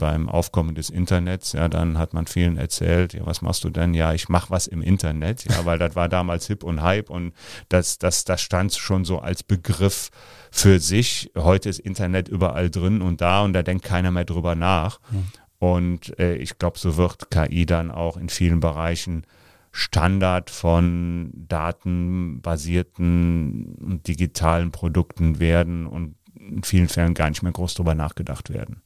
beim 0.00 0.28
Aufkommen 0.28 0.74
des 0.74 0.90
Internets, 0.90 1.52
ja, 1.52 1.68
dann 1.68 1.96
hat 1.96 2.12
man 2.12 2.26
vielen 2.26 2.56
erzählt, 2.56 3.14
ja, 3.14 3.24
was 3.24 3.42
machst 3.42 3.62
du 3.62 3.70
denn? 3.70 3.94
Ja, 3.94 4.12
ich 4.12 4.28
mache 4.28 4.50
was 4.50 4.66
im 4.66 4.82
Internet, 4.82 5.44
ja, 5.44 5.64
weil 5.64 5.78
das 5.78 5.94
war 5.94 6.08
damals 6.08 6.48
hip 6.48 6.64
und 6.64 6.82
hype 6.82 7.08
und 7.08 7.32
das, 7.68 7.98
das, 7.98 8.24
das 8.24 8.40
stand 8.40 8.74
schon 8.74 9.04
so 9.04 9.20
als 9.20 9.44
Begriff 9.44 10.10
für 10.50 10.80
sich. 10.80 11.30
Heute 11.38 11.68
ist 11.68 11.78
Internet 11.78 12.28
überall 12.28 12.70
drin 12.70 13.00
und 13.00 13.20
da 13.20 13.42
und 13.42 13.52
da 13.52 13.62
denkt 13.62 13.84
keiner 13.84 14.10
mehr 14.10 14.24
drüber 14.24 14.56
nach. 14.56 14.98
Mhm. 15.12 15.28
Und 15.60 16.18
äh, 16.18 16.34
ich 16.34 16.58
glaube, 16.58 16.76
so 16.78 16.96
wird 16.96 17.30
KI 17.30 17.66
dann 17.66 17.92
auch 17.92 18.16
in 18.16 18.30
vielen 18.30 18.60
Bereichen 18.60 19.26
Standard 19.72 20.48
von 20.50 21.30
datenbasierten 21.34 23.76
und 23.76 24.08
digitalen 24.08 24.72
Produkten 24.72 25.38
werden 25.38 25.86
und 25.86 26.16
in 26.34 26.64
vielen 26.64 26.88
Fällen 26.88 27.14
gar 27.14 27.28
nicht 27.28 27.42
mehr 27.42 27.52
groß 27.52 27.74
drüber 27.74 27.94
nachgedacht 27.94 28.50
werden. 28.50 28.82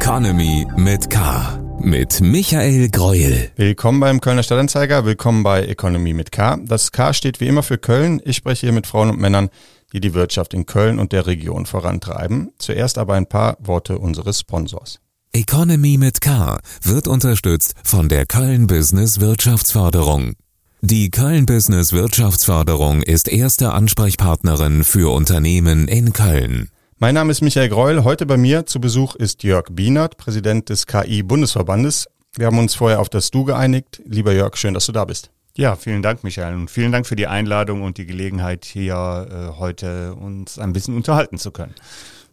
Economy 0.00 0.66
mit 0.76 1.08
K. 1.08 1.58
Mit 1.80 2.20
Michael 2.20 2.90
Greuel. 2.90 3.50
Willkommen 3.56 3.98
beim 3.98 4.20
Kölner 4.20 4.42
Stadtanzeiger, 4.42 5.06
willkommen 5.06 5.42
bei 5.42 5.64
Economy 5.64 6.12
mit 6.12 6.30
K. 6.32 6.58
Das 6.62 6.92
K 6.92 7.14
steht 7.14 7.40
wie 7.40 7.48
immer 7.48 7.62
für 7.62 7.78
Köln. 7.78 8.20
Ich 8.24 8.36
spreche 8.36 8.66
hier 8.66 8.72
mit 8.72 8.86
Frauen 8.86 9.08
und 9.08 9.18
Männern, 9.18 9.48
die 9.94 10.00
die 10.00 10.12
Wirtschaft 10.12 10.52
in 10.52 10.66
Köln 10.66 10.98
und 10.98 11.12
der 11.12 11.26
Region 11.26 11.64
vorantreiben. 11.64 12.52
Zuerst 12.58 12.98
aber 12.98 13.14
ein 13.14 13.26
paar 13.26 13.56
Worte 13.58 13.98
unseres 13.98 14.40
Sponsors. 14.40 15.00
Economy 15.32 15.96
mit 15.96 16.20
K 16.20 16.58
wird 16.82 17.08
unterstützt 17.08 17.74
von 17.82 18.10
der 18.10 18.26
Köln 18.26 18.66
Business 18.66 19.18
Wirtschaftsförderung. 19.20 20.34
Die 20.82 21.10
Köln 21.10 21.46
Business 21.46 21.92
Wirtschaftsförderung 21.92 23.02
ist 23.02 23.28
erste 23.28 23.72
Ansprechpartnerin 23.72 24.84
für 24.84 25.12
Unternehmen 25.12 25.88
in 25.88 26.12
Köln. 26.12 26.68
Mein 26.98 27.14
Name 27.14 27.30
ist 27.30 27.42
Michael 27.42 27.68
Greul. 27.68 28.04
Heute 28.04 28.24
bei 28.24 28.38
mir 28.38 28.64
zu 28.64 28.80
Besuch 28.80 29.16
ist 29.16 29.42
Jörg 29.42 29.66
Bienert, 29.70 30.16
Präsident 30.16 30.70
des 30.70 30.86
KI-Bundesverbandes. 30.86 32.06
Wir 32.38 32.46
haben 32.46 32.58
uns 32.58 32.74
vorher 32.74 33.00
auf 33.00 33.10
das 33.10 33.30
Du 33.30 33.44
geeinigt. 33.44 34.00
Lieber 34.06 34.32
Jörg, 34.32 34.56
schön, 34.56 34.72
dass 34.72 34.86
du 34.86 34.92
da 34.92 35.04
bist. 35.04 35.30
Ja, 35.58 35.76
vielen 35.76 36.00
Dank, 36.00 36.24
Michael. 36.24 36.54
Und 36.54 36.70
vielen 36.70 36.92
Dank 36.92 37.06
für 37.06 37.14
die 37.14 37.26
Einladung 37.26 37.82
und 37.82 37.98
die 37.98 38.06
Gelegenheit, 38.06 38.64
hier 38.64 38.94
äh, 39.30 39.58
heute 39.58 40.14
uns 40.14 40.58
ein 40.58 40.72
bisschen 40.72 40.96
unterhalten 40.96 41.36
zu 41.36 41.50
können. 41.50 41.74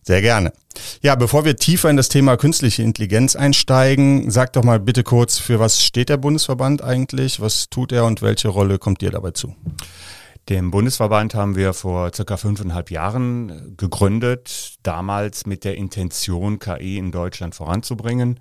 Sehr 0.01 0.21
gerne. 0.21 0.53
Ja, 1.01 1.15
bevor 1.15 1.43
wir 1.43 1.57
tiefer 1.57 1.89
in 1.89 1.97
das 1.97 2.07
Thema 2.07 2.37
künstliche 2.37 2.83
Intelligenz 2.83 3.35
einsteigen, 3.35 4.31
sag 4.31 4.53
doch 4.53 4.63
mal 4.63 4.79
bitte 4.79 5.03
kurz, 5.03 5.39
für 5.39 5.59
was 5.59 5.83
steht 5.83 6.07
der 6.07 6.17
Bundesverband 6.17 6.81
eigentlich? 6.81 7.41
Was 7.41 7.69
tut 7.69 7.91
er 7.91 8.05
und 8.05 8.21
welche 8.21 8.47
Rolle 8.47 8.79
kommt 8.79 9.01
dir 9.01 9.11
dabei 9.11 9.31
zu? 9.31 9.55
Den 10.49 10.71
Bundesverband 10.71 11.35
haben 11.35 11.55
wir 11.55 11.73
vor 11.73 12.13
circa 12.13 12.35
fünfeinhalb 12.35 12.91
Jahren 12.91 13.77
gegründet, 13.77 14.75
damals 14.83 15.45
mit 15.45 15.63
der 15.63 15.75
Intention, 15.77 16.59
KI 16.59 16.97
in 16.97 17.13
Deutschland 17.13 17.55
voranzubringen. 17.55 18.39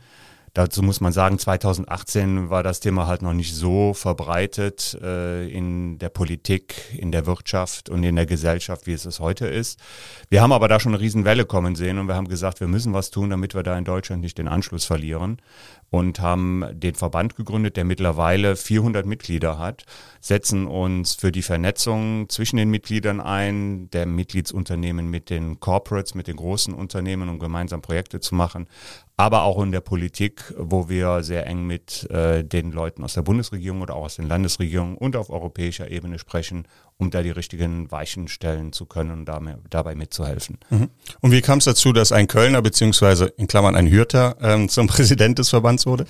Dazu 0.55 0.83
muss 0.83 1.00
man 1.00 1.14
sagen, 1.14 1.39
2018 1.39 2.50
war 2.50 2.62
das 2.62 2.81
Thema 2.81 3.06
halt 3.06 3.22
noch 3.22 3.33
nicht 3.33 3.55
so 3.55 3.95
verbreitet 3.95 4.98
äh, 5.03 5.48
in 5.48 5.98
der 5.98 6.11
Politik, 6.11 6.75
in 6.94 7.11
der 7.11 7.25
Wirtschaft 7.25 7.89
und 7.89 8.05
in 8.05 8.17
der 8.17 8.27
Gesellschaft, 8.27 8.86
wie 8.86 8.92
es 8.92 9.06
es 9.06 9.19
heute 9.19 9.47
ist. 9.47 9.81
Wir 10.28 10.42
haben 10.42 10.53
aber 10.53 10.69
da 10.69 10.78
schon 10.78 10.92
eine 10.92 11.00
Riesenwelle 11.00 11.47
kommen 11.47 11.75
sehen 11.75 11.98
und 11.98 12.06
wir 12.06 12.17
haben 12.17 12.28
gesagt, 12.28 12.61
wir 12.61 12.69
müssen 12.69 12.92
was 12.92 13.11
tun, 13.11 13.31
damit 13.31 13.55
wir 13.55 13.62
da 13.62 13.78
in 13.78 13.86
Deutschland 13.86 14.20
nicht 14.20 14.36
den 14.36 14.47
Anschluss 14.47 14.84
verlieren 14.84 15.39
und 15.89 16.20
haben 16.20 16.64
den 16.72 16.94
Verband 16.97 17.37
gegründet, 17.37 17.78
der 17.78 17.84
mittlerweile 17.84 18.56
400 18.56 19.06
Mitglieder 19.06 19.59
hat, 19.59 19.84
setzen 20.20 20.66
uns 20.66 21.14
für 21.14 21.33
die 21.33 21.42
Vernetzung 21.42 22.28
zwischen 22.28 22.56
den 22.59 22.70
Mitgliedern 22.70 23.20
ein, 23.20 23.91
der 23.91 24.05
Mitgliedsunternehmen 24.05 25.11
mit 25.11 25.31
den 25.31 25.61
Corporates, 25.61 26.14
mit 26.14 26.28
den 26.28 26.37
großen 26.37 26.75
Unternehmen, 26.75 27.31
um 27.31 27.39
gemeinsam 27.39 27.81
Projekte 27.81 28.20
zu 28.20 28.34
machen, 28.34 28.69
aber 29.17 29.43
auch 29.43 29.63
in 29.63 29.73
der 29.73 29.81
Politik, 29.81 30.55
wo 30.57 30.89
wir 30.89 31.23
sehr 31.23 31.47
eng 31.47 31.67
mit 31.67 32.11
äh, 32.11 32.43
den 32.45 32.73
Leuten 32.73 33.05
aus 33.05 33.15
der 33.15 33.23
Bundesregierung 33.23 33.83
oder 33.83 33.95
auch 33.95 34.05
aus 34.05 34.17
den 34.17 34.27
Landesregierungen 34.27 34.97
und 34.97 35.17
auf 35.17 35.31
europäischer 35.31 35.91
Ebene 35.91 36.19
sprechen, 36.19 36.67
um 36.97 37.11
da 37.11 37.22
die 37.22 37.31
richtigen 37.31 37.91
Weichen 37.91 38.28
stellen 38.28 38.72
zu 38.72 38.87
können 38.87 39.11
und 39.11 39.31
dabei 39.71 39.95
mitzuhelfen. 39.95 40.59
Mhm. 40.71 40.89
Und 41.21 41.31
wie 41.33 41.43
kam 41.43 41.59
es 41.59 41.65
dazu, 41.65 41.93
dass 41.93 42.12
ein 42.12 42.27
Kölner 42.27 42.62
beziehungsweise 42.62 43.27
in 43.27 43.47
Klammern 43.47 43.77
ein 43.77 43.91
Hürter 43.91 44.37
ähm, 44.41 44.69
zum 44.69 44.87
Präsident 44.89 45.39
des 45.39 45.51
Verbands 45.51 45.87
wurde? 45.87 46.06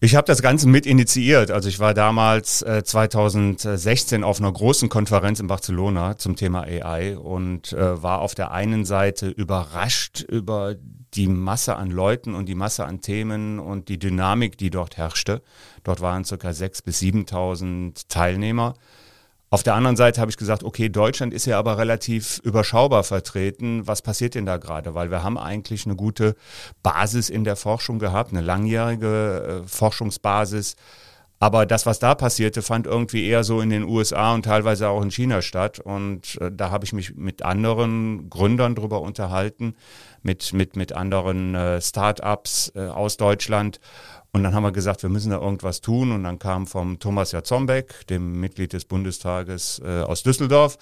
Ich 0.00 0.16
habe 0.16 0.26
das 0.26 0.42
Ganze 0.42 0.68
mit 0.68 0.86
initiiert. 0.86 1.50
Also 1.50 1.68
ich 1.68 1.78
war 1.78 1.94
damals 1.94 2.62
äh, 2.62 2.82
2016 2.84 4.22
auf 4.22 4.38
einer 4.38 4.52
großen 4.52 4.88
Konferenz 4.88 5.40
in 5.40 5.46
Barcelona 5.46 6.18
zum 6.18 6.36
Thema 6.36 6.62
AI 6.62 7.16
und 7.16 7.72
äh, 7.72 8.02
war 8.02 8.20
auf 8.20 8.34
der 8.34 8.50
einen 8.50 8.84
Seite 8.84 9.28
überrascht 9.28 10.20
über 10.20 10.74
die 11.14 11.28
Masse 11.28 11.76
an 11.76 11.90
Leuten 11.90 12.34
und 12.34 12.46
die 12.46 12.54
Masse 12.54 12.84
an 12.84 13.00
Themen 13.00 13.58
und 13.58 13.88
die 13.88 13.98
Dynamik, 13.98 14.58
die 14.58 14.70
dort 14.70 14.96
herrschte. 14.96 15.42
Dort 15.84 16.00
waren 16.00 16.24
circa 16.24 16.50
6.000 16.50 16.84
bis 16.84 17.00
7.000 17.00 18.04
Teilnehmer. 18.08 18.74
Auf 19.54 19.62
der 19.62 19.76
anderen 19.76 19.94
Seite 19.94 20.20
habe 20.20 20.32
ich 20.32 20.36
gesagt, 20.36 20.64
okay, 20.64 20.88
Deutschland 20.88 21.32
ist 21.32 21.46
ja 21.46 21.60
aber 21.60 21.78
relativ 21.78 22.40
überschaubar 22.42 23.04
vertreten. 23.04 23.86
Was 23.86 24.02
passiert 24.02 24.34
denn 24.34 24.46
da 24.46 24.56
gerade? 24.56 24.96
Weil 24.96 25.12
wir 25.12 25.22
haben 25.22 25.38
eigentlich 25.38 25.86
eine 25.86 25.94
gute 25.94 26.34
Basis 26.82 27.30
in 27.30 27.44
der 27.44 27.54
Forschung 27.54 28.00
gehabt, 28.00 28.32
eine 28.32 28.40
langjährige 28.40 29.62
äh, 29.62 29.68
Forschungsbasis. 29.68 30.74
Aber 31.38 31.66
das, 31.66 31.86
was 31.86 32.00
da 32.00 32.16
passierte, 32.16 32.62
fand 32.62 32.88
irgendwie 32.88 33.28
eher 33.28 33.44
so 33.44 33.60
in 33.60 33.70
den 33.70 33.84
USA 33.84 34.34
und 34.34 34.44
teilweise 34.44 34.88
auch 34.88 35.02
in 35.02 35.12
China 35.12 35.40
statt. 35.40 35.78
Und 35.78 36.36
äh, 36.40 36.50
da 36.52 36.72
habe 36.72 36.84
ich 36.84 36.92
mich 36.92 37.14
mit 37.14 37.44
anderen 37.44 38.28
Gründern 38.30 38.74
drüber 38.74 39.02
unterhalten, 39.02 39.76
mit, 40.24 40.52
mit, 40.52 40.74
mit 40.74 40.92
anderen 40.94 41.54
äh, 41.54 41.80
Start-ups 41.80 42.72
aus 42.74 43.18
Deutschland. 43.18 43.78
Und 44.34 44.42
dann 44.42 44.52
haben 44.52 44.64
wir 44.64 44.72
gesagt, 44.72 45.04
wir 45.04 45.10
müssen 45.10 45.30
da 45.30 45.38
irgendwas 45.38 45.80
tun. 45.80 46.10
Und 46.10 46.24
dann 46.24 46.40
kam 46.40 46.66
vom 46.66 46.98
Thomas 46.98 47.30
Jatzombeck, 47.30 48.04
dem 48.08 48.40
Mitglied 48.40 48.72
des 48.72 48.84
Bundestages 48.84 49.80
äh, 49.84 50.00
aus 50.00 50.24
Düsseldorf, 50.24 50.76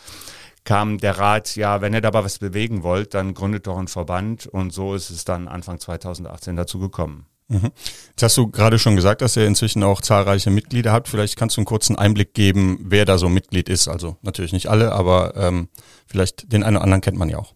kam 0.64 0.96
der 0.96 1.18
Rat, 1.18 1.54
ja, 1.54 1.82
wenn 1.82 1.92
ihr 1.92 2.00
dabei 2.00 2.24
was 2.24 2.38
bewegen 2.38 2.82
wollt, 2.82 3.12
dann 3.12 3.34
gründet 3.34 3.66
doch 3.66 3.76
einen 3.76 3.88
Verband. 3.88 4.46
Und 4.46 4.72
so 4.72 4.94
ist 4.94 5.10
es 5.10 5.26
dann 5.26 5.48
Anfang 5.48 5.78
2018 5.78 6.56
dazu 6.56 6.78
gekommen. 6.78 7.26
Mhm. 7.48 7.72
Jetzt 8.08 8.22
hast 8.22 8.38
du 8.38 8.48
gerade 8.48 8.78
schon 8.78 8.96
gesagt, 8.96 9.20
dass 9.20 9.36
ihr 9.36 9.46
inzwischen 9.46 9.82
auch 9.82 10.00
zahlreiche 10.00 10.48
Mitglieder 10.48 10.90
habt. 10.90 11.08
Vielleicht 11.08 11.36
kannst 11.36 11.58
du 11.58 11.60
einen 11.60 11.66
kurzen 11.66 11.96
Einblick 11.96 12.32
geben, 12.32 12.78
wer 12.84 13.04
da 13.04 13.18
so 13.18 13.28
Mitglied 13.28 13.68
ist. 13.68 13.86
Also 13.86 14.16
natürlich 14.22 14.54
nicht 14.54 14.68
alle, 14.68 14.92
aber 14.92 15.36
ähm, 15.36 15.68
vielleicht 16.06 16.50
den 16.50 16.62
einen 16.62 16.76
oder 16.76 16.84
anderen 16.84 17.02
kennt 17.02 17.18
man 17.18 17.28
ja 17.28 17.36
auch. 17.36 17.52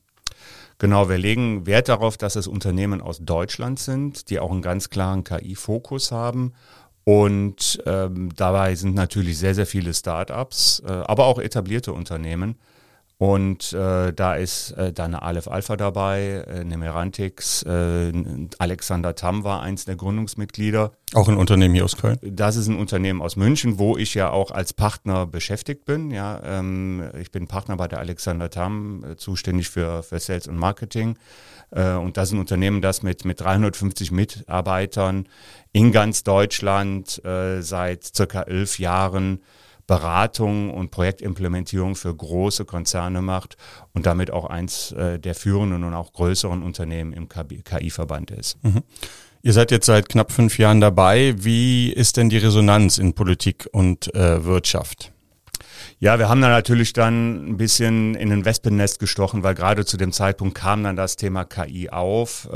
Genau, 0.78 1.08
wir 1.08 1.16
legen 1.16 1.66
Wert 1.66 1.88
darauf, 1.88 2.18
dass 2.18 2.36
es 2.36 2.46
Unternehmen 2.46 3.00
aus 3.00 3.20
Deutschland 3.20 3.78
sind, 3.78 4.28
die 4.28 4.38
auch 4.38 4.50
einen 4.50 4.60
ganz 4.60 4.90
klaren 4.90 5.24
KI-Fokus 5.24 6.12
haben. 6.12 6.52
Und 7.04 7.82
ähm, 7.86 8.30
dabei 8.34 8.74
sind 8.74 8.94
natürlich 8.94 9.38
sehr, 9.38 9.54
sehr 9.54 9.66
viele 9.66 9.94
Start-ups, 9.94 10.82
äh, 10.86 10.90
aber 10.90 11.26
auch 11.26 11.38
etablierte 11.38 11.92
Unternehmen. 11.92 12.56
Und 13.18 13.72
äh, 13.72 14.12
da 14.12 14.34
ist 14.34 14.72
äh, 14.72 14.92
dann 14.92 15.14
eine 15.14 15.22
Aleph 15.22 15.48
Alpha 15.48 15.76
dabei, 15.76 16.44
äh, 16.48 16.64
Nemerantix, 16.64 17.62
äh, 17.62 18.12
Alexander 18.58 19.14
Tam 19.14 19.42
war 19.42 19.62
eins 19.62 19.86
der 19.86 19.96
Gründungsmitglieder. 19.96 20.92
Auch 21.14 21.28
ein 21.28 21.38
Unternehmen 21.38 21.74
hier 21.74 21.86
aus 21.86 21.96
Köln? 21.96 22.18
Das 22.22 22.56
ist 22.56 22.68
ein 22.68 22.78
Unternehmen 22.78 23.22
aus 23.22 23.36
München, 23.36 23.78
wo 23.78 23.96
ich 23.96 24.12
ja 24.12 24.28
auch 24.30 24.50
als 24.50 24.74
Partner 24.74 25.26
beschäftigt 25.26 25.86
bin. 25.86 26.10
Ja, 26.10 26.42
ähm, 26.44 27.04
ich 27.18 27.30
bin 27.30 27.46
Partner 27.46 27.78
bei 27.78 27.88
der 27.88 28.00
Alexander 28.00 28.50
Tam, 28.50 29.02
äh, 29.02 29.16
zuständig 29.16 29.70
für, 29.70 30.02
für 30.02 30.20
Sales 30.20 30.46
und 30.46 30.58
Marketing. 30.58 31.16
Äh, 31.70 31.92
und 31.92 32.18
das 32.18 32.28
ist 32.28 32.32
ein 32.34 32.40
Unternehmen, 32.40 32.82
das 32.82 33.02
mit, 33.02 33.24
mit 33.24 33.40
350 33.40 34.10
Mitarbeitern 34.10 35.26
in 35.72 35.90
ganz 35.90 36.22
Deutschland 36.22 37.24
äh, 37.24 37.62
seit 37.62 38.04
circa 38.04 38.42
elf 38.42 38.78
Jahren 38.78 39.40
Beratung 39.86 40.70
und 40.70 40.90
Projektimplementierung 40.90 41.94
für 41.94 42.14
große 42.14 42.64
Konzerne 42.64 43.22
macht 43.22 43.56
und 43.92 44.06
damit 44.06 44.30
auch 44.30 44.46
eins 44.46 44.92
äh, 44.92 45.18
der 45.18 45.34
führenden 45.34 45.84
und 45.84 45.94
auch 45.94 46.12
größeren 46.12 46.62
Unternehmen 46.62 47.12
im 47.12 47.28
KI-Verband 47.28 48.30
ist. 48.32 48.62
Mhm. 48.64 48.82
Ihr 49.42 49.52
seid 49.52 49.70
jetzt 49.70 49.86
seit 49.86 50.08
knapp 50.08 50.32
fünf 50.32 50.58
Jahren 50.58 50.80
dabei. 50.80 51.34
Wie 51.38 51.92
ist 51.92 52.16
denn 52.16 52.28
die 52.28 52.38
Resonanz 52.38 52.98
in 52.98 53.14
Politik 53.14 53.68
und 53.70 54.12
äh, 54.14 54.44
Wirtschaft? 54.44 55.12
Ja, 55.98 56.18
wir 56.18 56.28
haben 56.28 56.42
da 56.42 56.48
natürlich 56.48 56.92
dann 56.92 57.50
ein 57.50 57.56
bisschen 57.56 58.14
in 58.16 58.32
ein 58.32 58.44
Wespennest 58.44 58.98
gestochen, 58.98 59.42
weil 59.42 59.54
gerade 59.54 59.84
zu 59.84 59.96
dem 59.96 60.12
Zeitpunkt 60.12 60.56
kam 60.56 60.82
dann 60.82 60.96
das 60.96 61.16
Thema 61.16 61.44
KI 61.44 61.88
auf. 61.90 62.48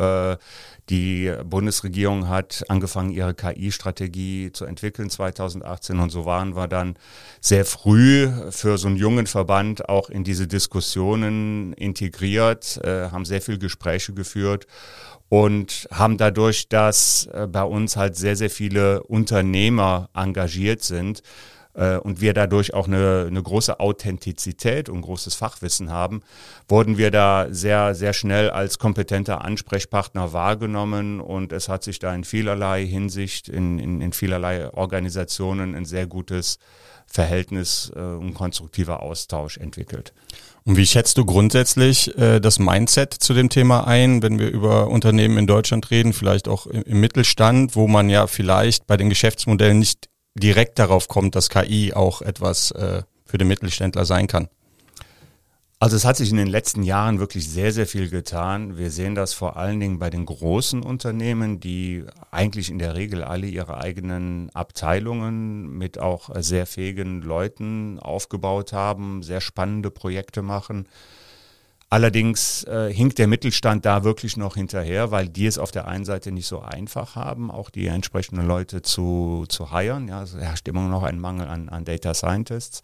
Die 0.90 1.32
Bundesregierung 1.44 2.28
hat 2.28 2.64
angefangen, 2.68 3.10
ihre 3.10 3.32
KI-Strategie 3.32 4.50
zu 4.52 4.64
entwickeln 4.64 5.08
2018 5.08 6.00
und 6.00 6.10
so 6.10 6.24
waren 6.24 6.56
wir 6.56 6.66
dann 6.66 6.96
sehr 7.40 7.64
früh 7.64 8.28
für 8.50 8.76
so 8.76 8.88
einen 8.88 8.96
jungen 8.96 9.28
Verband 9.28 9.88
auch 9.88 10.10
in 10.10 10.24
diese 10.24 10.48
Diskussionen 10.48 11.74
integriert, 11.74 12.80
äh, 12.82 13.08
haben 13.10 13.24
sehr 13.24 13.40
viel 13.40 13.58
Gespräche 13.58 14.14
geführt 14.14 14.66
und 15.28 15.86
haben 15.92 16.18
dadurch, 16.18 16.68
dass 16.68 17.26
äh, 17.32 17.46
bei 17.46 17.62
uns 17.62 17.96
halt 17.96 18.16
sehr, 18.16 18.34
sehr 18.34 18.50
viele 18.50 19.04
Unternehmer 19.04 20.10
engagiert 20.12 20.82
sind, 20.82 21.22
und 21.72 22.20
wir 22.20 22.34
dadurch 22.34 22.74
auch 22.74 22.88
eine, 22.88 23.26
eine 23.28 23.42
große 23.42 23.78
Authentizität 23.78 24.88
und 24.88 25.02
großes 25.02 25.34
Fachwissen 25.34 25.90
haben, 25.90 26.22
wurden 26.68 26.98
wir 26.98 27.10
da 27.10 27.46
sehr, 27.50 27.94
sehr 27.94 28.12
schnell 28.12 28.50
als 28.50 28.78
kompetenter 28.78 29.44
Ansprechpartner 29.44 30.32
wahrgenommen 30.32 31.20
und 31.20 31.52
es 31.52 31.68
hat 31.68 31.84
sich 31.84 31.98
da 31.98 32.14
in 32.14 32.24
vielerlei 32.24 32.84
Hinsicht, 32.84 33.48
in, 33.48 33.78
in, 33.78 34.00
in 34.00 34.12
vielerlei 34.12 34.72
Organisationen 34.72 35.74
ein 35.74 35.84
sehr 35.84 36.06
gutes 36.06 36.58
Verhältnis 37.10 37.90
äh, 37.94 38.00
und 38.00 38.34
konstruktiver 38.34 39.02
Austausch 39.02 39.56
entwickelt. 39.56 40.14
Und 40.64 40.76
wie 40.76 40.86
schätzt 40.86 41.18
du 41.18 41.24
grundsätzlich 41.24 42.16
äh, 42.16 42.38
das 42.38 42.58
Mindset 42.58 43.12
zu 43.12 43.34
dem 43.34 43.48
Thema 43.48 43.86
ein, 43.86 44.22
wenn 44.22 44.38
wir 44.38 44.48
über 44.48 44.88
Unternehmen 44.88 45.36
in 45.36 45.46
Deutschland 45.46 45.90
reden, 45.90 46.12
vielleicht 46.12 46.46
auch 46.46 46.66
im, 46.66 46.82
im 46.82 47.00
Mittelstand, 47.00 47.74
wo 47.74 47.88
man 47.88 48.08
ja 48.10 48.26
vielleicht 48.28 48.86
bei 48.86 48.96
den 48.96 49.08
Geschäftsmodellen 49.08 49.80
nicht 49.80 50.08
direkt 50.34 50.78
darauf 50.78 51.08
kommt, 51.08 51.34
dass 51.34 51.50
KI 51.50 51.92
auch 51.94 52.22
etwas 52.22 52.70
äh, 52.72 53.02
für 53.24 53.38
den 53.38 53.48
Mittelständler 53.48 54.04
sein 54.04 54.26
kann? 54.26 54.48
Also 55.82 55.96
es 55.96 56.04
hat 56.04 56.18
sich 56.18 56.30
in 56.30 56.36
den 56.36 56.46
letzten 56.46 56.82
Jahren 56.82 57.20
wirklich 57.20 57.48
sehr, 57.48 57.72
sehr 57.72 57.86
viel 57.86 58.10
getan. 58.10 58.76
Wir 58.76 58.90
sehen 58.90 59.14
das 59.14 59.32
vor 59.32 59.56
allen 59.56 59.80
Dingen 59.80 59.98
bei 59.98 60.10
den 60.10 60.26
großen 60.26 60.82
Unternehmen, 60.82 61.58
die 61.58 62.04
eigentlich 62.30 62.68
in 62.70 62.78
der 62.78 62.96
Regel 62.96 63.24
alle 63.24 63.46
ihre 63.46 63.78
eigenen 63.78 64.50
Abteilungen 64.50 65.78
mit 65.78 65.98
auch 65.98 66.28
sehr 66.42 66.66
fähigen 66.66 67.22
Leuten 67.22 67.98
aufgebaut 67.98 68.74
haben, 68.74 69.22
sehr 69.22 69.40
spannende 69.40 69.90
Projekte 69.90 70.42
machen. 70.42 70.86
Allerdings 71.92 72.62
äh, 72.64 72.92
hinkt 72.94 73.18
der 73.18 73.26
Mittelstand 73.26 73.84
da 73.84 74.04
wirklich 74.04 74.36
noch 74.36 74.54
hinterher, 74.54 75.10
weil 75.10 75.28
die 75.28 75.46
es 75.46 75.58
auf 75.58 75.72
der 75.72 75.88
einen 75.88 76.04
Seite 76.04 76.30
nicht 76.30 76.46
so 76.46 76.60
einfach 76.60 77.16
haben, 77.16 77.50
auch 77.50 77.68
die 77.68 77.88
entsprechenden 77.88 78.46
Leute 78.46 78.80
zu, 78.82 79.44
zu 79.48 79.76
hiren. 79.76 80.06
Ja, 80.06 80.22
es 80.22 80.36
herrscht 80.36 80.68
immer 80.68 80.86
noch 80.86 81.02
ein 81.02 81.18
Mangel 81.18 81.48
an, 81.48 81.68
an 81.68 81.84
Data 81.84 82.14
Scientists. 82.14 82.82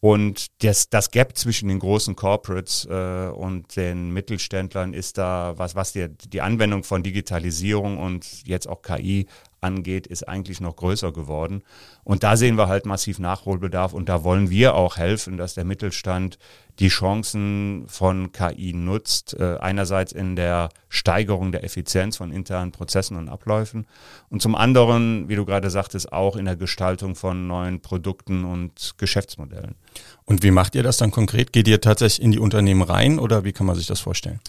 Und 0.00 0.48
das, 0.62 0.90
das 0.90 1.12
Gap 1.12 1.38
zwischen 1.38 1.68
den 1.68 1.78
großen 1.78 2.16
Corporates 2.16 2.86
äh, 2.90 3.28
und 3.28 3.76
den 3.76 4.10
Mittelständlern 4.10 4.94
ist 4.94 5.16
da, 5.16 5.54
was, 5.56 5.76
was 5.76 5.92
die, 5.92 6.08
die 6.08 6.40
Anwendung 6.40 6.82
von 6.82 7.04
Digitalisierung 7.04 7.98
und 7.98 8.46
jetzt 8.46 8.68
auch 8.68 8.82
KI 8.82 9.28
angeht, 9.64 10.06
ist 10.06 10.28
eigentlich 10.28 10.60
noch 10.60 10.76
größer 10.76 11.12
geworden. 11.12 11.62
Und 12.04 12.22
da 12.22 12.36
sehen 12.36 12.56
wir 12.56 12.68
halt 12.68 12.86
massiv 12.86 13.18
Nachholbedarf 13.18 13.94
und 13.94 14.08
da 14.08 14.22
wollen 14.22 14.50
wir 14.50 14.74
auch 14.74 14.98
helfen, 14.98 15.36
dass 15.36 15.54
der 15.54 15.64
Mittelstand 15.64 16.38
die 16.78 16.88
Chancen 16.88 17.84
von 17.88 18.32
KI 18.32 18.72
nutzt. 18.72 19.34
Äh, 19.38 19.56
einerseits 19.58 20.12
in 20.12 20.36
der 20.36 20.68
Steigerung 20.88 21.52
der 21.52 21.64
Effizienz 21.64 22.16
von 22.16 22.30
internen 22.30 22.72
Prozessen 22.72 23.16
und 23.16 23.28
Abläufen 23.28 23.86
und 24.28 24.42
zum 24.42 24.54
anderen, 24.54 25.28
wie 25.28 25.36
du 25.36 25.44
gerade 25.44 25.70
sagtest, 25.70 26.12
auch 26.12 26.36
in 26.36 26.44
der 26.44 26.56
Gestaltung 26.56 27.14
von 27.14 27.46
neuen 27.46 27.80
Produkten 27.80 28.44
und 28.44 28.94
Geschäftsmodellen. 28.98 29.76
Und 30.24 30.42
wie 30.42 30.50
macht 30.50 30.74
ihr 30.74 30.82
das 30.82 30.98
dann 30.98 31.10
konkret? 31.10 31.52
Geht 31.52 31.68
ihr 31.68 31.80
tatsächlich 31.80 32.24
in 32.24 32.32
die 32.32 32.38
Unternehmen 32.38 32.82
rein 32.82 33.18
oder 33.18 33.44
wie 33.44 33.52
kann 33.52 33.66
man 33.66 33.76
sich 33.76 33.86
das 33.86 34.00
vorstellen? 34.00 34.40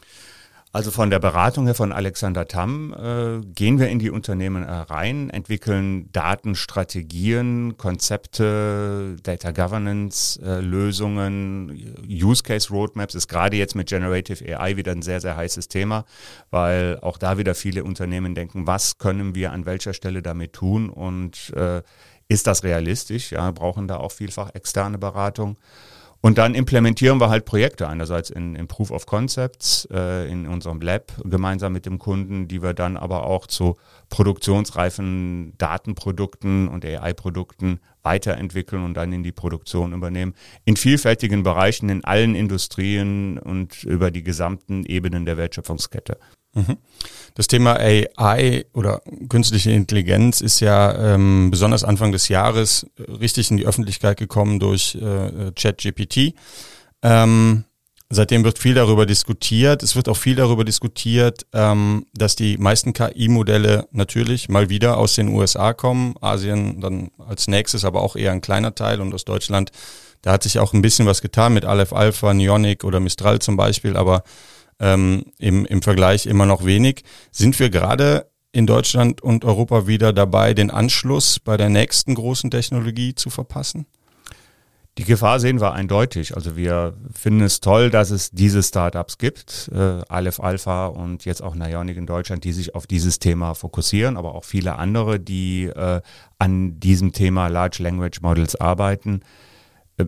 Also 0.76 0.92
von 0.92 1.10
der 1.10 1.20
Beratung 1.20 1.68
her 1.68 1.74
von 1.74 1.94
Alexander 1.94 2.50
Tamm 2.50 2.94
äh, 2.94 3.40
gehen 3.46 3.80
wir 3.80 3.88
in 3.88 3.98
die 3.98 4.10
Unternehmen 4.10 4.62
rein, 4.62 5.30
entwickeln 5.30 6.12
Datenstrategien, 6.12 7.78
Konzepte, 7.78 9.16
Data 9.24 9.52
Governance 9.52 10.38
äh, 10.44 10.60
Lösungen, 10.60 11.96
Use 12.06 12.44
Case 12.44 12.68
Roadmaps 12.72 13.16
ist 13.16 13.30
gerade 13.30 13.56
jetzt 13.56 13.76
mit 13.76 13.88
Generative 13.88 14.44
AI 14.60 14.76
wieder 14.76 14.92
ein 14.92 15.02
sehr, 15.02 15.22
sehr 15.22 15.38
heißes 15.38 15.70
Thema, 15.70 16.04
weil 16.52 17.00
auch 17.00 17.18
da 17.18 17.38
wieder 17.38 17.56
viele 17.56 17.86
Unternehmen 17.86 18.36
denken, 18.36 18.68
was 18.68 18.98
können 18.98 19.34
wir 19.34 19.54
an 19.54 19.66
welcher 19.66 19.94
Stelle 19.94 20.22
damit 20.22 20.52
tun 20.52 20.90
und 20.90 21.54
äh, 21.56 21.84
ist 22.28 22.48
das 22.48 22.66
realistisch? 22.66 23.32
Ja, 23.32 23.50
brauchen 23.52 23.88
da 23.88 23.96
auch 23.96 24.12
vielfach 24.12 24.54
externe 24.54 24.98
Beratung. 24.98 25.56
Und 26.26 26.40
dann 26.40 26.56
implementieren 26.56 27.22
wir 27.22 27.30
halt 27.30 27.46
Projekte, 27.46 27.88
einerseits 27.88 28.32
in, 28.32 28.56
in 28.56 28.68
Proof 28.68 28.90
of 28.90 29.06
Concepts, 29.06 29.88
äh, 29.92 30.28
in 30.28 30.48
unserem 30.48 30.82
Lab 30.82 31.12
gemeinsam 31.24 31.72
mit 31.72 31.86
dem 31.86 32.00
Kunden, 32.00 32.48
die 32.48 32.64
wir 32.64 32.74
dann 32.74 32.98
aber 32.98 33.28
auch 33.28 33.46
zu 33.46 33.76
produktionsreifen 34.10 35.54
Datenprodukten 35.60 36.68
und 36.68 36.84
AI-Produkten 36.84 37.80
weiterentwickeln 38.02 38.84
und 38.84 38.96
dann 38.96 39.14
in 39.14 39.22
die 39.22 39.32
Produktion 39.32 39.94
übernehmen. 39.94 40.34
In 40.64 40.78
vielfältigen 40.78 41.44
Bereichen, 41.44 41.90
in 41.90 42.04
allen 42.04 42.34
Industrien 42.34 43.38
und 43.38 43.84
über 43.84 44.10
die 44.10 44.24
gesamten 44.24 44.84
Ebenen 44.84 45.28
der 45.28 45.38
Wertschöpfungskette. 45.38 46.18
Mhm. 46.56 46.78
Das 47.36 47.48
Thema 47.48 47.78
AI 47.78 48.66
oder 48.74 49.02
künstliche 49.28 49.72
Intelligenz 49.72 50.40
ist 50.40 50.62
ja 50.62 51.14
ähm, 51.14 51.52
besonders 51.52 51.84
Anfang 51.84 52.14
des 52.14 52.30
Jahres 52.30 52.88
äh, 52.98 53.12
richtig 53.12 53.52
in 53.52 53.58
die 53.58 53.66
Öffentlichkeit 53.66 54.18
gekommen 54.18 54.60
durch 54.60 54.96
äh, 54.96 55.52
ChatGPT. 55.52 56.34
Ähm, 57.04 57.66
seitdem 58.10 58.46
wird 58.46 58.58
viel 58.58 58.74
darüber 58.74 59.06
diskutiert. 59.06 59.84
Es 59.84 59.98
wird 59.98 60.08
auch 60.08 60.16
viel 60.16 60.36
darüber 60.36 60.64
diskutiert, 60.64 61.46
ähm, 61.52 62.06
dass 62.14 62.38
die 62.38 62.58
meisten 62.58 62.94
KI-Modelle 62.94 63.88
natürlich 63.92 64.48
mal 64.48 64.70
wieder 64.70 64.98
aus 64.98 65.16
den 65.16 65.28
USA 65.28 65.74
kommen, 65.74 66.16
Asien 66.22 66.80
dann 66.80 67.12
als 67.18 67.50
nächstes, 67.50 67.84
aber 67.84 68.02
auch 68.02 68.16
eher 68.16 68.32
ein 68.32 68.42
kleiner 68.42 68.76
Teil 68.76 69.02
und 69.02 69.14
aus 69.14 69.26
Deutschland. 69.26 69.72
Da 70.22 70.32
hat 70.32 70.44
sich 70.44 70.58
auch 70.58 70.72
ein 70.72 70.82
bisschen 70.82 71.06
was 71.06 71.22
getan 71.22 71.54
mit 71.54 71.66
Aleph 71.66 71.92
Alpha, 71.92 72.34
Neonic 72.34 72.86
oder 72.86 73.02
Mistral 73.02 73.40
zum 73.40 73.58
Beispiel, 73.58 73.98
aber 73.98 74.24
ähm, 74.80 75.26
im, 75.40 75.66
im 75.66 75.82
Vergleich 75.82 76.26
immer 76.26 76.46
noch 76.46 76.66
wenig. 76.66 77.04
Sind 77.32 77.60
wir 77.60 77.70
gerade 77.70 78.30
in 78.52 78.68
Deutschland 78.68 79.22
und 79.22 79.44
Europa 79.44 79.88
wieder 79.88 80.14
dabei, 80.14 80.54
den 80.54 80.72
Anschluss 80.72 81.40
bei 81.40 81.58
der 81.58 81.70
nächsten 81.70 82.16
großen 82.16 82.52
Technologie 82.52 83.16
zu 83.16 83.30
verpassen? 83.30 83.86
Die 84.98 85.04
Gefahr 85.04 85.42
sehen 85.42 85.60
wir 85.60 85.74
eindeutig. 85.74 86.38
Also 86.38 86.56
wir 86.56 86.94
finden 87.14 87.42
es 87.42 87.60
toll, 87.60 87.90
dass 87.90 88.12
es 88.12 88.32
diese 88.32 88.64
Startups 88.64 89.18
gibt, 89.18 89.70
äh, 89.74 90.00
Aleph 90.08 90.40
Alpha 90.40 90.88
und 90.88 91.26
jetzt 91.26 91.42
auch 91.44 91.54
Nionic 91.54 91.98
in 91.98 92.06
Deutschland, 92.06 92.46
die 92.46 92.54
sich 92.54 92.76
auf 92.76 92.88
dieses 92.88 93.20
Thema 93.20 93.56
fokussieren, 93.56 94.16
aber 94.16 94.36
auch 94.36 94.46
viele 94.46 94.78
andere, 94.78 95.20
die 95.20 95.66
äh, 95.66 96.00
an 96.40 96.80
diesem 96.80 97.12
Thema 97.12 97.50
Large 97.50 97.84
Language 97.84 98.22
Models 98.22 98.56
arbeiten. 98.56 99.20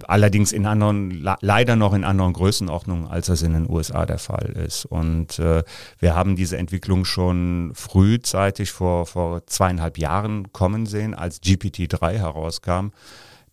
Allerdings 0.07 0.51
in 0.51 0.65
anderen, 0.65 1.25
leider 1.39 1.77
noch 1.77 1.93
in 1.93 2.03
anderen 2.03 2.33
Größenordnungen, 2.33 3.07
als 3.07 3.27
das 3.27 3.41
in 3.41 3.53
den 3.53 3.69
USA 3.69 4.05
der 4.05 4.19
Fall 4.19 4.49
ist. 4.65 4.85
Und 4.85 5.39
äh, 5.39 5.63
wir 5.99 6.13
haben 6.13 6.35
diese 6.35 6.57
Entwicklung 6.57 7.05
schon 7.05 7.71
frühzeitig 7.73 8.71
vor, 8.71 9.05
vor 9.05 9.45
zweieinhalb 9.45 9.97
Jahren 9.97 10.51
kommen 10.51 10.87
sehen, 10.87 11.13
als 11.13 11.41
GPT-3 11.41 12.17
herauskam. 12.17 12.89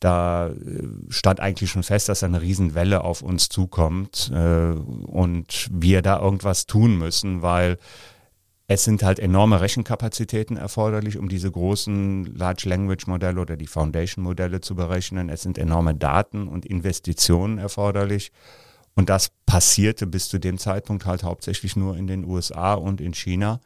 Da 0.01 0.49
äh, 0.49 0.53
stand 1.09 1.39
eigentlich 1.39 1.71
schon 1.71 1.85
fest, 1.85 2.09
dass 2.09 2.25
eine 2.25 2.43
Riesenwelle 2.43 3.05
auf 3.05 3.23
uns 3.23 3.49
zukommt 3.49 4.33
äh, 4.35 4.73
und 4.73 5.69
wir 5.71 6.03
da 6.03 6.19
irgendwas 6.21 6.67
tun 6.67 6.99
müssen, 6.99 7.43
weil 7.43 7.79
es 8.67 8.85
sind 8.85 9.03
halt 9.03 9.19
enorme 9.19 9.61
Rechenkapazitäten 9.61 10.57
erforderlich, 10.57 11.19
um 11.19 11.29
diese 11.29 11.51
großen 11.51 12.35
Large 12.35 12.69
Language 12.69 13.07
Modelle 13.07 13.41
oder 13.41 13.57
die 13.57 13.67
Foundation 13.67 14.25
Modelle 14.25 14.61
zu 14.63 14.75
berechnen. 14.75 15.29
Es 15.29 15.43
sind 15.43 15.59
enorme 15.59 15.95
Daten 15.95 16.49
und 16.49 16.65
Investitionen 16.65 17.59
erforderlich. 17.59 18.33
Und 18.95 19.11
das 19.11 19.31
passierte 19.45 20.07
bis 20.07 20.29
zu 20.29 20.39
dem 20.39 20.57
Zeitpunkt 20.57 21.05
halt 21.05 21.25
hauptsächlich 21.25 21.77
nur 21.77 21.97
in 21.97 22.07
den 22.07 22.25
USA 22.25 22.75
und 22.75 23.01
in 23.01 23.13
China. 23.13 23.61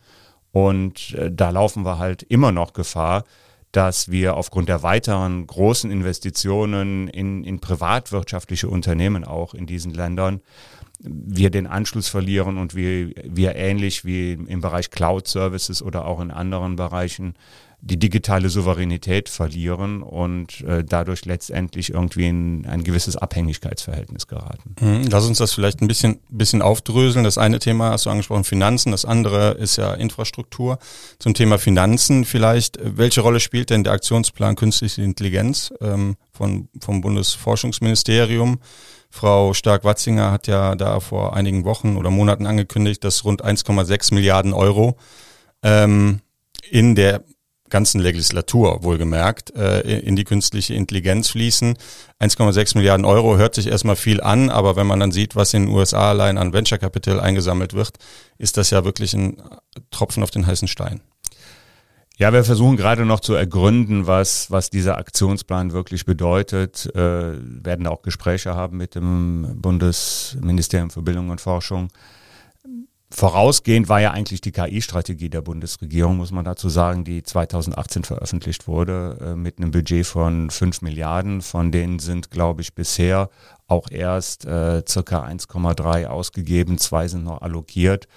Und 0.50 1.14
äh, 1.14 1.30
da 1.30 1.50
laufen 1.50 1.84
wir 1.84 1.98
halt 1.98 2.24
immer 2.24 2.50
noch 2.50 2.72
Gefahr, 2.72 3.24
dass 3.72 4.10
wir 4.10 4.36
aufgrund 4.36 4.68
der 4.68 4.82
weiteren 4.82 5.46
großen 5.46 5.90
Investitionen 5.90 7.08
in, 7.08 7.44
in 7.44 7.60
privatwirtschaftliche 7.60 8.68
Unternehmen 8.68 9.24
auch 9.24 9.54
in 9.54 9.66
diesen 9.66 9.92
Ländern 9.92 10.40
wir 11.00 11.50
den 11.50 11.66
Anschluss 11.66 12.08
verlieren 12.08 12.58
und 12.58 12.74
wir, 12.74 13.12
wir 13.24 13.54
ähnlich 13.54 14.04
wie 14.04 14.32
im 14.32 14.60
Bereich 14.60 14.90
Cloud 14.90 15.28
Services 15.28 15.80
oder 15.80 16.06
auch 16.06 16.20
in 16.20 16.30
anderen 16.30 16.74
Bereichen 16.76 17.34
die 17.80 17.98
digitale 17.98 18.48
Souveränität 18.48 19.28
verlieren 19.28 20.02
und 20.02 20.62
äh, 20.62 20.82
dadurch 20.84 21.24
letztendlich 21.24 21.92
irgendwie 21.94 22.26
in 22.26 22.66
ein 22.66 22.82
gewisses 22.82 23.16
Abhängigkeitsverhältnis 23.16 24.26
geraten. 24.26 24.74
Mhm, 24.80 25.06
lass 25.08 25.26
uns 25.26 25.38
das 25.38 25.52
vielleicht 25.52 25.80
ein 25.80 25.86
bisschen, 25.86 26.18
bisschen 26.28 26.60
aufdröseln. 26.60 27.24
Das 27.24 27.38
eine 27.38 27.60
Thema 27.60 27.90
hast 27.90 28.06
du 28.06 28.10
angesprochen, 28.10 28.42
Finanzen. 28.42 28.90
Das 28.90 29.04
andere 29.04 29.52
ist 29.52 29.76
ja 29.76 29.94
Infrastruktur. 29.94 30.78
Zum 31.20 31.34
Thema 31.34 31.58
Finanzen 31.58 32.24
vielleicht. 32.24 32.78
Welche 32.82 33.20
Rolle 33.20 33.38
spielt 33.38 33.70
denn 33.70 33.84
der 33.84 33.92
Aktionsplan 33.92 34.56
Künstliche 34.56 35.02
Intelligenz 35.02 35.72
ähm, 35.80 36.16
von, 36.32 36.68
vom 36.80 37.00
Bundesforschungsministerium? 37.00 38.58
Frau 39.10 39.54
Stark-Watzinger 39.54 40.32
hat 40.32 40.48
ja 40.48 40.74
da 40.74 41.00
vor 41.00 41.34
einigen 41.34 41.64
Wochen 41.64 41.96
oder 41.96 42.10
Monaten 42.10 42.46
angekündigt, 42.46 43.04
dass 43.04 43.24
rund 43.24 43.44
1,6 43.44 44.12
Milliarden 44.14 44.52
Euro 44.52 44.98
ähm, 45.62 46.20
in 46.70 46.94
der 46.94 47.24
ganzen 47.70 48.00
Legislatur 48.00 48.82
wohlgemerkt 48.82 49.54
äh, 49.56 49.80
in 50.00 50.16
die 50.16 50.24
künstliche 50.24 50.74
Intelligenz 50.74 51.28
fließen. 51.28 51.76
1,6 52.20 52.76
Milliarden 52.76 53.04
Euro 53.04 53.36
hört 53.36 53.54
sich 53.54 53.66
erstmal 53.66 53.96
viel 53.96 54.20
an, 54.20 54.50
aber 54.50 54.76
wenn 54.76 54.86
man 54.86 55.00
dann 55.00 55.12
sieht, 55.12 55.36
was 55.36 55.54
in 55.54 55.66
den 55.66 55.74
USA 55.74 56.10
allein 56.10 56.38
an 56.38 56.52
Venture 56.52 56.78
Capital 56.78 57.20
eingesammelt 57.20 57.74
wird, 57.74 57.98
ist 58.38 58.56
das 58.56 58.70
ja 58.70 58.84
wirklich 58.84 59.14
ein 59.14 59.42
Tropfen 59.90 60.22
auf 60.22 60.30
den 60.30 60.46
heißen 60.46 60.68
Stein. 60.68 61.00
Ja, 62.18 62.32
wir 62.32 62.42
versuchen 62.42 62.76
gerade 62.76 63.04
noch 63.04 63.20
zu 63.20 63.34
ergründen, 63.34 64.08
was, 64.08 64.50
was 64.50 64.70
dieser 64.70 64.98
Aktionsplan 64.98 65.72
wirklich 65.72 66.04
bedeutet. 66.04 66.86
Äh, 66.96 67.34
werden 67.38 67.86
auch 67.86 68.02
Gespräche 68.02 68.56
haben 68.56 68.76
mit 68.76 68.96
dem 68.96 69.60
Bundesministerium 69.62 70.90
für 70.90 71.02
Bildung 71.02 71.30
und 71.30 71.40
Forschung. 71.40 71.90
Vorausgehend 73.10 73.88
war 73.88 74.02
ja 74.02 74.10
eigentlich 74.10 74.42
die 74.42 74.52
KI-Strategie 74.52 75.30
der 75.30 75.40
Bundesregierung, 75.40 76.18
muss 76.18 76.30
man 76.30 76.44
dazu 76.44 76.68
sagen, 76.68 77.04
die 77.04 77.22
2018 77.22 78.04
veröffentlicht 78.04 78.68
wurde, 78.68 79.18
äh, 79.22 79.34
mit 79.34 79.58
einem 79.58 79.70
Budget 79.70 80.06
von 80.06 80.50
5 80.50 80.82
Milliarden. 80.82 81.40
Von 81.40 81.72
denen 81.72 82.00
sind, 82.00 82.30
glaube 82.30 82.60
ich, 82.60 82.74
bisher 82.74 83.30
auch 83.66 83.90
erst 83.90 84.44
äh, 84.44 84.82
circa 84.86 85.24
1,3 85.24 86.06
ausgegeben, 86.06 86.76
zwei 86.76 87.08
sind 87.08 87.24
noch 87.24 87.40
allokiert. 87.40 88.08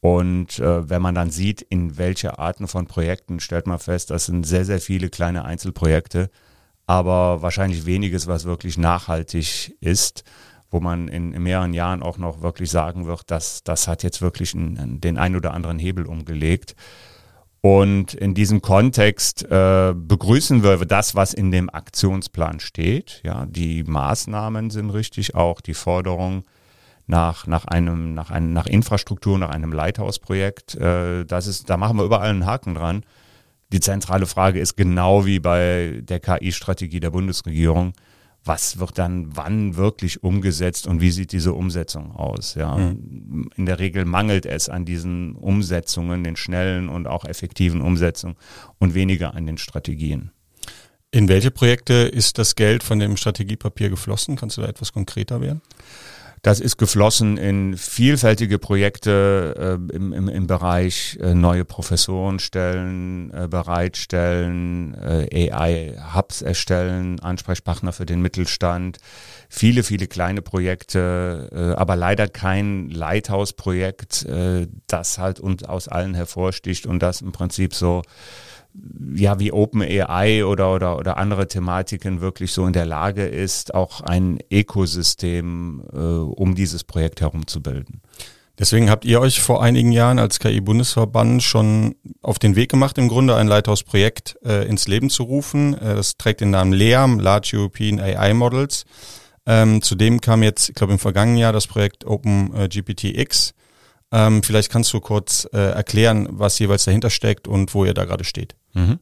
Und 0.00 0.58
äh, 0.58 0.88
wenn 0.88 1.02
man 1.02 1.14
dann 1.14 1.30
sieht, 1.30 1.60
in 1.62 1.98
welche 1.98 2.38
Arten 2.38 2.66
von 2.66 2.86
Projekten, 2.86 3.40
stellt 3.40 3.66
man 3.66 3.78
fest, 3.78 4.10
das 4.10 4.26
sind 4.26 4.44
sehr, 4.44 4.64
sehr 4.64 4.80
viele 4.80 5.10
kleine 5.10 5.44
Einzelprojekte, 5.44 6.30
aber 6.86 7.42
wahrscheinlich 7.42 7.86
weniges, 7.86 8.26
was 8.26 8.44
wirklich 8.44 8.76
nachhaltig 8.78 9.76
ist, 9.80 10.24
wo 10.74 10.80
man 10.80 11.06
in, 11.06 11.30
mehreren 11.40 11.72
Jahren 11.72 12.02
auch 12.02 12.18
noch 12.18 12.42
wirklich 12.42 12.68
sagen 12.68 13.06
wird, 13.06 13.30
dass 13.30 13.62
das 13.62 13.86
hat 13.86 14.02
jetzt 14.02 14.20
wirklich 14.20 14.54
einen, 14.56 15.00
den 15.00 15.18
ein 15.18 15.36
oder 15.36 15.54
anderen 15.54 15.78
Hebel 15.78 16.04
umgelegt. 16.04 16.74
Und 17.60 18.12
in 18.12 18.34
diesem 18.34 18.60
Kontext 18.60 19.44
äh, 19.44 19.94
begrüßen 19.96 20.64
wir 20.64 20.76
das, 20.84 21.14
was 21.14 21.32
in 21.32 21.52
dem 21.52 21.70
Aktionsplan 21.70 22.58
steht. 22.58 23.22
Ja, 23.24 23.46
die 23.46 23.84
Maßnahmen 23.84 24.70
sind 24.70 24.90
richtig, 24.90 25.36
auch 25.36 25.60
die 25.60 25.74
Forderung 25.74 26.42
nach, 27.06 27.46
nach 27.46 27.66
einem, 27.66 28.12
nach 28.14 28.32
einem, 28.32 28.52
nach 28.52 28.66
Infrastruktur, 28.66 29.38
nach 29.38 29.50
einem 29.50 29.72
Lighthouse-Projekt. 29.72 30.74
Äh, 30.74 31.24
da 31.24 31.76
machen 31.76 31.98
wir 31.98 32.04
überall 32.04 32.30
einen 32.30 32.46
Haken 32.46 32.74
dran. 32.74 33.04
Die 33.72 33.80
zentrale 33.80 34.26
Frage 34.26 34.58
ist 34.58 34.76
genau 34.76 35.24
wie 35.24 35.38
bei 35.38 36.00
der 36.02 36.18
KI-Strategie 36.18 36.98
der 36.98 37.10
Bundesregierung. 37.10 37.92
Was 38.44 38.78
wird 38.78 38.98
dann 38.98 39.36
wann 39.36 39.76
wirklich 39.76 40.22
umgesetzt 40.22 40.86
und 40.86 41.00
wie 41.00 41.10
sieht 41.10 41.32
diese 41.32 41.54
Umsetzung 41.54 42.12
aus? 42.12 42.54
Ja, 42.54 42.76
mhm. 42.76 43.50
in 43.56 43.66
der 43.66 43.78
Regel 43.78 44.04
mangelt 44.04 44.44
es 44.44 44.68
an 44.68 44.84
diesen 44.84 45.34
Umsetzungen, 45.34 46.24
den 46.24 46.36
schnellen 46.36 46.88
und 46.88 47.06
auch 47.06 47.24
effektiven 47.24 47.80
Umsetzungen 47.80 48.36
und 48.78 48.94
weniger 48.94 49.34
an 49.34 49.46
den 49.46 49.56
Strategien. 49.58 50.30
In 51.10 51.28
welche 51.28 51.52
Projekte 51.52 51.94
ist 51.94 52.38
das 52.38 52.56
Geld 52.56 52.82
von 52.82 52.98
dem 52.98 53.16
Strategiepapier 53.16 53.88
geflossen? 53.88 54.36
Kannst 54.36 54.56
du 54.56 54.62
da 54.62 54.68
etwas 54.68 54.92
konkreter 54.92 55.40
werden? 55.40 55.62
Das 56.44 56.60
ist 56.60 56.76
geflossen 56.76 57.38
in 57.38 57.78
vielfältige 57.78 58.58
Projekte 58.58 59.78
äh, 59.90 59.96
im, 59.96 60.12
im, 60.12 60.28
im 60.28 60.46
Bereich 60.46 61.18
äh, 61.22 61.32
neue 61.32 61.64
Professorenstellen 61.64 63.32
äh, 63.32 63.48
bereitstellen, 63.48 64.92
äh, 64.92 65.50
AI-Hubs 65.50 66.42
erstellen, 66.42 67.18
Ansprechpartner 67.20 67.94
für 67.94 68.04
den 68.04 68.20
Mittelstand, 68.20 68.98
viele, 69.48 69.82
viele 69.82 70.06
kleine 70.06 70.42
Projekte, 70.42 71.48
äh, 71.50 71.80
aber 71.80 71.96
leider 71.96 72.28
kein 72.28 72.90
Lighthouse-Projekt, 72.90 74.26
äh, 74.26 74.66
das 74.86 75.16
halt 75.16 75.40
und 75.40 75.70
aus 75.70 75.88
allen 75.88 76.12
hervorsticht 76.12 76.84
und 76.84 77.02
das 77.02 77.22
im 77.22 77.32
Prinzip 77.32 77.72
so 77.72 78.02
ja, 79.14 79.38
wie 79.38 79.52
OpenAI 79.52 80.44
oder, 80.44 80.74
oder, 80.74 80.98
oder 80.98 81.16
andere 81.16 81.46
Thematiken 81.46 82.20
wirklich 82.20 82.52
so 82.52 82.66
in 82.66 82.72
der 82.72 82.86
Lage 82.86 83.24
ist, 83.24 83.74
auch 83.74 84.00
ein 84.00 84.38
Ökosystem 84.50 85.82
äh, 85.92 85.96
um 85.96 86.54
dieses 86.54 86.84
Projekt 86.84 87.20
herum 87.20 87.46
zu 87.46 87.62
bilden. 87.62 88.00
Deswegen 88.58 88.88
habt 88.88 89.04
ihr 89.04 89.20
euch 89.20 89.40
vor 89.40 89.62
einigen 89.62 89.90
Jahren 89.90 90.20
als 90.20 90.38
KI-Bundesverband 90.38 91.42
schon 91.42 91.96
auf 92.22 92.38
den 92.38 92.54
Weg 92.54 92.70
gemacht, 92.70 92.98
im 92.98 93.08
Grunde 93.08 93.34
ein 93.34 93.48
Lighthouse-Projekt 93.48 94.38
äh, 94.44 94.68
ins 94.68 94.86
Leben 94.86 95.10
zu 95.10 95.24
rufen. 95.24 95.74
Äh, 95.74 95.96
das 95.96 96.16
trägt 96.16 96.40
den 96.40 96.50
Namen 96.50 96.72
LEAM, 96.72 97.18
Large 97.18 97.56
European 97.56 97.98
AI 97.98 98.32
Models. 98.34 98.84
Ähm, 99.46 99.82
zudem 99.82 100.20
kam 100.20 100.42
jetzt, 100.42 100.68
ich 100.68 100.74
glaube 100.74 100.92
im 100.92 100.98
vergangenen 100.98 101.38
Jahr 101.38 101.52
das 101.52 101.66
Projekt 101.66 102.04
OpenGPTX. 102.04 103.54
Ähm, 104.12 104.42
vielleicht 104.44 104.70
kannst 104.70 104.92
du 104.92 105.00
kurz 105.00 105.48
äh, 105.52 105.58
erklären, 105.58 106.28
was 106.30 106.58
jeweils 106.60 106.84
dahinter 106.84 107.10
steckt 107.10 107.48
und 107.48 107.74
wo 107.74 107.84
ihr 107.84 107.94
da 107.94 108.04
gerade 108.04 108.24
steht. 108.24 108.54
Mhm. 108.74 108.98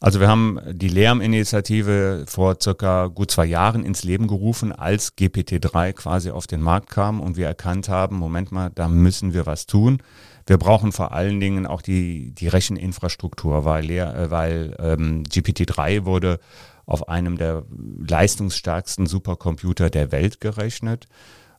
Also 0.00 0.20
wir 0.20 0.28
haben 0.28 0.60
die 0.70 0.88
Lärminitiative 0.88 2.24
vor 2.28 2.56
circa 2.60 3.06
gut 3.06 3.30
zwei 3.30 3.46
Jahren 3.46 3.84
ins 3.84 4.04
Leben 4.04 4.28
gerufen, 4.28 4.72
als 4.72 5.16
GPT-3 5.16 5.92
quasi 5.92 6.30
auf 6.30 6.46
den 6.46 6.60
Markt 6.60 6.90
kam 6.90 7.20
und 7.20 7.36
wir 7.36 7.46
erkannt 7.46 7.88
haben, 7.88 8.16
Moment 8.16 8.52
mal, 8.52 8.70
da 8.74 8.88
müssen 8.88 9.34
wir 9.34 9.46
was 9.46 9.66
tun. 9.66 10.02
Wir 10.46 10.58
brauchen 10.58 10.92
vor 10.92 11.12
allen 11.12 11.40
Dingen 11.40 11.66
auch 11.66 11.80
die, 11.80 12.32
die 12.32 12.48
Recheninfrastruktur, 12.48 13.64
weil, 13.64 13.90
äh, 13.90 14.30
weil 14.30 14.76
ähm, 14.78 15.22
GPT-3 15.24 16.04
wurde 16.04 16.38
auf 16.86 17.08
einem 17.08 17.38
der 17.38 17.64
leistungsstärksten 18.06 19.06
Supercomputer 19.06 19.88
der 19.88 20.12
Welt 20.12 20.40
gerechnet 20.40 21.08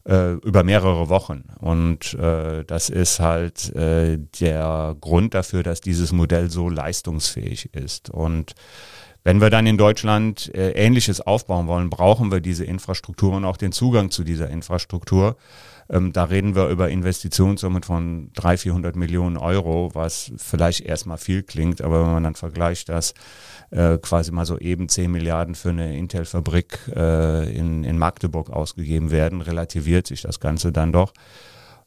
äh, 0.07 0.33
über 0.33 0.63
mehrere 0.63 1.09
Wochen. 1.09 1.45
Und 1.59 2.13
äh, 2.15 2.63
das 2.65 2.89
ist 2.89 3.19
halt 3.19 3.75
äh, 3.75 4.19
der 4.39 4.95
Grund 4.99 5.33
dafür, 5.33 5.63
dass 5.63 5.81
dieses 5.81 6.11
Modell 6.11 6.49
so 6.49 6.69
leistungsfähig 6.69 7.73
ist. 7.73 8.09
Und 8.09 8.53
wenn 9.23 9.41
wir 9.41 9.49
dann 9.49 9.65
in 9.65 9.77
Deutschland 9.77 10.53
äh, 10.53 10.71
Ähnliches 10.71 11.19
aufbauen 11.19 11.67
wollen, 11.67 11.89
brauchen 11.89 12.31
wir 12.31 12.41
diese 12.41 12.65
Infrastruktur 12.65 13.33
und 13.33 13.45
auch 13.45 13.57
den 13.57 13.71
Zugang 13.71 14.11
zu 14.11 14.23
dieser 14.23 14.49
Infrastruktur. 14.49 15.35
Ähm, 15.89 16.13
da 16.13 16.25
reden 16.25 16.55
wir 16.55 16.69
über 16.69 16.89
Investitionssummen 16.89 17.83
von 17.83 18.31
300, 18.33 18.59
400 18.61 18.95
Millionen 18.95 19.37
Euro, 19.37 19.91
was 19.93 20.31
vielleicht 20.37 20.81
erstmal 20.81 21.17
viel 21.17 21.43
klingt, 21.43 21.81
aber 21.81 22.01
wenn 22.03 22.13
man 22.13 22.23
dann 22.23 22.35
vergleicht, 22.35 22.89
dass 22.89 23.13
äh, 23.71 23.97
quasi 23.97 24.31
mal 24.31 24.45
so 24.45 24.57
eben 24.57 24.89
10 24.89 25.11
Milliarden 25.11 25.55
für 25.55 25.69
eine 25.69 25.97
Intel-Fabrik 25.97 26.79
äh, 26.95 27.55
in, 27.55 27.83
in 27.83 27.97
Magdeburg 27.97 28.49
ausgegeben 28.49 29.11
werden, 29.11 29.41
relativiert 29.41 30.07
sich 30.07 30.21
das 30.21 30.39
Ganze 30.39 30.71
dann 30.71 30.91
doch. 30.91 31.13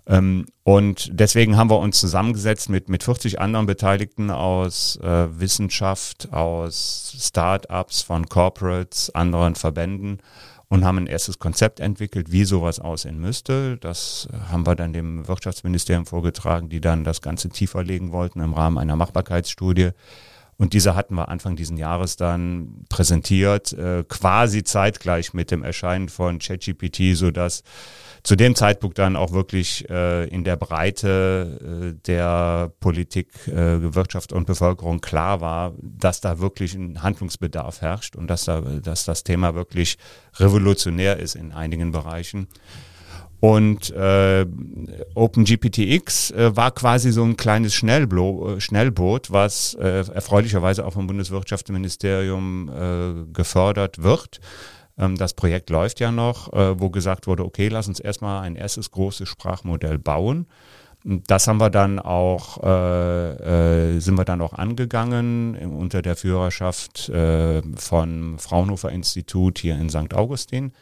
Ähm, 0.07 0.47
und 0.63 1.11
deswegen 1.13 1.57
haben 1.57 1.71
wir 1.71 1.79
uns 1.79 2.01
zusammengesetzt 2.01 2.71
mit, 2.71 2.89
mit 2.89 3.03
40 3.03 3.41
anderen 3.41 3.67
Beteiligten 3.67 4.31
aus 4.31 4.97
äh, 5.03 5.41
Wissenschaft, 5.41 6.33
aus 6.33 7.15
Start-ups, 7.19 8.03
von 8.03 8.29
Corporates, 8.29 9.15
anderen 9.15 9.55
Verbänden 9.55 10.21
und 10.69 10.85
haben 10.85 10.99
ein 10.99 11.07
erstes 11.07 11.39
Konzept 11.39 11.81
entwickelt, 11.81 12.31
wie 12.31 12.45
sowas 12.45 12.79
aussehen 12.79 13.19
müsste. 13.19 13.79
Das 13.79 14.29
haben 14.51 14.67
wir 14.67 14.75
dann 14.75 14.93
dem 14.93 15.27
Wirtschaftsministerium 15.27 16.05
vorgetragen, 16.05 16.69
die 16.69 16.81
dann 16.81 17.05
das 17.05 17.23
Ganze 17.23 17.49
tiefer 17.49 17.83
legen 17.83 18.13
wollten 18.13 18.41
im 18.41 18.53
Rahmen 18.53 18.79
einer 18.79 18.97
Machbarkeitsstudie. 18.97 19.91
Und 20.59 20.73
diese 20.73 20.95
hatten 20.97 21.15
wir 21.15 21.29
Anfang 21.29 21.57
diesen 21.57 21.77
Jahres 21.77 22.17
dann 22.17 22.85
präsentiert, 22.89 23.73
äh, 23.73 24.05
quasi 24.09 24.65
zeitgleich 24.65 25.33
mit 25.33 25.51
dem 25.53 25.63
Erscheinen 25.63 26.09
von 26.09 26.41
ChatGPT, 26.41 27.15
so 27.17 27.31
dass 27.31 27.63
zu 28.29 28.37
dem 28.37 28.55
Zeitpunkt 28.55 28.99
dann 28.99 29.17
auch 29.17 29.33
wirklich 29.33 29.89
äh, 29.89 30.29
in 30.29 30.45
der 30.45 30.57
Breite 30.57 31.95
äh, 31.95 31.99
der 32.07 32.71
Politik, 32.79 33.29
äh, 33.49 33.95
Wirtschaft 33.95 34.35
und 34.35 34.47
Bevölkerung 34.47 35.01
klar 35.01 35.41
war, 35.41 35.73
dass 35.81 36.21
da 36.21 36.39
wirklich 36.39 36.75
ein 36.75 37.03
Handlungsbedarf 37.03 37.81
herrscht 37.81 38.17
und 38.17 38.29
dass, 38.29 38.45
da, 38.45 38.61
dass 38.61 39.07
das 39.07 39.25
Thema 39.25 39.55
wirklich 39.55 39.97
revolutionär 40.37 41.19
ist 41.19 41.37
in 41.37 41.53
einigen 41.53 41.91
Bereichen. 41.91 42.49
Und 43.41 43.89
äh, 43.93 44.45
OpenGPTX 45.15 46.33
äh, 46.33 46.55
war 46.55 46.73
quasi 46.73 47.13
so 47.13 47.25
ein 47.25 47.39
kleines 47.39 47.73
Schnellblo 47.73 48.57
äh, 48.57 48.61
Schnellboot, 48.61 49.31
was 49.31 49.73
äh, 49.73 50.05
erfreulicherweise 50.13 50.85
auch 50.85 50.93
vom 50.93 51.07
Bundeswirtschaftsministerium 51.07 52.69
äh, 52.69 53.33
gefördert 53.33 54.03
wird. 54.03 54.41
Ähm, 54.99 55.17
das 55.17 55.35
Projekt 55.35 55.71
läuft 55.71 56.01
ja 56.01 56.11
noch, 56.11 56.53
äh, 56.53 56.79
wo 56.81 56.91
gesagt 56.91 57.27
wurde, 57.27 57.45
okay, 57.45 57.69
lass 57.69 57.89
uns 57.89 58.01
erstmal 58.01 58.43
ein 58.43 58.57
erstes 58.57 58.91
großes 58.91 59.29
Sprachmodell 59.29 59.99
bauen. 59.99 60.47
Das 61.05 61.47
haben 61.47 61.59
wir 61.59 61.71
dann 61.71 62.01
auch, 62.01 62.63
äh, 62.63 63.97
äh, 63.97 64.01
sind 64.01 64.17
wir 64.17 64.25
dann 64.25 64.41
auch 64.41 64.53
angegangen 64.53 65.57
unter 65.57 66.03
der 66.03 66.17
Führerschaft 66.17 67.09
äh, 67.09 67.63
von 67.77 68.39
Fraunhofer 68.39 68.91
Institut 68.91 69.59
hier 69.61 69.79
in 69.79 69.91
St. 69.91 70.13
Augustin. 70.13 70.73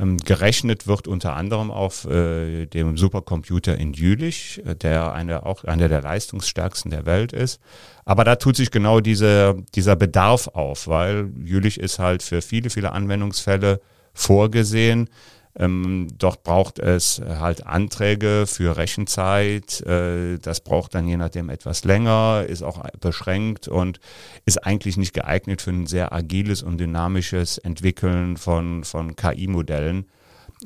Ähm, 0.00 0.16
gerechnet 0.16 0.86
wird 0.86 1.06
unter 1.06 1.36
anderem 1.36 1.70
auf 1.70 2.06
äh, 2.06 2.64
dem 2.66 2.96
Supercomputer 2.96 3.76
in 3.76 3.92
Jülich, 3.92 4.62
äh, 4.64 4.74
der 4.74 5.12
eine, 5.12 5.44
auch 5.44 5.64
einer 5.64 5.88
der 5.88 6.00
leistungsstärksten 6.00 6.90
der 6.90 7.04
Welt 7.04 7.32
ist. 7.32 7.60
Aber 8.06 8.24
da 8.24 8.36
tut 8.36 8.56
sich 8.56 8.70
genau 8.70 9.00
diese, 9.00 9.56
dieser 9.74 9.96
Bedarf 9.96 10.48
auf, 10.48 10.86
weil 10.88 11.30
Jülich 11.44 11.78
ist 11.78 11.98
halt 11.98 12.22
für 12.22 12.40
viele, 12.40 12.70
viele 12.70 12.92
Anwendungsfälle 12.92 13.80
vorgesehen. 14.14 15.10
Ähm, 15.58 16.08
dort 16.16 16.44
braucht 16.44 16.78
es 16.78 17.20
halt 17.20 17.66
Anträge 17.66 18.44
für 18.46 18.76
Rechenzeit. 18.76 19.80
Äh, 19.82 20.38
das 20.38 20.60
braucht 20.60 20.94
dann 20.94 21.08
je 21.08 21.16
nachdem 21.16 21.50
etwas 21.50 21.84
länger, 21.84 22.44
ist 22.48 22.62
auch 22.62 22.84
beschränkt 23.00 23.68
und 23.68 24.00
ist 24.44 24.64
eigentlich 24.64 24.96
nicht 24.96 25.12
geeignet 25.12 25.62
für 25.62 25.70
ein 25.70 25.86
sehr 25.86 26.12
agiles 26.12 26.62
und 26.62 26.78
dynamisches 26.78 27.58
Entwickeln 27.58 28.36
von, 28.36 28.84
von 28.84 29.16
KI-Modellen. 29.16 30.06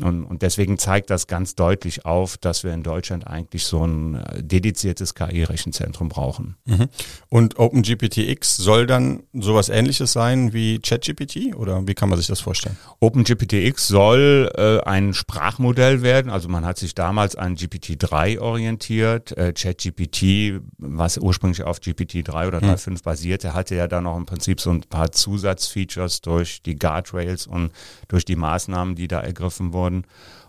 Und, 0.02 0.24
und 0.24 0.42
deswegen 0.42 0.78
zeigt 0.78 1.10
das 1.10 1.26
ganz 1.26 1.54
deutlich 1.54 2.04
auf, 2.04 2.36
dass 2.36 2.64
wir 2.64 2.72
in 2.72 2.82
Deutschland 2.82 3.26
eigentlich 3.26 3.64
so 3.64 3.86
ein 3.86 4.16
äh, 4.16 4.42
dediziertes 4.42 5.14
KI-Rechenzentrum 5.14 6.08
brauchen. 6.08 6.56
Mhm. 6.64 6.88
Und 7.28 7.58
OpenGPT-X 7.58 8.56
soll 8.56 8.86
dann 8.86 9.22
sowas 9.32 9.68
ähnliches 9.68 10.12
sein 10.12 10.52
wie 10.52 10.80
ChatGPT 10.80 11.54
oder 11.54 11.86
wie 11.86 11.94
kann 11.94 12.08
man 12.08 12.18
sich 12.18 12.26
das 12.26 12.40
vorstellen? 12.40 12.76
OpenGPT-X 13.00 13.86
soll 13.86 14.50
äh, 14.56 14.80
ein 14.80 15.14
Sprachmodell 15.14 16.02
werden. 16.02 16.30
Also 16.30 16.48
man 16.48 16.64
hat 16.64 16.78
sich 16.78 16.94
damals 16.94 17.36
an 17.36 17.54
GPT-3 17.56 18.40
orientiert. 18.40 19.36
Äh, 19.36 19.52
ChatGPT, 19.52 20.60
was 20.78 21.18
ursprünglich 21.18 21.62
auf 21.62 21.78
GPT-3 21.78 22.48
oder 22.48 22.58
3.5 22.58 22.90
mhm. 22.90 22.96
basierte, 23.04 23.54
hatte 23.54 23.76
ja 23.76 23.86
dann 23.86 24.04
noch 24.04 24.16
im 24.16 24.26
Prinzip 24.26 24.60
so 24.60 24.70
ein 24.70 24.80
paar 24.80 25.12
Zusatzfeatures 25.12 26.20
durch 26.20 26.62
die 26.62 26.76
Guardrails 26.76 27.46
und 27.46 27.70
durch 28.08 28.24
die 28.24 28.36
Maßnahmen, 28.36 28.96
die 28.96 29.08
da 29.08 29.20
ergriffen 29.20 29.72
wurden. 29.72 29.83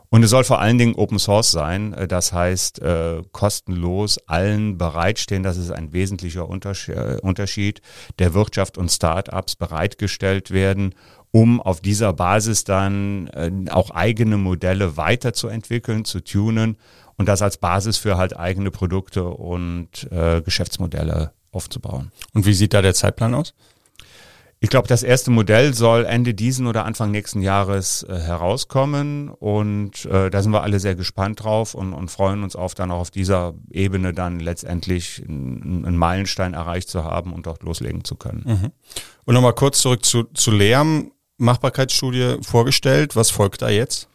Und 0.10 0.24
es 0.24 0.30
soll 0.30 0.44
vor 0.44 0.62
allen 0.62 0.78
Dingen 0.78 0.96
Open 0.96 1.20
Source 1.20 1.52
sein, 1.52 1.94
äh, 1.94 2.08
das 2.08 2.32
heißt 2.32 2.82
äh, 2.82 3.22
kostenlos 3.32 4.18
allen 4.28 4.78
bereitstehen. 4.78 5.44
Das 5.44 5.58
ist 5.58 5.72
ein 5.72 5.94
wesentlicher 5.94 6.42
äh, 6.44 7.20
Unterschied 7.22 7.82
der 8.20 8.34
Wirtschaft 8.34 8.78
und 8.78 8.90
Startups 8.92 9.56
bereitgestellt 9.56 10.52
werden, 10.52 10.96
um 11.32 11.60
auf 11.60 11.82
dieser 11.82 12.14
Basis 12.14 12.64
dann 12.64 13.28
äh, 13.28 13.52
auch 13.72 13.92
eigene 13.92 14.38
Modelle 14.38 14.96
weiterzuentwickeln, 14.96 16.06
zu 16.06 16.22
tunen 16.22 16.78
und 17.18 17.28
das 17.28 17.42
als 17.42 17.58
Basis 17.58 17.98
für 17.98 18.18
halt 18.18 18.38
eigene 18.38 18.72
Produkte 18.72 19.26
und 19.26 20.10
äh, 20.12 20.42
Geschäftsmodelle 20.42 21.34
aufzubauen. 21.52 22.12
Und 22.34 22.46
wie 22.46 22.54
sieht 22.54 22.74
da 22.74 22.82
der 22.82 22.94
Zeitplan 22.94 23.34
aus? 23.34 23.54
Ich 24.62 24.70
glaube, 24.70 24.88
das 24.88 25.04
erste 25.04 25.32
Modell 25.32 25.74
soll 25.74 26.06
Ende 26.06 26.34
diesen 26.34 26.66
oder 26.66 26.86
Anfang 26.86 27.12
nächsten 27.12 27.42
Jahres 27.42 28.04
äh, 28.04 28.18
herauskommen 28.18 29.30
und 29.30 30.06
äh, 30.06 30.30
da 30.30 30.42
sind 30.42 30.54
wir 30.54 30.64
alle 30.64 30.80
sehr 30.80 30.96
gespannt 30.96 31.44
drauf 31.44 31.76
und, 31.76 31.94
und 31.94 32.10
freuen 32.10 32.42
uns 32.42 32.56
auf 32.56 32.74
dann 32.74 32.90
auch 32.92 33.00
auf 33.00 33.12
dieser 33.12 33.54
Ebene 33.70 34.14
dann 34.14 34.40
letztendlich 34.40 35.22
einen 35.28 35.98
Meilenstein 35.98 36.54
erreicht 36.54 36.90
zu 36.90 37.04
haben 37.04 37.34
und 37.34 37.46
dort 37.46 37.64
loslegen 37.64 38.04
zu 38.04 38.16
können. 38.16 38.44
Mhm. 38.46 38.72
Und 39.26 39.34
nochmal 39.34 39.54
kurz 39.54 39.82
zurück 39.82 40.06
zu, 40.06 40.24
zu 40.34 40.52
Lärm. 40.52 41.12
Machbarkeitsstudie 41.38 42.38
vorgestellt. 42.42 43.16
Was 43.16 43.30
folgt 43.30 43.62
da 43.62 43.70
jetzt? 43.70 44.08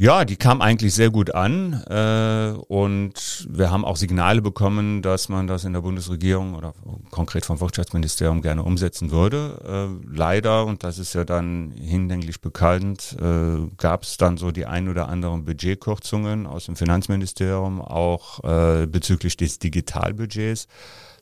Ja, 0.00 0.24
die 0.24 0.36
kam 0.36 0.62
eigentlich 0.62 0.94
sehr 0.94 1.10
gut 1.10 1.34
an 1.34 1.74
äh, 1.90 2.58
und 2.68 3.46
wir 3.50 3.70
haben 3.70 3.84
auch 3.84 3.98
Signale 3.98 4.40
bekommen, 4.40 5.02
dass 5.02 5.28
man 5.28 5.46
das 5.46 5.66
in 5.66 5.74
der 5.74 5.82
Bundesregierung 5.82 6.54
oder 6.54 6.72
konkret 7.10 7.44
vom 7.44 7.60
Wirtschaftsministerium 7.60 8.40
gerne 8.40 8.62
umsetzen 8.62 9.10
würde. 9.10 9.60
Äh, 9.62 10.16
leider, 10.16 10.64
und 10.64 10.84
das 10.84 10.98
ist 10.98 11.12
ja 11.12 11.26
dann 11.26 11.72
hinlänglich 11.72 12.40
bekannt, 12.40 13.14
äh, 13.20 13.68
gab 13.76 14.04
es 14.04 14.16
dann 14.16 14.38
so 14.38 14.52
die 14.52 14.64
ein 14.64 14.88
oder 14.88 15.06
anderen 15.10 15.44
Budgetkürzungen 15.44 16.46
aus 16.46 16.64
dem 16.64 16.76
Finanzministerium, 16.76 17.82
auch 17.82 18.42
äh, 18.42 18.86
bezüglich 18.86 19.36
des 19.36 19.58
Digitalbudgets 19.58 20.66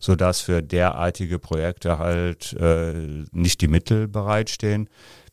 sodass 0.00 0.40
für 0.40 0.62
derartige 0.62 1.38
Projekte 1.38 1.98
halt 1.98 2.52
äh, 2.52 3.24
nicht 3.32 3.60
die 3.60 3.68
Mittel 3.68 4.06
bereitstehen. 4.06 4.88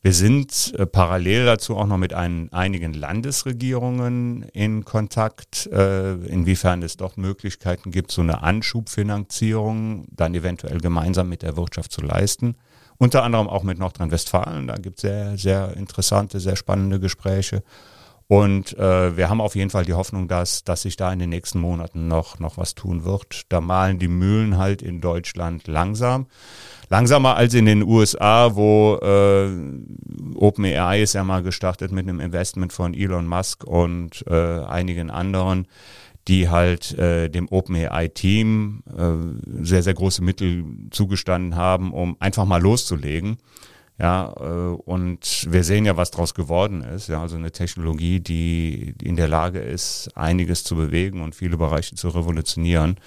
Wir 0.05 0.13
sind 0.13 0.71
äh, 0.77 0.85
parallel 0.85 1.47
dazu 1.47 1.75
auch 1.75 1.87
noch 1.87 1.97
mit 1.97 2.13
ein, 2.13 2.53
einigen 2.53 2.93
Landesregierungen 2.93 4.43
in 4.53 4.85
Kontakt, 4.85 5.65
äh, 5.71 6.13
inwiefern 6.27 6.83
es 6.83 6.95
doch 6.95 7.17
Möglichkeiten 7.17 7.89
gibt, 7.89 8.11
so 8.11 8.21
eine 8.21 8.43
Anschubfinanzierung 8.43 10.05
dann 10.11 10.35
eventuell 10.35 10.77
gemeinsam 10.77 11.27
mit 11.27 11.41
der 11.41 11.57
Wirtschaft 11.57 11.91
zu 11.91 12.01
leisten. 12.01 12.55
Unter 12.99 13.23
anderem 13.23 13.49
auch 13.49 13.63
mit 13.63 13.79
Nordrhein-Westfalen. 13.79 14.67
Da 14.67 14.75
gibt 14.75 14.97
es 14.97 15.01
sehr, 15.01 15.37
sehr 15.39 15.75
interessante, 15.75 16.39
sehr 16.39 16.55
spannende 16.55 16.99
Gespräche. 16.99 17.63
Und 18.27 18.77
äh, 18.77 19.17
wir 19.17 19.29
haben 19.29 19.41
auf 19.41 19.55
jeden 19.55 19.71
Fall 19.71 19.85
die 19.85 19.95
Hoffnung, 19.95 20.27
dass, 20.27 20.63
dass 20.63 20.83
sich 20.83 20.97
da 20.97 21.11
in 21.11 21.17
den 21.17 21.31
nächsten 21.31 21.59
Monaten 21.59 22.07
noch, 22.07 22.37
noch 22.37 22.59
was 22.59 22.75
tun 22.75 23.05
wird. 23.05 23.41
Da 23.49 23.59
malen 23.59 23.97
die 23.97 24.07
Mühlen 24.07 24.59
halt 24.59 24.83
in 24.83 25.01
Deutschland 25.01 25.65
langsam 25.65 26.27
langsamer 26.89 27.35
als 27.35 27.53
in 27.53 27.65
den 27.65 27.83
USA, 27.83 28.55
wo 28.55 28.97
äh, 29.01 29.49
OpenAI 30.35 31.01
ist 31.01 31.13
ja 31.13 31.23
mal 31.23 31.43
gestartet 31.43 31.91
mit 31.91 32.07
einem 32.07 32.19
Investment 32.19 32.73
von 32.73 32.93
Elon 32.93 33.27
Musk 33.27 33.63
und 33.63 34.23
äh, 34.27 34.33
einigen 34.33 35.09
anderen, 35.09 35.67
die 36.27 36.49
halt 36.49 36.97
äh, 36.97 37.29
dem 37.29 37.47
OpenAI-Team 37.49 38.83
äh, 38.97 39.63
sehr, 39.63 39.83
sehr 39.83 39.93
große 39.93 40.23
Mittel 40.23 40.65
zugestanden 40.89 41.55
haben, 41.55 41.93
um 41.93 42.17
einfach 42.19 42.45
mal 42.45 42.61
loszulegen. 42.61 43.37
Ja, 43.97 44.33
äh, 44.39 44.75
und 44.75 45.47
wir 45.49 45.63
sehen 45.63 45.85
ja, 45.85 45.95
was 45.95 46.11
daraus 46.11 46.33
geworden 46.33 46.81
ist. 46.81 47.07
Ja, 47.07 47.21
also 47.21 47.37
eine 47.37 47.51
Technologie, 47.51 48.19
die 48.19 48.93
in 49.01 49.15
der 49.15 49.27
Lage 49.27 49.59
ist, 49.59 50.09
einiges 50.15 50.63
zu 50.63 50.75
bewegen 50.75 51.21
und 51.21 51.35
viele 51.35 51.57
Bereiche 51.57 51.95
zu 51.95 52.09
revolutionieren. 52.09 52.97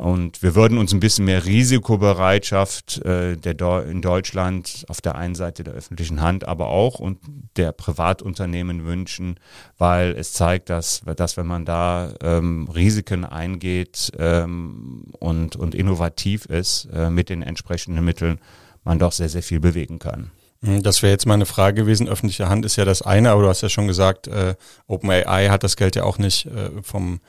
Und 0.00 0.42
wir 0.42 0.54
würden 0.54 0.78
uns 0.78 0.94
ein 0.94 1.00
bisschen 1.00 1.26
mehr 1.26 1.44
Risikobereitschaft 1.44 3.04
äh, 3.04 3.36
der 3.36 3.84
in 3.84 4.00
Deutschland 4.00 4.86
auf 4.88 5.02
der 5.02 5.16
einen 5.16 5.34
Seite 5.34 5.62
der 5.62 5.74
öffentlichen 5.74 6.22
Hand, 6.22 6.48
aber 6.48 6.68
auch 6.68 7.00
und 7.00 7.18
der 7.56 7.72
Privatunternehmen 7.72 8.86
wünschen, 8.86 9.38
weil 9.76 10.12
es 10.12 10.32
zeigt, 10.32 10.70
dass, 10.70 11.02
dass 11.16 11.36
wenn 11.36 11.46
man 11.46 11.66
da 11.66 12.14
ähm, 12.22 12.66
Risiken 12.74 13.26
eingeht 13.26 14.10
ähm, 14.18 15.04
und, 15.18 15.56
und 15.56 15.74
innovativ 15.74 16.46
ist 16.46 16.88
äh, 16.94 17.10
mit 17.10 17.28
den 17.28 17.42
entsprechenden 17.42 18.02
Mitteln, 18.02 18.38
man 18.84 18.98
doch 18.98 19.12
sehr, 19.12 19.28
sehr 19.28 19.42
viel 19.42 19.60
bewegen 19.60 19.98
kann. 19.98 20.30
Hm, 20.62 20.82
das 20.82 21.02
wäre 21.02 21.12
jetzt 21.12 21.26
meine 21.26 21.44
Frage 21.44 21.82
gewesen. 21.82 22.08
Öffentliche 22.08 22.48
Hand 22.48 22.64
ist 22.64 22.76
ja 22.76 22.86
das 22.86 23.02
eine, 23.02 23.32
aber 23.32 23.42
du 23.42 23.48
hast 23.48 23.60
ja 23.60 23.68
schon 23.68 23.86
gesagt, 23.86 24.28
äh, 24.28 24.54
OpenAI 24.86 25.48
hat 25.50 25.62
das 25.62 25.76
Geld 25.76 25.94
ja 25.94 26.04
auch 26.04 26.16
nicht 26.16 26.46
äh, 26.46 26.70
vom 26.82 27.20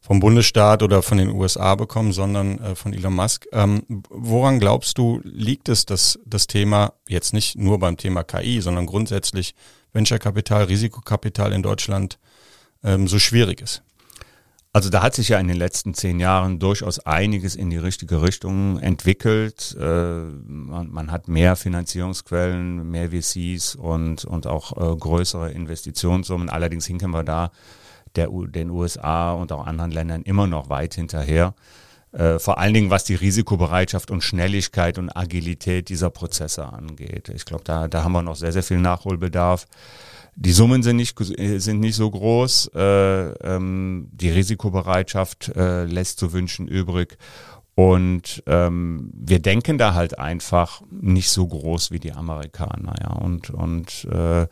vom 0.00 0.20
Bundesstaat 0.20 0.82
oder 0.82 1.02
von 1.02 1.18
den 1.18 1.30
USA 1.30 1.74
bekommen, 1.74 2.12
sondern 2.12 2.58
äh, 2.58 2.74
von 2.74 2.92
Elon 2.92 3.14
Musk. 3.14 3.46
Ähm, 3.52 3.82
woran 3.88 4.58
glaubst 4.58 4.98
du, 4.98 5.20
liegt 5.24 5.68
es, 5.68 5.86
dass 5.86 6.18
das 6.24 6.46
Thema 6.46 6.94
jetzt 7.08 7.32
nicht 7.32 7.56
nur 7.56 7.78
beim 7.78 7.96
Thema 7.96 8.24
KI, 8.24 8.60
sondern 8.60 8.86
grundsätzlich 8.86 9.54
Venture-Kapital, 9.92 10.64
Risikokapital 10.64 11.52
in 11.52 11.62
Deutschland 11.62 12.18
ähm, 12.82 13.08
so 13.08 13.18
schwierig 13.18 13.60
ist? 13.60 13.82
Also 14.72 14.90
da 14.90 15.02
hat 15.02 15.14
sich 15.14 15.30
ja 15.30 15.40
in 15.40 15.48
den 15.48 15.56
letzten 15.56 15.94
zehn 15.94 16.20
Jahren 16.20 16.58
durchaus 16.58 17.00
einiges 17.00 17.56
in 17.56 17.70
die 17.70 17.78
richtige 17.78 18.22
Richtung 18.22 18.78
entwickelt. 18.78 19.76
Äh, 19.80 19.82
man, 19.82 20.90
man, 20.90 21.10
hat 21.10 21.26
mehr 21.26 21.56
Finanzierungsquellen, 21.56 22.88
mehr 22.88 23.10
VCs 23.10 23.74
und, 23.74 24.24
und 24.24 24.46
auch 24.46 24.76
äh, 24.76 24.96
größere 24.96 25.50
Investitionssummen. 25.50 26.50
Allerdings 26.50 26.86
hinken 26.86 27.10
wir 27.10 27.24
da 27.24 27.50
der, 28.16 28.28
den 28.30 28.70
USA 28.70 29.32
und 29.32 29.52
auch 29.52 29.66
anderen 29.66 29.90
Ländern 29.90 30.22
immer 30.22 30.46
noch 30.46 30.68
weit 30.68 30.94
hinterher. 30.94 31.54
Äh, 32.12 32.38
vor 32.38 32.58
allen 32.58 32.72
Dingen, 32.72 32.90
was 32.90 33.04
die 33.04 33.14
Risikobereitschaft 33.14 34.10
und 34.10 34.24
Schnelligkeit 34.24 34.98
und 34.98 35.14
Agilität 35.14 35.88
dieser 35.88 36.10
Prozesse 36.10 36.66
angeht. 36.72 37.28
Ich 37.34 37.44
glaube, 37.44 37.64
da, 37.64 37.86
da 37.86 38.02
haben 38.02 38.12
wir 38.12 38.22
noch 38.22 38.36
sehr, 38.36 38.52
sehr 38.52 38.62
viel 38.62 38.78
Nachholbedarf. 38.78 39.66
Die 40.34 40.52
Summen 40.52 40.82
sind 40.82 40.96
nicht, 40.96 41.18
sind 41.18 41.80
nicht 41.80 41.96
so 41.96 42.10
groß. 42.10 42.70
Äh, 42.74 42.80
ähm, 43.42 44.08
die 44.12 44.30
Risikobereitschaft 44.30 45.48
äh, 45.54 45.84
lässt 45.84 46.18
zu 46.18 46.32
wünschen 46.32 46.66
übrig. 46.66 47.18
Und 47.74 48.42
ähm, 48.46 49.10
wir 49.14 49.40
denken 49.40 49.78
da 49.78 49.94
halt 49.94 50.18
einfach 50.18 50.82
nicht 50.90 51.30
so 51.30 51.46
groß 51.46 51.90
wie 51.90 52.00
die 52.00 52.12
Amerikaner. 52.12 52.94
Ja. 53.00 53.10
Und, 53.12 53.50
und 53.50 54.04
äh, 54.10 54.42
äh, 54.42 54.48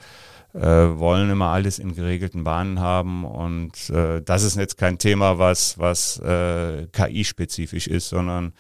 wollen 0.63 1.31
immer 1.31 1.49
alles 1.49 1.79
in 1.79 1.95
geregelten 1.95 2.45
Bahnen 2.45 2.81
haben 2.81 3.25
und 3.25 3.91
äh, 3.91 4.23
das 4.23 4.43
ist 4.43 4.57
jetzt 4.57 4.79
kein 4.79 4.99
Thema, 4.99 5.39
was, 5.39 5.79
was 5.79 6.19
äh, 6.21 6.87
KI-spezifisch 6.93 7.87
ist, 7.87 8.09
sondern 8.09 8.53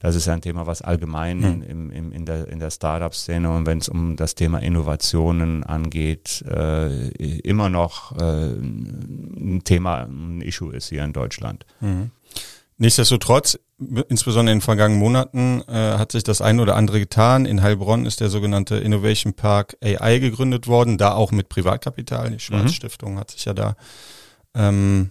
das 0.00 0.16
ist 0.16 0.28
ein 0.28 0.42
Thema, 0.42 0.66
was 0.66 0.82
allgemein 0.82 1.42
hm. 1.42 1.62
im, 1.62 1.90
im, 1.90 2.12
in 2.12 2.26
der, 2.26 2.48
in 2.48 2.58
der 2.58 2.70
Startup-Szene 2.70 3.50
und 3.50 3.66
wenn 3.66 3.78
es 3.78 3.88
um 3.88 4.16
das 4.16 4.34
Thema 4.34 4.58
Innovationen 4.58 5.64
angeht, 5.64 6.42
äh, 6.46 7.08
immer 7.38 7.70
noch 7.70 8.14
äh, 8.18 8.50
ein 8.52 9.62
Thema, 9.64 10.02
ein 10.02 10.42
Issue 10.42 10.74
ist 10.74 10.90
hier 10.90 11.04
in 11.04 11.14
Deutschland. 11.14 11.64
Mhm. 11.80 12.10
Nichtsdestotrotz, 12.76 13.58
insbesondere 14.08 14.52
in 14.52 14.58
den 14.58 14.64
vergangenen 14.64 15.00
Monaten, 15.00 15.62
äh, 15.68 15.72
hat 15.72 16.12
sich 16.12 16.24
das 16.24 16.40
ein 16.40 16.60
oder 16.60 16.76
andere 16.76 17.00
getan. 17.00 17.46
In 17.46 17.62
Heilbronn 17.62 18.06
ist 18.06 18.20
der 18.20 18.30
sogenannte 18.30 18.76
Innovation 18.76 19.34
Park 19.34 19.76
AI 19.82 20.18
gegründet 20.18 20.66
worden, 20.66 20.98
da 20.98 21.14
auch 21.14 21.32
mit 21.32 21.48
Privatkapital. 21.48 22.30
Die 22.30 22.40
Schwarzstiftung 22.40 23.14
mhm. 23.14 23.18
hat 23.18 23.30
sich 23.30 23.44
ja 23.44 23.54
da 23.54 23.76
ähm, 24.54 25.10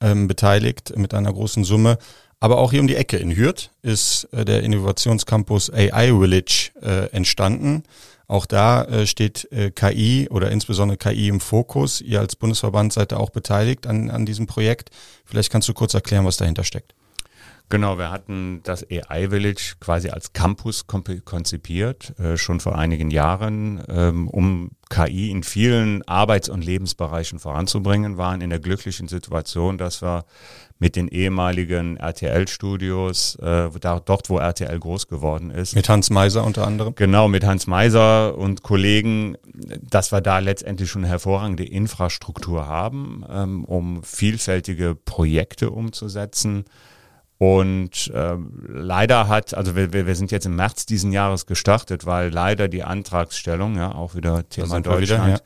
ähm, 0.00 0.28
beteiligt 0.28 0.96
mit 0.96 1.14
einer 1.14 1.32
großen 1.32 1.64
Summe. 1.64 1.98
Aber 2.40 2.58
auch 2.58 2.70
hier 2.70 2.80
um 2.80 2.86
die 2.86 2.96
Ecke 2.96 3.16
in 3.16 3.34
Hürth 3.34 3.70
ist 3.82 4.28
äh, 4.32 4.44
der 4.44 4.62
Innovationscampus 4.62 5.72
AI 5.72 6.12
Village 6.18 6.70
äh, 6.80 7.10
entstanden. 7.10 7.82
Auch 8.28 8.44
da 8.44 8.84
äh, 8.84 9.06
steht 9.06 9.50
äh, 9.52 9.70
KI 9.70 10.28
oder 10.30 10.50
insbesondere 10.50 10.98
KI 10.98 11.28
im 11.28 11.40
Fokus. 11.40 12.00
Ihr 12.00 12.20
als 12.20 12.36
Bundesverband 12.36 12.92
seid 12.92 13.12
da 13.12 13.16
auch 13.16 13.30
beteiligt 13.30 13.86
an, 13.86 14.10
an 14.10 14.26
diesem 14.26 14.46
Projekt. 14.46 14.90
Vielleicht 15.24 15.50
kannst 15.50 15.68
du 15.68 15.74
kurz 15.74 15.94
erklären, 15.94 16.26
was 16.26 16.36
dahinter 16.36 16.62
steckt. 16.62 16.94
Genau, 17.70 17.98
wir 17.98 18.10
hatten 18.10 18.62
das 18.62 18.84
AI 18.90 19.28
Village 19.28 19.74
quasi 19.78 20.08
als 20.08 20.32
Campus 20.32 20.86
konzipiert, 20.86 22.18
äh, 22.18 22.38
schon 22.38 22.60
vor 22.60 22.78
einigen 22.78 23.10
Jahren, 23.10 23.82
ähm, 23.88 24.28
um 24.28 24.70
KI 24.88 25.30
in 25.30 25.42
vielen 25.42 26.02
Arbeits- 26.08 26.48
und 26.48 26.64
Lebensbereichen 26.64 27.38
voranzubringen, 27.38 28.16
waren 28.16 28.40
in 28.40 28.48
der 28.48 28.58
glücklichen 28.58 29.06
Situation, 29.06 29.76
dass 29.76 30.00
wir 30.00 30.24
mit 30.78 30.96
den 30.96 31.08
ehemaligen 31.08 31.96
RTL-Studios, 31.96 33.34
äh, 33.36 33.68
da, 33.80 34.00
dort 34.00 34.30
wo 34.30 34.38
RTL 34.38 34.78
groß 34.78 35.08
geworden 35.08 35.50
ist. 35.50 35.74
Mit 35.74 35.88
Hans 35.88 36.08
Meiser 36.08 36.44
unter 36.44 36.66
anderem? 36.66 36.94
Genau, 36.94 37.28
mit 37.28 37.44
Hans 37.44 37.66
Meiser 37.66 38.38
und 38.38 38.62
Kollegen, 38.62 39.36
dass 39.82 40.12
wir 40.12 40.20
da 40.20 40.38
letztendlich 40.38 40.88
schon 40.88 41.02
eine 41.02 41.10
hervorragende 41.10 41.64
Infrastruktur 41.64 42.66
haben, 42.66 43.24
ähm, 43.28 43.64
um 43.64 44.02
vielfältige 44.04 44.94
Projekte 44.94 45.70
umzusetzen. 45.70 46.64
Und 47.38 48.10
äh, 48.12 48.34
leider 48.66 49.28
hat, 49.28 49.54
also 49.54 49.76
wir, 49.76 49.92
wir 49.92 50.14
sind 50.16 50.32
jetzt 50.32 50.44
im 50.44 50.56
März 50.56 50.86
diesen 50.86 51.12
Jahres 51.12 51.46
gestartet, 51.46 52.04
weil 52.04 52.30
leider 52.30 52.66
die 52.66 52.82
Antragsstellung, 52.82 53.76
ja, 53.76 53.94
auch 53.94 54.16
wieder 54.16 54.48
Thema 54.48 54.80
Deutschland, 54.80 55.02
wieder, 55.02 55.40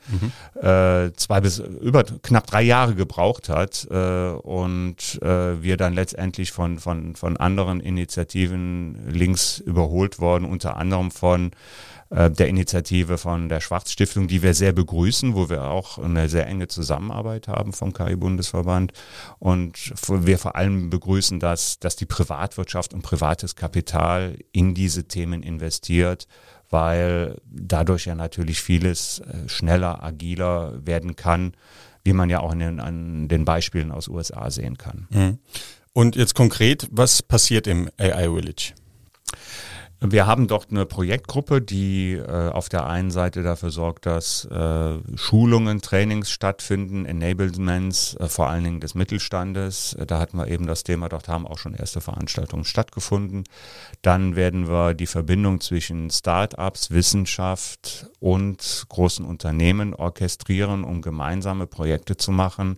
ja. 0.61 1.03
mhm. 1.03 1.07
äh, 1.07 1.13
zwei 1.13 1.39
bis 1.39 1.59
über 1.59 2.03
knapp 2.03 2.47
drei 2.47 2.63
Jahre 2.63 2.95
gebraucht 2.95 3.47
hat 3.47 3.87
äh, 3.91 4.29
und 4.29 5.21
äh, 5.21 5.61
wir 5.61 5.77
dann 5.77 5.93
letztendlich 5.93 6.51
von, 6.51 6.79
von, 6.79 7.15
von 7.15 7.37
anderen 7.37 7.79
Initiativen 7.79 9.07
links 9.07 9.59
überholt 9.59 10.19
worden, 10.19 10.45
unter 10.45 10.77
anderem 10.77 11.11
von 11.11 11.51
der 12.13 12.47
Initiative 12.47 13.17
von 13.17 13.49
der 13.49 13.59
Schwarzstiftung, 13.59 14.27
die 14.27 14.43
wir 14.43 14.53
sehr 14.53 14.71
begrüßen, 14.71 15.33
wo 15.33 15.49
wir 15.49 15.63
auch 15.63 15.97
eine 15.97 16.29
sehr 16.29 16.45
enge 16.45 16.67
Zusammenarbeit 16.67 17.47
haben 17.47 17.73
vom 17.73 17.91
KI-Bundesverband. 17.91 18.93
Und 19.39 19.93
wir 20.07 20.37
vor 20.37 20.55
allem 20.55 20.91
begrüßen, 20.91 21.39
dass, 21.39 21.79
dass 21.79 21.95
die 21.95 22.05
Privatwirtschaft 22.05 22.93
und 22.93 23.01
privates 23.01 23.55
Kapital 23.55 24.37
in 24.51 24.75
diese 24.75 25.07
Themen 25.07 25.41
investiert, 25.41 26.27
weil 26.69 27.41
dadurch 27.45 28.05
ja 28.05 28.13
natürlich 28.13 28.61
vieles 28.61 29.19
äh, 29.19 29.49
schneller, 29.49 30.03
agiler 30.03 30.85
werden 30.85 31.15
kann, 31.15 31.53
wie 32.03 32.13
man 32.13 32.29
ja 32.29 32.41
auch 32.41 32.51
in 32.53 32.59
den, 32.59 32.79
an 32.79 33.27
den 33.27 33.45
Beispielen 33.45 33.91
aus 33.91 34.07
USA 34.07 34.51
sehen 34.51 34.77
kann. 34.77 35.07
Mhm. 35.09 35.39
Und 35.93 36.15
jetzt 36.15 36.35
konkret, 36.35 36.87
was 36.91 37.23
passiert 37.23 37.67
im 37.67 37.89
AI 37.97 38.29
Village? 38.29 38.73
Wir 40.05 40.27
haben 40.27 40.47
dort 40.47 40.69
eine 40.69 40.85
Projektgruppe, 40.85 41.61
die 41.61 42.15
äh, 42.15 42.49
auf 42.49 42.67
der 42.67 42.87
einen 42.87 43.09
Seite 43.09 43.41
dafür 43.41 43.69
sorgt, 43.69 44.05
dass 44.05 44.43
äh, 44.43 44.97
Schulungen, 45.15 45.81
Trainings 45.81 46.29
stattfinden, 46.29 47.05
Enablements, 47.05 48.17
äh, 48.19 48.27
vor 48.27 48.49
allen 48.49 48.65
Dingen 48.65 48.79
des 48.81 48.95
Mittelstandes. 48.95 49.95
Da 50.05 50.19
hatten 50.19 50.37
wir 50.37 50.49
eben 50.49 50.67
das 50.67 50.83
Thema, 50.83 51.07
dort 51.07 51.29
haben 51.29 51.47
auch 51.47 51.57
schon 51.57 51.73
erste 51.73 52.01
Veranstaltungen 52.01 52.65
stattgefunden. 52.65 53.45
Dann 54.01 54.35
werden 54.35 54.67
wir 54.67 54.93
die 54.93 55.07
Verbindung 55.07 55.61
zwischen 55.61 56.09
Start-ups, 56.09 56.91
Wissenschaft 56.91 58.07
und 58.19 58.85
großen 58.89 59.25
Unternehmen 59.25 59.93
orchestrieren, 59.93 60.83
um 60.83 61.01
gemeinsame 61.01 61.65
Projekte 61.65 62.17
zu 62.17 62.33
machen, 62.33 62.77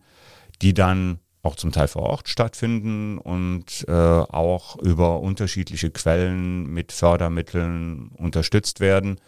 die 0.61 0.75
dann 0.75 1.17
auch 1.45 1.55
zum 1.55 1.71
Teil 1.71 1.87
vor 1.87 2.03
Ort 2.03 2.29
stattfinden 2.29 3.17
und 3.17 3.85
äh, 3.87 3.91
auch 3.91 4.77
über 4.77 5.19
unterschiedliche 5.19 5.89
Quellen 5.91 6.67
mit 6.67 6.91
Fördermitteln 6.91 8.11
unterstützt 8.17 8.79
werden. 8.79 9.19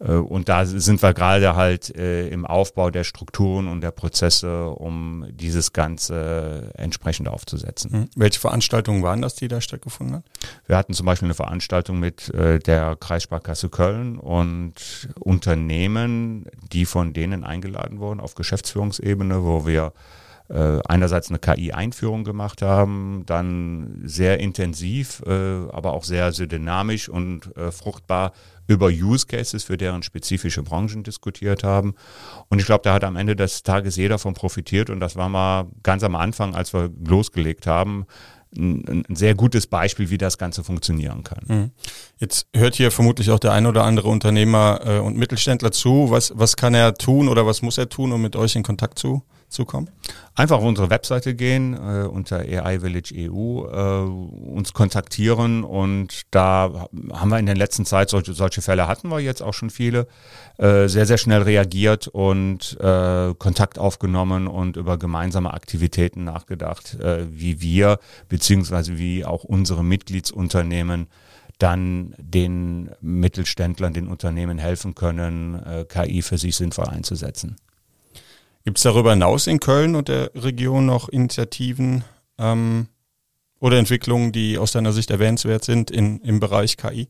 Äh, 0.00 0.12
und 0.12 0.48
da 0.48 0.64
sind 0.64 1.02
wir 1.02 1.14
gerade 1.14 1.56
halt 1.56 1.94
äh, 1.96 2.28
im 2.28 2.46
Aufbau 2.46 2.90
der 2.90 3.04
Strukturen 3.04 3.68
und 3.68 3.80
der 3.80 3.90
Prozesse, 3.90 4.68
um 4.68 5.26
dieses 5.30 5.72
Ganze 5.72 6.70
entsprechend 6.74 7.28
aufzusetzen. 7.28 7.90
Mhm. 7.92 8.08
Welche 8.16 8.40
Veranstaltungen 8.40 9.02
waren 9.02 9.22
das, 9.22 9.34
die 9.34 9.48
da 9.48 9.60
stattgefunden 9.60 10.16
haben? 10.16 10.24
Wir 10.66 10.76
hatten 10.76 10.92
zum 10.94 11.06
Beispiel 11.06 11.26
eine 11.26 11.34
Veranstaltung 11.34 11.98
mit 11.98 12.32
äh, 12.34 12.58
der 12.58 12.96
Kreissparkasse 12.96 13.68
Köln 13.68 14.18
und 14.18 15.08
Unternehmen, 15.20 16.46
die 16.72 16.84
von 16.84 17.12
denen 17.12 17.44
eingeladen 17.44 18.00
wurden 18.00 18.20
auf 18.20 18.34
Geschäftsführungsebene, 18.34 19.44
wo 19.44 19.66
wir 19.66 19.92
äh, 20.48 20.78
einerseits 20.86 21.30
eine 21.30 21.38
KI-Einführung 21.38 22.24
gemacht 22.24 22.60
haben, 22.60 23.22
dann 23.26 24.02
sehr 24.04 24.40
intensiv, 24.40 25.22
äh, 25.26 25.30
aber 25.30 25.94
auch 25.94 26.04
sehr, 26.04 26.32
sehr 26.32 26.46
dynamisch 26.46 27.08
und 27.08 27.56
äh, 27.56 27.70
fruchtbar 27.70 28.32
über 28.66 28.88
Use 28.88 29.26
Cases 29.26 29.64
für 29.64 29.76
deren 29.76 30.02
spezifische 30.02 30.62
Branchen 30.62 31.02
diskutiert 31.02 31.64
haben. 31.64 31.94
Und 32.48 32.60
ich 32.60 32.66
glaube, 32.66 32.82
da 32.82 32.94
hat 32.94 33.04
am 33.04 33.16
Ende 33.16 33.36
des 33.36 33.62
Tages 33.62 33.96
jeder 33.96 34.18
von 34.18 34.34
profitiert 34.34 34.90
und 34.90 35.00
das 35.00 35.16
war 35.16 35.28
mal 35.28 35.66
ganz 35.82 36.02
am 36.02 36.14
Anfang, 36.14 36.54
als 36.54 36.72
wir 36.74 36.90
losgelegt 37.06 37.66
haben, 37.66 38.06
ein, 38.56 39.04
ein 39.08 39.16
sehr 39.16 39.34
gutes 39.34 39.66
Beispiel, 39.66 40.10
wie 40.10 40.18
das 40.18 40.38
Ganze 40.38 40.62
funktionieren 40.62 41.24
kann. 41.24 41.42
Mhm. 41.46 41.70
Jetzt 42.18 42.46
hört 42.54 42.74
hier 42.74 42.90
vermutlich 42.90 43.30
auch 43.30 43.40
der 43.40 43.52
ein 43.52 43.66
oder 43.66 43.84
andere 43.84 44.08
Unternehmer 44.08 44.80
äh, 44.84 44.98
und 44.98 45.16
Mittelständler 45.16 45.72
zu. 45.72 46.10
Was, 46.10 46.32
was 46.36 46.56
kann 46.56 46.74
er 46.74 46.94
tun 46.94 47.28
oder 47.28 47.46
was 47.46 47.62
muss 47.62 47.78
er 47.78 47.88
tun, 47.88 48.12
um 48.12 48.22
mit 48.22 48.36
euch 48.36 48.54
in 48.56 48.62
Kontakt 48.62 48.98
zu 48.98 49.22
zukommen? 49.54 49.90
Einfach 50.34 50.58
auf 50.58 50.64
unsere 50.64 50.90
Webseite 50.90 51.34
gehen, 51.34 51.74
äh, 51.74 52.06
unter 52.06 52.40
AI 52.40 52.80
Village 52.80 53.14
EU, 53.16 53.64
äh, 53.64 54.00
uns 54.50 54.72
kontaktieren 54.72 55.64
und 55.64 56.22
da 56.30 56.88
haben 57.12 57.30
wir 57.30 57.38
in 57.38 57.46
der 57.46 57.56
letzten 57.56 57.86
Zeit, 57.86 58.10
solche, 58.10 58.34
solche 58.34 58.60
Fälle 58.60 58.88
hatten 58.88 59.08
wir 59.08 59.20
jetzt 59.20 59.42
auch 59.42 59.54
schon 59.54 59.70
viele, 59.70 60.06
äh, 60.58 60.88
sehr, 60.88 61.06
sehr 61.06 61.18
schnell 61.18 61.42
reagiert 61.42 62.08
und 62.08 62.78
äh, 62.80 63.34
Kontakt 63.38 63.78
aufgenommen 63.78 64.46
und 64.46 64.76
über 64.76 64.98
gemeinsame 64.98 65.54
Aktivitäten 65.54 66.24
nachgedacht, 66.24 66.94
äh, 67.00 67.26
wie 67.30 67.60
wir 67.60 67.98
beziehungsweise 68.28 68.98
wie 68.98 69.24
auch 69.24 69.44
unsere 69.44 69.84
Mitgliedsunternehmen 69.84 71.08
dann 71.58 72.14
den 72.18 72.90
Mittelständlern, 73.00 73.92
den 73.92 74.08
Unternehmen 74.08 74.58
helfen 74.58 74.94
können, 74.94 75.54
äh, 75.64 75.84
KI 75.88 76.22
für 76.22 76.38
sich 76.38 76.56
sinnvoll 76.56 76.86
einzusetzen. 76.86 77.56
Gibt 78.64 78.78
es 78.78 78.82
darüber 78.84 79.10
hinaus 79.10 79.46
in 79.46 79.60
Köln 79.60 79.94
und 79.94 80.08
der 80.08 80.30
Region 80.34 80.86
noch 80.86 81.10
Initiativen 81.10 82.02
ähm, 82.38 82.88
oder 83.60 83.78
Entwicklungen, 83.78 84.32
die 84.32 84.56
aus 84.56 84.72
deiner 84.72 84.92
Sicht 84.92 85.10
erwähnenswert 85.10 85.64
sind 85.64 85.90
in, 85.90 86.20
im 86.20 86.40
Bereich 86.40 86.78
KI? 86.78 87.08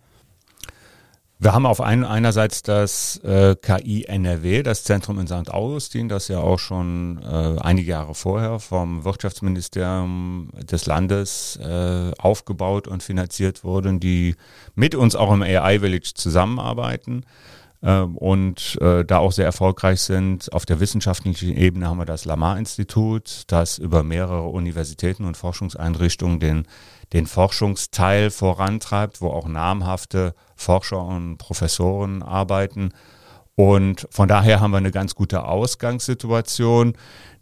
Wir 1.38 1.53
haben 1.53 1.67
auf 1.67 1.81
ein, 1.81 2.05
einerseits 2.05 2.62
das 2.62 3.19
äh, 3.19 3.55
KI 3.55 4.05
NRW, 4.05 4.64
das 4.64 4.83
Zentrum 4.83 5.21
in 5.21 5.29
St. 5.29 5.51
Augustin, 5.53 6.09
das 6.09 6.27
ja 6.27 6.38
auch 6.40 6.59
schon 6.59 7.23
äh, 7.23 7.61
einige 7.61 7.90
Jahre 7.90 8.14
vorher 8.17 8.59
vom 8.59 9.05
Wirtschaftsministerium 9.05 10.51
des 10.61 10.87
Landes 10.87 11.57
äh, 11.62 12.11
aufgebaut 12.19 12.88
und 12.88 13.05
finanziert 13.05 13.62
wurden, 13.62 14.01
die 14.01 14.35
mit 14.75 14.97
uns 14.97 15.14
auch 15.14 15.33
im 15.33 15.43
AI 15.43 15.79
Village 15.79 16.12
zusammenarbeiten. 16.14 17.25
Ähm, 17.85 18.16
und 18.16 18.79
äh, 18.81 19.05
da 19.05 19.18
auch 19.18 19.33
sehr 19.33 19.44
erfolgreich 19.44 20.01
sind. 20.01 20.51
Auf 20.55 20.64
der 20.64 20.81
wissenschaftlichen 20.81 21.55
Ebene 21.55 21.87
haben 21.87 21.99
wir 21.99 22.07
das 22.07 22.25
Lamar-Institut, 22.25 23.42
das 23.49 23.77
über 23.77 24.03
mehrere 24.03 24.49
Universitäten 24.49 25.27
und 25.27 25.37
Forschungseinrichtungen 25.37 26.40
den, 26.40 26.66
den 27.12 27.27
Forschungsteil 27.27 28.31
vorantreibt, 28.31 29.20
wo 29.20 29.29
auch 29.29 29.47
namhafte 29.47 30.35
Forscher 30.57 31.05
und 31.05 31.37
Professoren 31.37 32.23
arbeiten. 32.23 32.94
Und 33.55 34.09
von 34.11 34.29
daher 34.29 34.61
haben 34.61 34.70
wir 34.70 34.79
eine 34.79 34.90
ganz 34.90 35.14
gute 35.14 35.44
Ausgangssituation. 35.44 36.94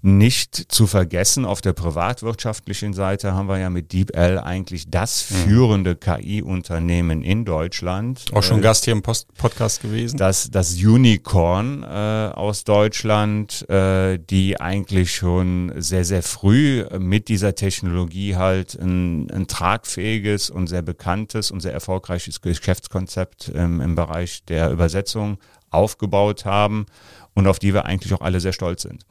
Nicht 0.05 0.57
zu 0.57 0.89
vergessen, 0.89 1.45
auf 1.45 1.61
der 1.61 1.75
privatwirtschaftlichen 1.75 2.93
Seite 2.93 3.35
haben 3.35 3.49
wir 3.49 3.59
ja 3.59 3.71
mit 3.71 3.93
DeepL 3.93 4.41
eigentlich 4.41 4.91
das 4.91 5.31
mhm. 5.31 5.35
führende 5.37 5.95
KI-Unternehmen 5.95 7.23
in 7.23 7.45
Deutschland. 7.45 8.25
Auch 8.33 8.43
schon 8.43 8.59
äh, 8.59 8.63
Gast 8.63 8.85
hier 8.85 8.95
im 8.95 9.03
Post 9.03 9.33
Podcast 9.35 9.81
gewesen. 9.81 10.17
Das, 10.17 10.51
das 10.51 10.75
Unicorn 10.75 11.85
äh, 11.85 11.87
aus 12.35 12.65
Deutschland, 12.65 13.65
äh, 13.71 14.19
die 14.19 14.61
eigentlich 14.61 15.15
schon 15.15 15.73
sehr, 15.77 16.05
sehr 16.05 16.25
früh 16.25 16.85
mit 16.99 17.29
dieser 17.29 17.55
Technologie 17.55 18.35
halt 18.35 18.75
ein, 18.75 19.31
ein 19.31 19.47
tragfähiges 19.47 20.51
und 20.51 20.67
sehr 20.67 20.83
bekanntes 20.83 21.53
und 21.53 21.61
sehr 21.61 21.75
erfolgreiches 21.75 22.41
Geschäftskonzept 22.41 23.53
ähm, 23.55 23.81
im 23.81 23.95
Bereich 23.95 24.45
der 24.47 24.73
Übersetzung 24.73 25.39
aufgebaut 25.71 26.45
haben 26.45 26.87
und 27.35 27.47
auf 27.47 27.61
die 27.61 27.73
wir 27.73 27.85
eigentlich 27.85 28.13
auch 28.15 28.21
alle 28.21 28.41
sehr 28.41 28.53
stolz 28.53 28.83
sind. 28.83 29.07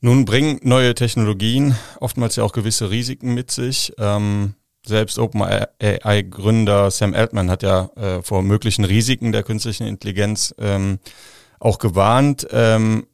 Nun 0.00 0.24
bringen 0.24 0.60
neue 0.62 0.94
Technologien 0.94 1.76
oftmals 2.00 2.36
ja 2.36 2.44
auch 2.44 2.52
gewisse 2.52 2.90
Risiken 2.90 3.34
mit 3.34 3.50
sich. 3.50 3.92
Ähm, 3.98 4.54
selbst 4.86 5.18
OpenAI-Gründer 5.18 6.90
Sam 6.90 7.12
Altman 7.12 7.50
hat 7.50 7.62
ja 7.62 7.90
äh, 7.96 8.22
vor 8.22 8.42
möglichen 8.42 8.84
Risiken 8.84 9.32
der 9.32 9.42
künstlichen 9.42 9.86
Intelligenz 9.86 10.54
ähm, 10.58 10.98
auch 11.58 11.78
gewarnt. 11.78 12.46
Ähm, 12.50 13.06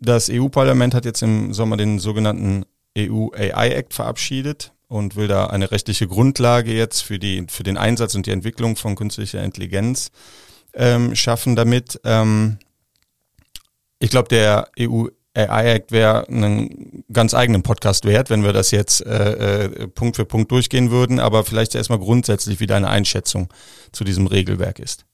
das 0.00 0.28
EU-Parlament 0.30 0.94
hat 0.94 1.04
jetzt 1.04 1.22
im 1.22 1.54
Sommer 1.54 1.76
den 1.76 2.00
sogenannten 2.00 2.64
EU 2.98 3.28
AI 3.32 3.70
Act 3.70 3.94
verabschiedet 3.94 4.72
und 4.88 5.14
will 5.14 5.28
da 5.28 5.46
eine 5.46 5.70
rechtliche 5.70 6.08
Grundlage 6.08 6.72
jetzt 6.72 7.02
für, 7.02 7.20
die, 7.20 7.46
für 7.48 7.62
den 7.62 7.78
Einsatz 7.78 8.16
und 8.16 8.26
die 8.26 8.32
Entwicklung 8.32 8.74
von 8.74 8.96
künstlicher 8.96 9.42
Intelligenz 9.44 10.10
ähm, 10.74 11.14
schaffen 11.14 11.54
damit. 11.54 12.00
Ähm, 12.04 12.58
ich 14.00 14.10
glaube, 14.10 14.28
der 14.28 14.68
EU 14.80 15.06
AI 15.34 15.74
Act 15.74 15.92
wäre 15.92 16.28
einen 16.28 17.04
ganz 17.12 17.32
eigenen 17.32 17.62
Podcast 17.62 18.04
wert, 18.04 18.28
wenn 18.28 18.44
wir 18.44 18.52
das 18.52 18.70
jetzt 18.70 19.04
äh, 19.06 19.64
äh, 19.64 19.88
Punkt 19.88 20.16
für 20.16 20.26
Punkt 20.26 20.50
durchgehen 20.50 20.90
würden, 20.90 21.20
aber 21.20 21.44
vielleicht 21.44 21.74
erstmal 21.74 21.98
grundsätzlich, 21.98 22.60
wie 22.60 22.66
deine 22.66 22.88
Einschätzung 22.88 23.48
zu 23.92 24.04
diesem 24.04 24.26
Regelwerk 24.26 24.78
ist. 24.78 25.06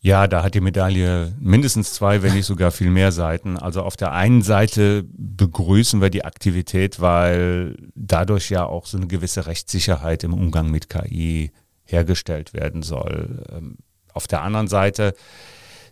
Ja, 0.00 0.28
da 0.28 0.42
hat 0.42 0.54
die 0.54 0.60
Medaille 0.60 1.34
mindestens 1.40 1.94
zwei, 1.94 2.22
wenn 2.22 2.34
nicht 2.34 2.44
sogar 2.44 2.72
viel 2.72 2.90
mehr 2.90 3.10
Seiten. 3.10 3.56
Also 3.56 3.82
auf 3.82 3.96
der 3.96 4.12
einen 4.12 4.42
Seite 4.42 5.02
begrüßen 5.08 6.02
wir 6.02 6.10
die 6.10 6.26
Aktivität, 6.26 7.00
weil 7.00 7.76
dadurch 7.94 8.50
ja 8.50 8.66
auch 8.66 8.84
so 8.84 8.98
eine 8.98 9.06
gewisse 9.06 9.46
Rechtssicherheit 9.46 10.22
im 10.22 10.34
Umgang 10.34 10.70
mit 10.70 10.90
KI 10.90 11.52
hergestellt 11.84 12.52
werden 12.52 12.82
soll. 12.82 13.44
Ähm, 13.50 13.78
auf 14.12 14.26
der 14.26 14.42
anderen 14.42 14.68
Seite 14.68 15.14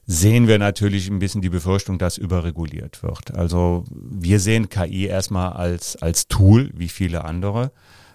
sehen 0.06 0.48
wir 0.48 0.58
natürlich 0.58 1.08
ein 1.08 1.18
bisschen 1.18 1.42
die 1.42 1.48
Befürchtung, 1.48 1.98
dass 1.98 2.18
überreguliert 2.18 3.02
wird. 3.02 3.34
Also 3.34 3.84
wir 3.90 4.40
sehen 4.40 4.68
KI 4.68 5.06
erstmal 5.06 5.52
als, 5.52 5.96
als 5.96 6.28
Tool, 6.28 6.70
wie 6.74 6.88
viele 6.88 7.24
andere 7.24 7.72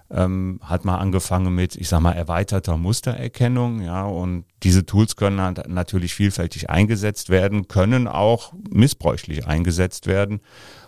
ähm, 0.10 0.60
hat 0.64 0.86
mal 0.86 0.98
angefangen 0.98 1.54
mit, 1.54 1.76
ich 1.76 1.90
sag 1.90 2.00
mal, 2.00 2.14
erweiterter 2.14 2.78
Mustererkennung, 2.78 3.82
ja, 3.82 4.06
und 4.06 4.46
diese 4.64 4.86
Tools 4.86 5.16
können 5.16 5.56
natürlich 5.68 6.14
vielfältig 6.14 6.70
eingesetzt 6.70 7.30
werden, 7.30 7.68
können 7.68 8.08
auch 8.08 8.54
missbräuchlich 8.70 9.48
eingesetzt 9.48 10.08
werden 10.08 10.40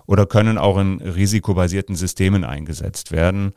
oder 0.05 0.25
können 0.25 0.57
auch 0.57 0.77
in 0.77 1.01
risikobasierten 1.01 1.95
Systemen 1.95 2.43
eingesetzt 2.43 3.11
werden. 3.11 3.53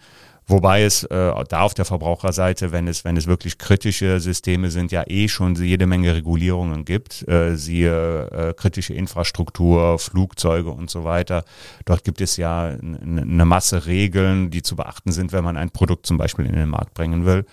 Wobei 0.47 0.83
es 0.83 1.05
äh, 1.05 1.45
da 1.49 1.61
auf 1.61 1.75
der 1.75 1.85
Verbraucherseite, 1.85 2.73
wenn 2.73 2.89
es, 2.89 3.05
wenn 3.05 3.17
es 3.17 3.27
wirklich 3.27 3.59
kritische 3.59 4.19
Systeme 4.21 4.71
sind, 4.71 4.91
ja 4.91 5.05
eh 5.07 5.29
schon 5.29 5.55
jede 5.55 5.87
Menge 5.87 6.15
Regulierungen 6.15 6.85
gibt, 6.85 7.27
äh, 7.29 7.57
siehe 7.57 8.29
äh, 8.29 8.55
kritische 8.55 8.95
Infrastruktur, 8.95 9.99
Flugzeuge 9.99 10.71
und 10.71 10.91
so 10.91 11.05
weiter. 11.05 11.45
Dort 11.85 12.05
gibt 12.05 12.21
es 12.21 12.37
ja 12.37 12.65
eine 12.65 13.45
Masse 13.45 13.87
Regeln, 13.87 14.51
die 14.51 14.63
zu 14.63 14.77
beachten 14.77 15.13
sind, 15.13 15.33
wenn 15.33 15.45
man 15.45 15.57
ein 15.57 15.71
Produkt 15.71 16.07
zum 16.07 16.19
Beispiel 16.19 16.47
in 16.47 16.55
den 16.55 16.69
Markt 16.69 16.95
bringen 16.95 17.25
will 17.25 17.47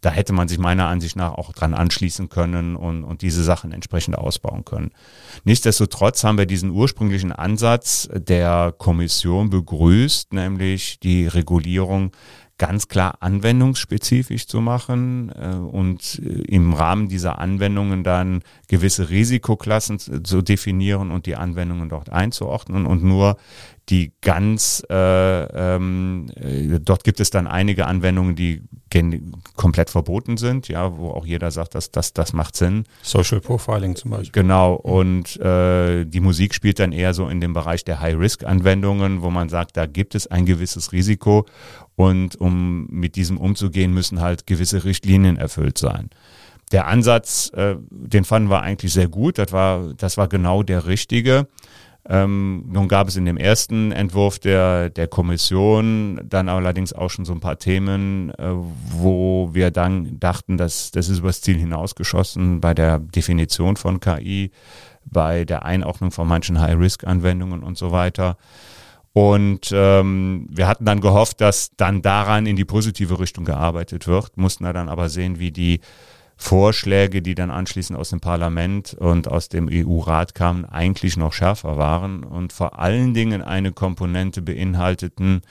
da 0.00 0.10
hätte 0.10 0.32
man 0.32 0.48
sich 0.48 0.58
meiner 0.58 0.86
Ansicht 0.86 1.16
nach 1.16 1.32
auch 1.32 1.52
dran 1.52 1.74
anschließen 1.74 2.28
können 2.28 2.76
und, 2.76 3.04
und 3.04 3.22
diese 3.22 3.42
Sachen 3.42 3.72
entsprechend 3.72 4.16
ausbauen 4.16 4.64
können. 4.64 4.90
Nichtsdestotrotz 5.44 6.24
haben 6.24 6.38
wir 6.38 6.46
diesen 6.46 6.70
ursprünglichen 6.70 7.32
Ansatz 7.32 8.08
der 8.12 8.74
Kommission 8.76 9.50
begrüßt, 9.50 10.32
nämlich 10.32 11.00
die 11.00 11.26
Regulierung 11.26 12.12
ganz 12.58 12.88
klar 12.88 13.18
anwendungsspezifisch 13.20 14.46
zu 14.46 14.60
machen 14.60 15.30
äh, 15.30 15.56
und 15.56 16.20
äh, 16.24 16.42
im 16.48 16.72
Rahmen 16.72 17.08
dieser 17.08 17.38
Anwendungen 17.38 18.02
dann 18.02 18.42
gewisse 18.68 19.10
Risikoklassen 19.10 19.98
zu 19.98 20.42
definieren 20.42 21.10
und 21.10 21.26
die 21.26 21.36
Anwendungen 21.36 21.88
dort 21.88 22.10
einzuordnen 22.10 22.86
und 22.86 23.04
nur 23.04 23.36
die 23.88 24.12
ganz, 24.20 24.82
äh, 24.90 24.94
ähm, 24.94 26.28
äh, 26.34 26.80
dort 26.80 27.04
gibt 27.04 27.20
es 27.20 27.30
dann 27.30 27.46
einige 27.46 27.86
Anwendungen, 27.86 28.34
die 28.34 28.62
komplett 29.56 29.90
verboten 29.90 30.38
sind, 30.38 30.68
ja, 30.68 30.96
wo 30.96 31.10
auch 31.10 31.26
jeder 31.26 31.50
sagt, 31.50 31.74
dass 31.74 31.90
das, 31.90 32.12
das 32.12 32.32
macht 32.32 32.56
Sinn. 32.56 32.84
Social 33.02 33.40
Profiling 33.40 33.94
zum 33.94 34.12
Beispiel. 34.12 34.42
Genau, 34.42 34.74
und 34.74 35.38
äh, 35.38 36.04
die 36.04 36.20
Musik 36.20 36.54
spielt 36.54 36.78
dann 36.78 36.92
eher 36.92 37.12
so 37.14 37.28
in 37.28 37.40
dem 37.40 37.52
Bereich 37.52 37.84
der 37.84 38.00
High-Risk-Anwendungen, 38.00 39.22
wo 39.22 39.30
man 39.30 39.48
sagt, 39.48 39.76
da 39.76 39.86
gibt 39.86 40.14
es 40.14 40.26
ein 40.26 40.46
gewisses 40.46 40.92
Risiko 40.92 41.46
und 41.94 42.36
um 42.40 42.86
mit 42.86 43.16
diesem 43.16 43.38
umzugehen, 43.38 43.92
müssen 43.92 44.20
halt 44.20 44.46
gewisse 44.46 44.84
Richtlinien 44.84 45.36
erfüllt 45.36 45.78
sein. 45.78 46.10
Der 46.72 46.88
Ansatz, 46.88 47.52
äh, 47.54 47.76
den 47.90 48.24
fanden 48.24 48.50
wir 48.50 48.62
eigentlich 48.62 48.92
sehr 48.92 49.08
gut, 49.08 49.38
das 49.38 49.52
war, 49.52 49.94
das 49.94 50.16
war 50.16 50.26
genau 50.28 50.62
der 50.62 50.86
richtige. 50.86 51.46
Ähm, 52.08 52.64
nun 52.68 52.86
gab 52.86 53.08
es 53.08 53.16
in 53.16 53.24
dem 53.24 53.36
ersten 53.36 53.90
Entwurf 53.90 54.38
der, 54.38 54.90
der 54.90 55.08
Kommission 55.08 56.20
dann 56.24 56.48
allerdings 56.48 56.92
auch 56.92 57.10
schon 57.10 57.24
so 57.24 57.32
ein 57.32 57.40
paar 57.40 57.58
Themen, 57.58 58.30
äh, 58.30 58.52
wo 58.90 59.50
wir 59.52 59.72
dann 59.72 60.20
dachten, 60.20 60.56
dass 60.56 60.92
das 60.92 61.08
ist 61.08 61.18
übers 61.18 61.40
Ziel 61.40 61.58
hinausgeschossen 61.58 62.60
bei 62.60 62.74
der 62.74 63.00
Definition 63.00 63.76
von 63.76 63.98
KI, 63.98 64.52
bei 65.04 65.44
der 65.44 65.64
Einordnung 65.64 66.12
von 66.12 66.28
manchen 66.28 66.60
High-Risk-Anwendungen 66.60 67.64
und 67.64 67.76
so 67.76 67.90
weiter. 67.90 68.36
Und 69.12 69.72
ähm, 69.72 70.46
wir 70.50 70.68
hatten 70.68 70.84
dann 70.84 71.00
gehofft, 71.00 71.40
dass 71.40 71.70
dann 71.76 72.02
daran 72.02 72.46
in 72.46 72.54
die 72.54 72.66
positive 72.66 73.18
Richtung 73.18 73.44
gearbeitet 73.44 74.06
wird, 74.06 74.36
mussten 74.36 74.64
dann 74.64 74.88
aber 74.88 75.08
sehen, 75.08 75.40
wie 75.40 75.50
die 75.50 75.80
Vorschläge, 76.36 77.22
die 77.22 77.34
dann 77.34 77.50
anschließend 77.50 77.98
aus 77.98 78.10
dem 78.10 78.20
Parlament 78.20 78.94
und 78.94 79.28
aus 79.28 79.48
dem 79.48 79.68
EU-Rat 79.70 80.34
kamen, 80.34 80.64
eigentlich 80.64 81.16
noch 81.16 81.32
schärfer 81.32 81.76
waren 81.76 82.24
und 82.24 82.52
vor 82.52 82.78
allen 82.78 83.14
Dingen 83.14 83.42
eine 83.42 83.72
Komponente 83.72 84.42
beinhalteten, 84.42 85.42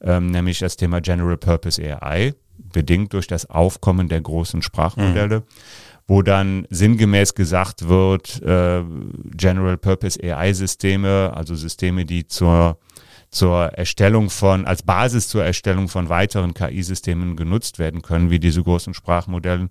ähm, 0.00 0.30
nämlich 0.30 0.58
das 0.58 0.76
Thema 0.76 1.00
General 1.00 1.36
Purpose 1.36 1.80
AI, 1.82 2.34
bedingt 2.58 3.12
durch 3.12 3.26
das 3.26 3.48
Aufkommen 3.48 4.08
der 4.08 4.20
großen 4.20 4.62
Sprachmodelle. 4.62 5.40
Mhm 5.40 5.44
wo 6.10 6.22
dann 6.22 6.66
sinngemäß 6.70 7.36
gesagt 7.36 7.86
wird, 7.86 8.42
äh, 8.42 8.82
General 9.36 9.76
Purpose 9.76 10.18
AI-Systeme, 10.20 11.32
also 11.32 11.54
Systeme, 11.54 12.04
die 12.04 12.26
zur 12.26 12.78
zur 13.30 13.66
Erstellung 13.66 14.28
von, 14.28 14.66
als 14.66 14.82
Basis 14.82 15.28
zur 15.28 15.44
Erstellung 15.44 15.88
von 15.88 16.08
weiteren 16.08 16.52
KI-Systemen 16.52 17.36
genutzt 17.36 17.78
werden 17.78 18.02
können, 18.02 18.30
wie 18.30 18.40
diese 18.40 18.62
großen 18.62 18.92
Sprachmodelle, 18.92 19.68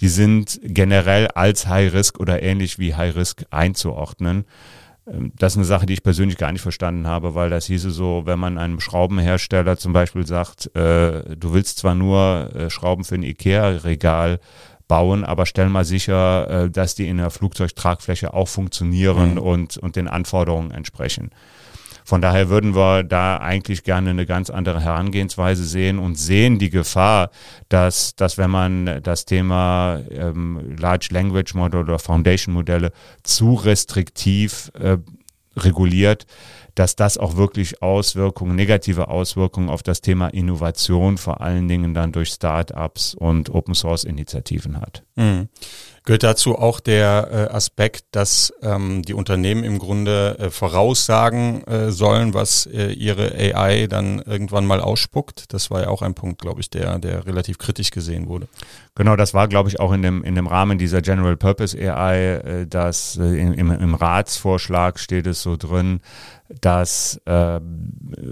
die 0.00 0.08
sind 0.08 0.60
generell 0.62 1.28
als 1.28 1.66
High 1.66 1.92
Risk 1.92 2.18
oder 2.18 2.42
ähnlich 2.42 2.78
wie 2.78 2.94
High 2.94 3.14
Risk 3.14 3.44
einzuordnen. 3.50 4.44
Ähm, 5.06 5.32
das 5.38 5.52
ist 5.52 5.58
eine 5.58 5.66
Sache, 5.66 5.86
die 5.86 5.94
ich 5.94 6.02
persönlich 6.02 6.36
gar 6.36 6.52
nicht 6.52 6.62
verstanden 6.62 7.06
habe, 7.06 7.34
weil 7.34 7.50
das 7.50 7.66
hieße 7.66 7.90
so, 7.90 8.22
wenn 8.24 8.38
man 8.38 8.58
einem 8.58 8.80
Schraubenhersteller 8.80 9.76
zum 9.76 9.92
Beispiel 9.92 10.26
sagt, 10.26 10.74
äh, 10.74 11.36
du 11.36 11.52
willst 11.52 11.78
zwar 11.78 11.94
nur 11.94 12.50
äh, 12.54 12.70
Schrauben 12.70 13.04
für 13.04 13.14
ein 13.14 13.22
IKEA-Regal 13.22 14.40
bauen, 14.88 15.24
aber 15.24 15.46
stell 15.46 15.68
mal 15.68 15.84
sicher, 15.84 16.64
äh, 16.64 16.70
dass 16.70 16.94
die 16.94 17.08
in 17.08 17.18
der 17.18 17.30
Flugzeugtragfläche 17.30 18.34
auch 18.34 18.48
funktionieren 18.48 19.32
mhm. 19.32 19.38
und, 19.38 19.76
und 19.78 19.96
den 19.96 20.08
Anforderungen 20.08 20.70
entsprechen. 20.70 21.30
Von 22.06 22.20
daher 22.20 22.48
würden 22.48 22.76
wir 22.76 23.02
da 23.02 23.38
eigentlich 23.38 23.82
gerne 23.82 24.10
eine 24.10 24.26
ganz 24.26 24.48
andere 24.48 24.80
Herangehensweise 24.80 25.64
sehen 25.64 25.98
und 25.98 26.14
sehen 26.14 26.60
die 26.60 26.70
Gefahr, 26.70 27.30
dass, 27.68 28.14
dass 28.14 28.38
wenn 28.38 28.50
man 28.50 29.02
das 29.02 29.24
Thema 29.24 30.00
ähm, 30.10 30.76
Large 30.78 31.08
Language 31.10 31.54
Model 31.54 31.80
oder 31.80 31.98
Foundation 31.98 32.54
Modelle 32.54 32.92
zu 33.24 33.54
restriktiv 33.54 34.70
äh, 34.78 34.98
reguliert, 35.56 36.26
dass 36.76 36.94
das 36.94 37.18
auch 37.18 37.36
wirklich 37.36 37.82
Auswirkungen, 37.82 38.54
negative 38.54 39.08
Auswirkungen 39.08 39.70
auf 39.70 39.82
das 39.82 40.02
Thema 40.02 40.28
Innovation, 40.28 41.18
vor 41.18 41.40
allen 41.40 41.66
Dingen 41.68 41.94
dann 41.94 42.12
durch 42.12 42.28
Start-ups 42.28 43.14
und 43.14 43.50
Open 43.50 43.74
Source 43.74 44.04
Initiativen 44.04 44.80
hat. 44.80 45.02
Mhm. 45.16 45.48
Gehört 46.06 46.22
dazu 46.22 46.56
auch 46.56 46.78
der 46.78 47.28
äh, 47.32 47.52
Aspekt, 47.52 48.04
dass 48.12 48.52
ähm, 48.62 49.02
die 49.02 49.14
Unternehmen 49.14 49.64
im 49.64 49.80
Grunde 49.80 50.36
äh, 50.38 50.50
voraussagen 50.50 51.64
äh, 51.64 51.90
sollen, 51.90 52.32
was 52.32 52.66
äh, 52.66 52.92
ihre 52.92 53.32
AI 53.34 53.88
dann 53.88 54.20
irgendwann 54.20 54.66
mal 54.66 54.80
ausspuckt? 54.80 55.52
Das 55.52 55.68
war 55.72 55.82
ja 55.82 55.88
auch 55.88 56.02
ein 56.02 56.14
Punkt, 56.14 56.40
glaube 56.40 56.60
ich, 56.60 56.70
der, 56.70 57.00
der 57.00 57.26
relativ 57.26 57.58
kritisch 57.58 57.90
gesehen 57.90 58.28
wurde. 58.28 58.46
Genau, 58.94 59.16
das 59.16 59.34
war, 59.34 59.48
glaube 59.48 59.68
ich, 59.68 59.80
auch 59.80 59.92
in 59.92 60.02
dem, 60.02 60.22
in 60.22 60.36
dem 60.36 60.46
Rahmen 60.46 60.78
dieser 60.78 61.02
General 61.02 61.36
Purpose 61.36 61.76
AI, 61.76 62.34
äh, 62.34 62.66
dass 62.68 63.16
äh, 63.16 63.24
im, 63.24 63.72
im 63.72 63.94
Ratsvorschlag 63.96 65.00
steht 65.00 65.26
es 65.26 65.42
so 65.42 65.56
drin, 65.56 66.00
dass 66.60 67.20
äh, 67.24 67.60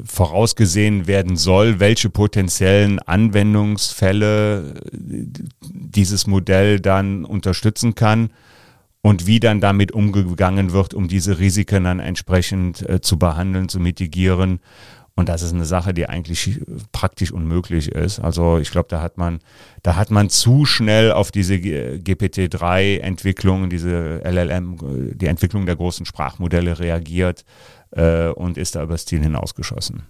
vorausgesehen 0.04 1.06
werden 1.06 1.36
soll, 1.36 1.80
welche 1.80 2.10
potenziellen 2.10 2.98
Anwendungsfälle 3.00 4.74
dieses 4.92 6.26
Modell 6.26 6.80
dann 6.80 7.24
unterstützen 7.24 7.94
kann 7.94 8.30
und 9.02 9.26
wie 9.26 9.40
dann 9.40 9.60
damit 9.60 9.92
umgegangen 9.92 10.72
wird, 10.72 10.94
um 10.94 11.08
diese 11.08 11.38
Risiken 11.38 11.84
dann 11.84 12.00
entsprechend 12.00 12.88
äh, 12.88 13.00
zu 13.00 13.18
behandeln, 13.18 13.68
zu 13.68 13.80
mitigieren. 13.80 14.60
Und 15.16 15.28
das 15.28 15.42
ist 15.42 15.52
eine 15.52 15.64
Sache, 15.64 15.94
die 15.94 16.08
eigentlich 16.08 16.60
praktisch 16.90 17.30
unmöglich 17.30 17.88
ist. 17.88 18.18
Also 18.18 18.58
ich 18.58 18.72
glaube, 18.72 18.88
da 18.88 19.00
hat 19.00 19.16
man, 19.16 19.38
da 19.82 19.94
hat 19.94 20.10
man 20.10 20.28
zu 20.28 20.64
schnell 20.64 21.12
auf 21.12 21.30
diese 21.30 21.54
GPT-3-Entwicklung, 21.54 23.70
diese 23.70 24.22
LLM, 24.24 25.14
die 25.14 25.26
Entwicklung 25.26 25.66
der 25.66 25.76
großen 25.76 26.04
Sprachmodelle 26.04 26.80
reagiert 26.80 27.44
äh, 27.94 28.28
und 28.28 28.58
ist 28.58 28.74
da 28.74 28.82
übers 28.82 29.06
Ziel 29.06 29.22
hinausgeschossen. 29.22 30.02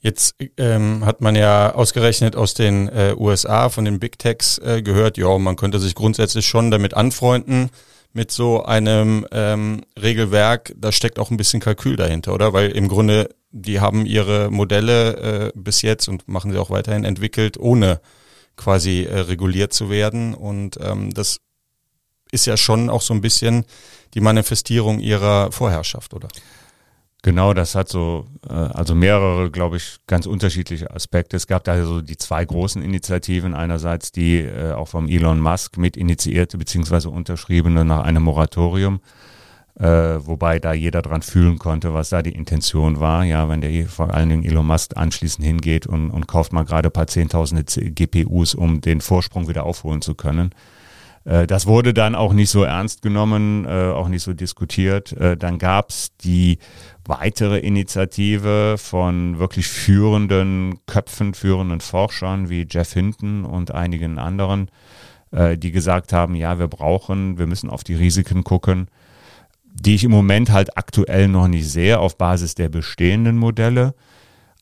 Jetzt 0.00 0.34
ähm, 0.56 1.06
hat 1.06 1.20
man 1.20 1.36
ja 1.36 1.74
ausgerechnet 1.74 2.34
aus 2.34 2.54
den 2.54 2.88
äh, 2.88 3.14
USA 3.16 3.68
von 3.68 3.84
den 3.84 4.00
Big 4.00 4.18
Techs 4.18 4.58
äh, 4.58 4.82
gehört, 4.82 5.16
ja, 5.16 5.38
man 5.38 5.54
könnte 5.54 5.78
sich 5.78 5.94
grundsätzlich 5.94 6.44
schon 6.44 6.72
damit 6.72 6.94
anfreunden 6.94 7.70
mit 8.12 8.32
so 8.32 8.64
einem 8.64 9.26
ähm, 9.30 9.82
Regelwerk. 10.00 10.74
Da 10.76 10.90
steckt 10.90 11.20
auch 11.20 11.30
ein 11.30 11.36
bisschen 11.36 11.60
Kalkül 11.60 11.96
dahinter, 11.96 12.34
oder? 12.34 12.52
Weil 12.52 12.72
im 12.72 12.88
Grunde 12.88 13.28
die 13.52 13.80
haben 13.80 14.06
ihre 14.06 14.50
Modelle 14.50 15.16
äh, 15.16 15.52
bis 15.54 15.82
jetzt 15.82 16.08
und 16.08 16.26
machen 16.26 16.50
sie 16.50 16.58
auch 16.58 16.70
weiterhin 16.70 17.04
entwickelt, 17.04 17.58
ohne 17.58 18.00
quasi 18.56 19.04
äh, 19.04 19.20
reguliert 19.20 19.72
zu 19.72 19.88
werden. 19.88 20.34
Und 20.34 20.78
ähm, 20.82 21.12
das 21.14 21.38
ist 22.32 22.46
ja 22.46 22.56
schon 22.56 22.90
auch 22.90 23.02
so 23.02 23.14
ein 23.14 23.20
bisschen 23.20 23.66
die 24.14 24.20
Manifestierung 24.20 25.00
ihrer 25.00 25.52
Vorherrschaft, 25.52 26.14
oder? 26.14 26.28
Genau, 27.24 27.54
das 27.54 27.76
hat 27.76 27.88
so, 27.88 28.26
äh, 28.48 28.52
also 28.52 28.96
mehrere, 28.96 29.48
glaube 29.52 29.76
ich, 29.76 29.98
ganz 30.08 30.26
unterschiedliche 30.26 30.90
Aspekte. 30.90 31.36
Es 31.36 31.46
gab 31.46 31.62
da 31.62 31.84
so 31.84 32.00
die 32.00 32.16
zwei 32.16 32.44
großen 32.44 32.82
Initiativen. 32.82 33.54
Einerseits 33.54 34.10
die 34.10 34.38
äh, 34.40 34.72
auch 34.72 34.88
vom 34.88 35.06
Elon 35.08 35.38
Musk 35.38 35.78
mit 35.78 35.96
initiierte 35.96 36.58
beziehungsweise 36.58 37.10
unterschriebene 37.10 37.84
nach 37.84 38.02
einem 38.02 38.24
Moratorium, 38.24 39.00
äh, 39.78 39.86
wobei 39.86 40.58
da 40.58 40.72
jeder 40.72 41.00
dran 41.00 41.22
fühlen 41.22 41.58
konnte, 41.60 41.94
was 41.94 42.08
da 42.08 42.22
die 42.22 42.34
Intention 42.34 42.98
war. 42.98 43.24
Ja, 43.24 43.48
wenn 43.48 43.60
der 43.60 43.86
vor 43.86 44.12
allen 44.12 44.28
Dingen 44.28 44.44
Elon 44.44 44.66
Musk 44.66 44.96
anschließend 44.96 45.46
hingeht 45.46 45.86
und, 45.86 46.10
und 46.10 46.26
kauft 46.26 46.52
mal 46.52 46.64
gerade 46.64 46.88
ein 46.88 46.92
paar 46.92 47.06
Zehntausende 47.06 47.62
GPUs, 47.64 48.56
um 48.56 48.80
den 48.80 49.00
Vorsprung 49.00 49.48
wieder 49.48 49.62
aufholen 49.62 50.02
zu 50.02 50.16
können 50.16 50.52
das 51.24 51.66
wurde 51.66 51.94
dann 51.94 52.14
auch 52.14 52.32
nicht 52.32 52.50
so 52.50 52.64
ernst 52.64 53.02
genommen, 53.02 53.64
äh, 53.64 53.90
auch 53.90 54.08
nicht 54.08 54.22
so 54.22 54.34
diskutiert. 54.34 55.12
Äh, 55.12 55.36
dann 55.36 55.58
gab 55.58 55.90
es 55.90 56.16
die 56.16 56.58
weitere 57.04 57.58
Initiative 57.58 58.76
von 58.78 59.38
wirklich 59.38 59.68
führenden 59.68 60.78
Köpfen, 60.86 61.34
führenden 61.34 61.80
Forschern 61.80 62.48
wie 62.48 62.66
Jeff 62.68 62.92
Hinton 62.92 63.44
und 63.44 63.72
einigen 63.72 64.18
anderen, 64.18 64.70
die 65.34 65.72
gesagt 65.72 66.12
haben, 66.12 66.34
ja, 66.34 66.58
wir 66.58 66.68
brauchen, 66.68 67.38
wir 67.38 67.46
müssen 67.46 67.70
auf 67.70 67.84
die 67.84 67.94
Risiken 67.94 68.44
gucken, 68.44 68.88
die 69.64 69.94
ich 69.94 70.04
im 70.04 70.10
Moment 70.10 70.50
halt 70.50 70.76
aktuell 70.76 71.26
noch 71.28 71.48
nicht 71.48 71.68
sehe 71.68 71.98
auf 71.98 72.18
Basis 72.18 72.54
der 72.54 72.68
bestehenden 72.68 73.38
Modelle. 73.38 73.94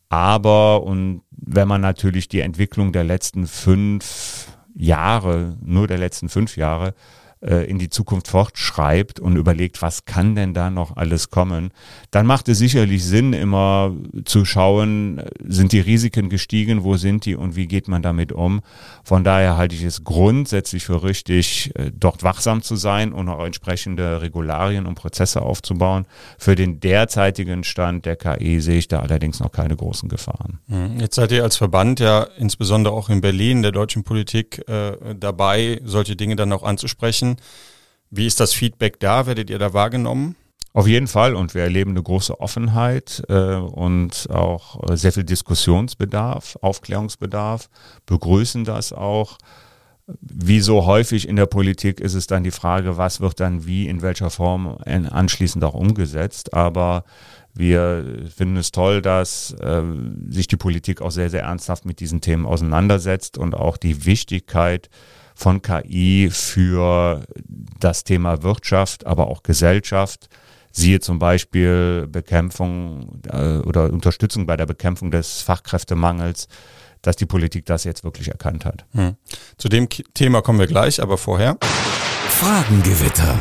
Aber 0.09 0.83
und 0.83 1.23
wenn 1.31 1.68
man 1.68 1.81
natürlich 1.81 2.29
die 2.29 2.40
Entwicklung 2.40 2.92
der 2.92 3.05
letzten 3.05 3.46
fünf 3.46 4.46
Jahre, 4.74 5.56
nur 5.62 5.87
der 5.87 5.98
letzten 5.98 6.28
fünf 6.28 6.56
Jahre, 6.56 6.94
äh, 7.42 7.64
in 7.64 7.79
die 7.79 7.88
Zukunft 7.88 8.29
fortschreibt 8.29 9.20
und 9.20 9.37
überlegt, 9.37 9.83
was 9.83 10.05
kann 10.05 10.35
denn 10.35 10.55
da 10.55 10.70
noch 10.70 10.96
alles 10.96 11.31
kommen, 11.31 11.70
dann 12.11 12.26
macht 12.26 12.48
es 12.48 12.59
sicherlich 12.59 13.05
Sinn, 13.05 13.33
immer 13.33 13.94
zu 14.24 14.44
schauen, 14.44 15.22
sind 15.46 15.72
die 15.72 15.81
Risiken 15.81 16.29
gestiegen, 16.29 16.85
wo 16.85 16.96
sind 16.96 17.24
die 17.24 17.37
und 17.37 17.57
wie 17.57 17.66
geht 17.66 17.88
man 17.88 18.03
damit 18.03 18.33
um. 18.33 18.61
Von 19.05 19.24
daher 19.24 19.57
halte 19.57 19.74
ich 19.74 19.85
es 19.85 20.05
grundsätzlich 20.05 20.85
für 20.85 21.03
richtig, 21.03 21.72
äh, 21.76 21.90
dort 21.94 22.22
wachsam 22.22 22.62
zu 22.62 22.76
sein 22.76 23.12
und 23.12 23.29
auch 23.29 23.44
entsprechende 23.44 24.20
Regularien 24.20 24.87
und 24.87 24.94
Prozesse 24.94 25.42
aufzubauen. 25.42 26.07
Für 26.38 26.55
den 26.55 26.81
derzeitigen 26.81 27.64
Stand 27.64 28.05
der 28.05 28.16
KI 28.16 28.61
sehe 28.61 28.79
ich 28.79 28.88
da 28.88 29.00
allerdings 29.00 29.40
noch 29.40 29.53
keine 29.53 29.76
großen 29.76 30.09
Gefahren. 30.09 30.59
Mhm. 30.66 31.00
Jetzt 31.00 31.14
seid 31.14 31.33
ihr 31.33 31.42
als 31.42 31.57
Verband 31.57 32.00
ja 32.00 32.26
insbesondere 32.38 32.94
auch 32.94 33.09
in 33.09 33.20
Berlin 33.20 33.62
der 33.62 33.72
deutschen 33.72 34.05
Politik 34.05 34.68
äh, 34.68 35.14
dabei, 35.18 35.81
solche 35.85 36.16
Dinge 36.16 36.37
dann 36.37 36.53
auch 36.53 36.62
anzusprechen. 36.62 37.30
Wie 38.11 38.27
ist 38.27 38.40
das 38.40 38.53
Feedback 38.53 38.99
da? 39.01 39.27
Werdet 39.27 39.51
ihr 39.51 39.59
da 39.59 39.73
wahrgenommen? 39.73 40.37
Auf 40.73 40.87
jeden 40.87 41.09
Fall 41.09 41.35
und 41.35 41.55
wir 41.55 41.62
erleben 41.62 41.90
eine 41.90 42.03
große 42.03 42.40
Offenheit 42.40 43.25
äh, 43.29 43.55
und 43.55 44.29
auch 44.31 44.88
äh, 44.88 44.97
sehr 44.97 45.12
viel 45.12 45.25
Diskussionsbedarf, 45.25 46.59
Aufklärungsbedarf, 46.61 47.69
begrüßen 48.07 48.64
das 48.64 48.93
auch. 48.93 49.38
Wie 50.21 50.61
so 50.61 50.87
häufig 50.87 51.29
in 51.29 51.37
der 51.37 51.47
Politik 51.47 52.01
ist 52.01 52.14
es 52.14 52.27
dann 52.27 52.45
die 52.45 52.51
Frage, 52.51 52.97
was 52.97 53.21
wird 53.21 53.38
dann 53.38 53.66
wie, 53.66 53.87
in 53.87 54.03
welcher 54.03 54.31
Form 54.31 54.79
anschließend 54.85 55.62
auch 55.62 55.75
umgesetzt. 55.75 56.53
Aber 56.53 57.05
wir 57.55 58.05
finden 58.35 58.57
es 58.57 58.73
toll, 58.73 59.03
dass 59.03 59.53
äh, 59.61 59.83
sich 60.29 60.49
die 60.49 60.57
Politik 60.57 61.01
auch 61.01 61.11
sehr, 61.11 61.31
sehr 61.31 61.43
ernsthaft 61.43 61.85
mit 61.85 62.01
diesen 62.01 62.21
Themen 62.21 62.47
auseinandersetzt 62.47 63.38
und 63.38 63.55
auch 63.55 63.77
die 63.77 64.05
Wichtigkeit 64.05 64.88
von 65.40 65.62
KI 65.62 66.29
für 66.31 67.24
das 67.79 68.05
Thema 68.05 68.42
Wirtschaft, 68.42 69.07
aber 69.07 69.29
auch 69.29 69.42
Gesellschaft. 69.42 70.29
Siehe 70.70 71.00
zum 71.00 71.18
Beispiel 71.18 72.07
Bekämpfung 72.09 73.22
äh, 73.29 73.57
oder 73.59 73.90
Unterstützung 73.92 74.46
bei 74.46 74.57
der 74.57 74.66
Bekämpfung 74.66 75.11
des 75.11 75.40
Fachkräftemangels, 75.40 76.46
dass 77.03 77.16
die 77.16 77.26
Politik 77.26 77.64
das 77.64 77.85
jetzt 77.85 78.05
wirklich 78.05 78.29
erkannt 78.29 78.66
hat. 78.66 78.85
Hm. 78.92 79.16
Zu 79.57 79.68
dem 79.68 79.88
Thema 79.88 80.42
kommen 80.42 80.59
wir 80.59 80.66
gleich, 80.66 81.03
aber 81.03 81.16
vorher. 81.16 81.57
Fragengewitter. 82.29 83.40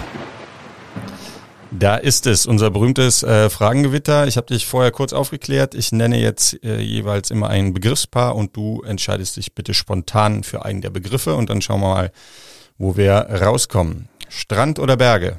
Da 1.72 1.98
ist 1.98 2.26
es, 2.26 2.48
unser 2.48 2.72
berühmtes 2.72 3.22
äh, 3.22 3.50
Fragengewitter. 3.50 4.26
Ich 4.28 4.38
habe 4.38 4.48
dich 4.48 4.66
vorher 4.66 4.92
kurz 4.92 5.14
aufgeklärt. 5.14 5.76
Ich 5.76 5.92
nenne 5.92 6.20
jetzt 6.20 6.64
äh, 6.64 6.80
jeweils 6.80 7.30
immer 7.30 7.50
ein 7.50 7.74
Begriffspaar 7.74 8.36
und 8.36 8.56
du 8.56 8.82
entscheidest 8.82 9.38
dich 9.38 9.54
bitte 9.54 9.76
spontan 9.76 10.44
für 10.44 10.66
einen 10.66 10.82
der 10.82 10.90
Begriffe 10.90 11.36
und 11.36 11.52
dann 11.52 11.62
schauen 11.62 11.82
wir 11.82 11.90
mal, 11.90 12.12
wo 12.80 12.98
wir 12.98 13.14
rauskommen. 13.14 14.10
Strand 14.30 14.80
oder 14.80 14.98
Berge? 14.98 15.38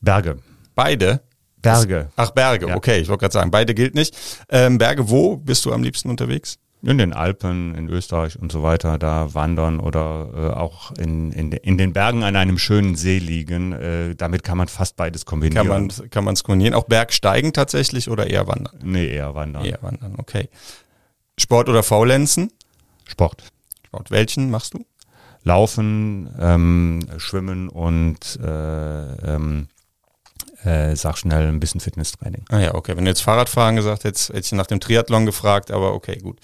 Berge. 0.00 0.38
Beide? 0.74 1.20
Berge. 1.60 2.08
Ach, 2.16 2.30
Berge, 2.30 2.68
ja. 2.68 2.76
okay. 2.76 2.98
Ich 3.00 3.08
wollte 3.08 3.20
gerade 3.20 3.34
sagen, 3.34 3.50
beide 3.50 3.74
gilt 3.74 3.94
nicht. 3.94 4.16
Ähm, 4.48 4.78
Berge, 4.78 5.10
wo 5.10 5.36
bist 5.36 5.64
du 5.66 5.72
am 5.72 5.82
liebsten 5.82 6.08
unterwegs? 6.08 6.58
In 6.86 6.98
den 6.98 7.12
Alpen, 7.12 7.74
in 7.74 7.88
Österreich 7.88 8.38
und 8.38 8.52
so 8.52 8.62
weiter, 8.62 8.98
da 8.98 9.34
wandern 9.34 9.80
oder 9.80 10.30
äh, 10.34 10.56
auch 10.56 10.92
in, 10.92 11.32
in, 11.32 11.52
in 11.52 11.76
den 11.76 11.92
Bergen 11.92 12.22
an 12.22 12.36
einem 12.36 12.58
schönen 12.58 12.96
See 12.96 13.18
liegen. 13.18 13.72
Äh, 13.72 14.14
damit 14.14 14.44
kann 14.44 14.56
man 14.56 14.68
fast 14.68 14.96
beides 14.96 15.26
kombinieren. 15.26 15.66
Kann 15.66 15.86
man 15.88 16.10
kann 16.10 16.24
man 16.24 16.34
es 16.34 16.44
kombinieren? 16.44 16.74
Auch 16.74 16.84
Bergsteigen 16.84 17.52
tatsächlich 17.52 18.08
oder 18.08 18.28
eher 18.28 18.46
wandern? 18.46 18.78
Nee, 18.82 19.08
eher 19.08 19.34
wandern. 19.34 19.64
Eher 19.64 19.82
wandern, 19.82 20.14
okay. 20.18 20.48
Sport 21.38 21.68
oder 21.68 21.82
Faulenzen? 21.82 22.52
Sport. 23.04 23.44
Sport. 23.84 24.10
Welchen 24.10 24.50
machst 24.50 24.74
du? 24.74 24.84
Laufen, 25.42 26.28
ähm, 26.40 27.06
Schwimmen 27.18 27.68
und 27.68 28.38
äh, 28.42 29.34
ähm, 29.34 29.68
äh, 30.66 30.94
sag 30.96 31.16
schnell 31.16 31.48
ein 31.48 31.60
bisschen 31.60 31.80
Fitnesstraining. 31.80 32.44
Ah 32.50 32.58
ja, 32.58 32.74
okay. 32.74 32.96
Wenn 32.96 33.04
du 33.04 33.10
jetzt 33.10 33.22
Fahrradfahren 33.22 33.76
gesagt 33.76 34.04
hättest, 34.04 34.30
hätte 34.30 34.40
ich 34.40 34.52
nach 34.52 34.66
dem 34.66 34.80
Triathlon 34.80 35.26
gefragt, 35.26 35.70
aber 35.70 35.94
okay, 35.94 36.18
gut. 36.18 36.38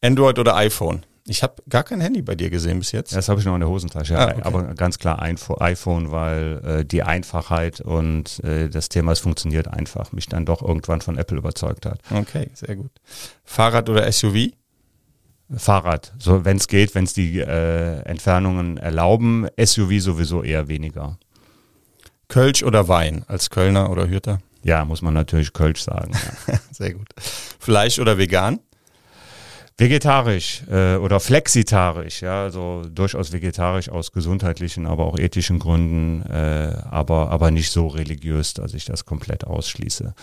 Android 0.00 0.38
oder 0.38 0.56
iPhone? 0.56 1.04
Ich 1.26 1.42
habe 1.42 1.62
gar 1.68 1.84
kein 1.84 2.00
Handy 2.00 2.22
bei 2.22 2.34
dir 2.34 2.48
gesehen 2.48 2.78
bis 2.78 2.92
jetzt. 2.92 3.14
Das 3.14 3.28
habe 3.28 3.38
ich 3.38 3.44
noch 3.44 3.54
in 3.54 3.60
der 3.60 3.68
Hosentasche. 3.68 4.18
Ah, 4.18 4.30
okay. 4.30 4.40
Aber 4.44 4.62
ganz 4.74 4.98
klar 4.98 5.20
iPhone, 5.20 6.10
weil 6.10 6.60
äh, 6.64 6.84
die 6.86 7.02
Einfachheit 7.02 7.82
und 7.82 8.42
äh, 8.44 8.70
das 8.70 8.88
Thema, 8.88 9.12
es 9.12 9.18
funktioniert 9.18 9.68
einfach, 9.68 10.12
mich 10.12 10.26
dann 10.26 10.46
doch 10.46 10.62
irgendwann 10.62 11.02
von 11.02 11.18
Apple 11.18 11.36
überzeugt 11.36 11.84
hat. 11.84 12.00
Okay, 12.10 12.50
sehr 12.54 12.76
gut. 12.76 12.90
Fahrrad 13.44 13.90
oder 13.90 14.10
SUV? 14.10 14.52
Fahrrad, 15.54 16.14
so 16.18 16.44
wenn 16.44 16.56
es 16.56 16.68
geht, 16.68 16.94
wenn 16.94 17.04
es 17.04 17.12
die 17.12 17.40
äh, 17.40 18.00
Entfernungen 18.02 18.78
erlauben. 18.78 19.48
SUV 19.62 20.00
sowieso 20.00 20.42
eher 20.42 20.68
weniger. 20.68 21.18
Kölsch 22.28 22.62
oder 22.62 22.88
Wein 22.88 23.24
als 23.26 23.50
Kölner 23.50 23.90
oder 23.90 24.08
Hürter? 24.08 24.40
Ja, 24.62 24.84
muss 24.84 25.02
man 25.02 25.14
natürlich 25.14 25.52
Kölsch 25.52 25.82
sagen. 25.82 26.12
Ja. 26.46 26.58
Sehr 26.70 26.94
gut. 26.94 27.08
Fleisch 27.58 27.98
oder 27.98 28.18
vegan? 28.18 28.60
Vegetarisch 29.80 30.64
äh, 30.68 30.96
oder 30.96 31.20
flexitarisch, 31.20 32.22
ja, 32.22 32.42
also 32.42 32.82
durchaus 32.90 33.32
vegetarisch 33.32 33.88
aus 33.88 34.10
gesundheitlichen, 34.10 34.86
aber 34.86 35.06
auch 35.06 35.16
ethischen 35.16 35.60
Gründen, 35.60 36.22
äh, 36.28 36.76
aber, 36.90 37.30
aber 37.30 37.52
nicht 37.52 37.70
so 37.70 37.86
religiös, 37.86 38.54
dass 38.54 38.74
ich 38.74 38.86
das 38.86 39.04
komplett 39.04 39.44
ausschließe. 39.44 40.14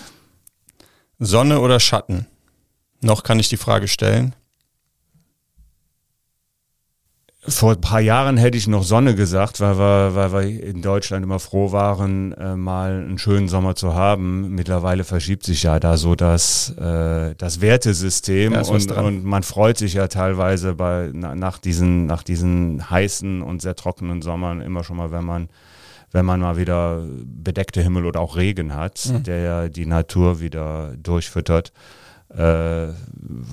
Sonne 1.19 1.61
oder 1.61 1.79
Schatten? 1.79 2.27
Noch 2.99 3.23
kann 3.23 3.39
ich 3.39 3.47
die 3.47 3.55
Frage 3.55 3.87
stellen. 3.87 4.35
Vor 7.47 7.73
ein 7.73 7.81
paar 7.81 7.99
Jahren 7.99 8.37
hätte 8.37 8.57
ich 8.57 8.67
noch 8.67 8.83
Sonne 8.83 9.13
gesagt, 9.13 9.59
weil 9.59 9.77
wir, 9.77 10.15
weil 10.15 10.31
wir 10.33 10.63
in 10.63 10.81
Deutschland 10.81 11.23
immer 11.23 11.39
froh 11.39 11.71
waren, 11.71 12.33
äh, 12.33 12.55
mal 12.55 12.91
einen 12.91 13.19
schönen 13.19 13.47
Sommer 13.47 13.75
zu 13.75 13.93
haben. 13.93 14.49
Mittlerweile 14.55 15.03
verschiebt 15.03 15.43
sich 15.43 15.63
ja 15.63 15.79
da 15.79 15.97
so 15.97 16.15
das, 16.15 16.75
äh, 16.77 17.35
das 17.37 17.61
Wertesystem 17.61 18.53
ja, 18.53 18.61
und, 18.61 18.91
und 18.91 19.25
man 19.25 19.43
freut 19.43 19.77
sich 19.77 19.93
ja 19.93 20.07
teilweise 20.07 20.73
bei, 20.73 21.11
na, 21.13 21.35
nach, 21.35 21.59
diesen, 21.59 22.07
nach 22.07 22.23
diesen 22.23 22.89
heißen 22.89 23.43
und 23.43 23.61
sehr 23.61 23.75
trockenen 23.75 24.23
Sommern 24.23 24.61
immer 24.61 24.83
schon 24.83 24.97
mal, 24.97 25.11
wenn 25.11 25.25
man, 25.25 25.49
wenn 26.11 26.25
man 26.25 26.39
mal 26.39 26.57
wieder 26.57 27.03
bedeckte 27.25 27.81
Himmel 27.81 28.05
oder 28.05 28.21
auch 28.21 28.37
Regen 28.37 28.73
hat, 28.73 29.07
mhm. 29.11 29.23
der 29.23 29.39
ja 29.39 29.69
die 29.69 29.85
Natur 29.85 30.39
wieder 30.39 30.93
durchfüttert. 30.97 31.73
Äh, 32.35 32.87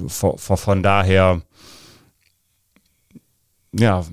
von, 0.09 0.39
von 0.39 0.83
daher 0.83 1.43
ja, 3.73 4.05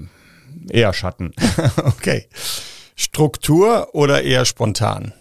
eher 0.70 0.94
Schatten. 0.94 1.34
okay. 1.78 2.28
Struktur 2.96 3.94
oder 3.94 4.24
eher 4.24 4.46
spontan? 4.46 5.14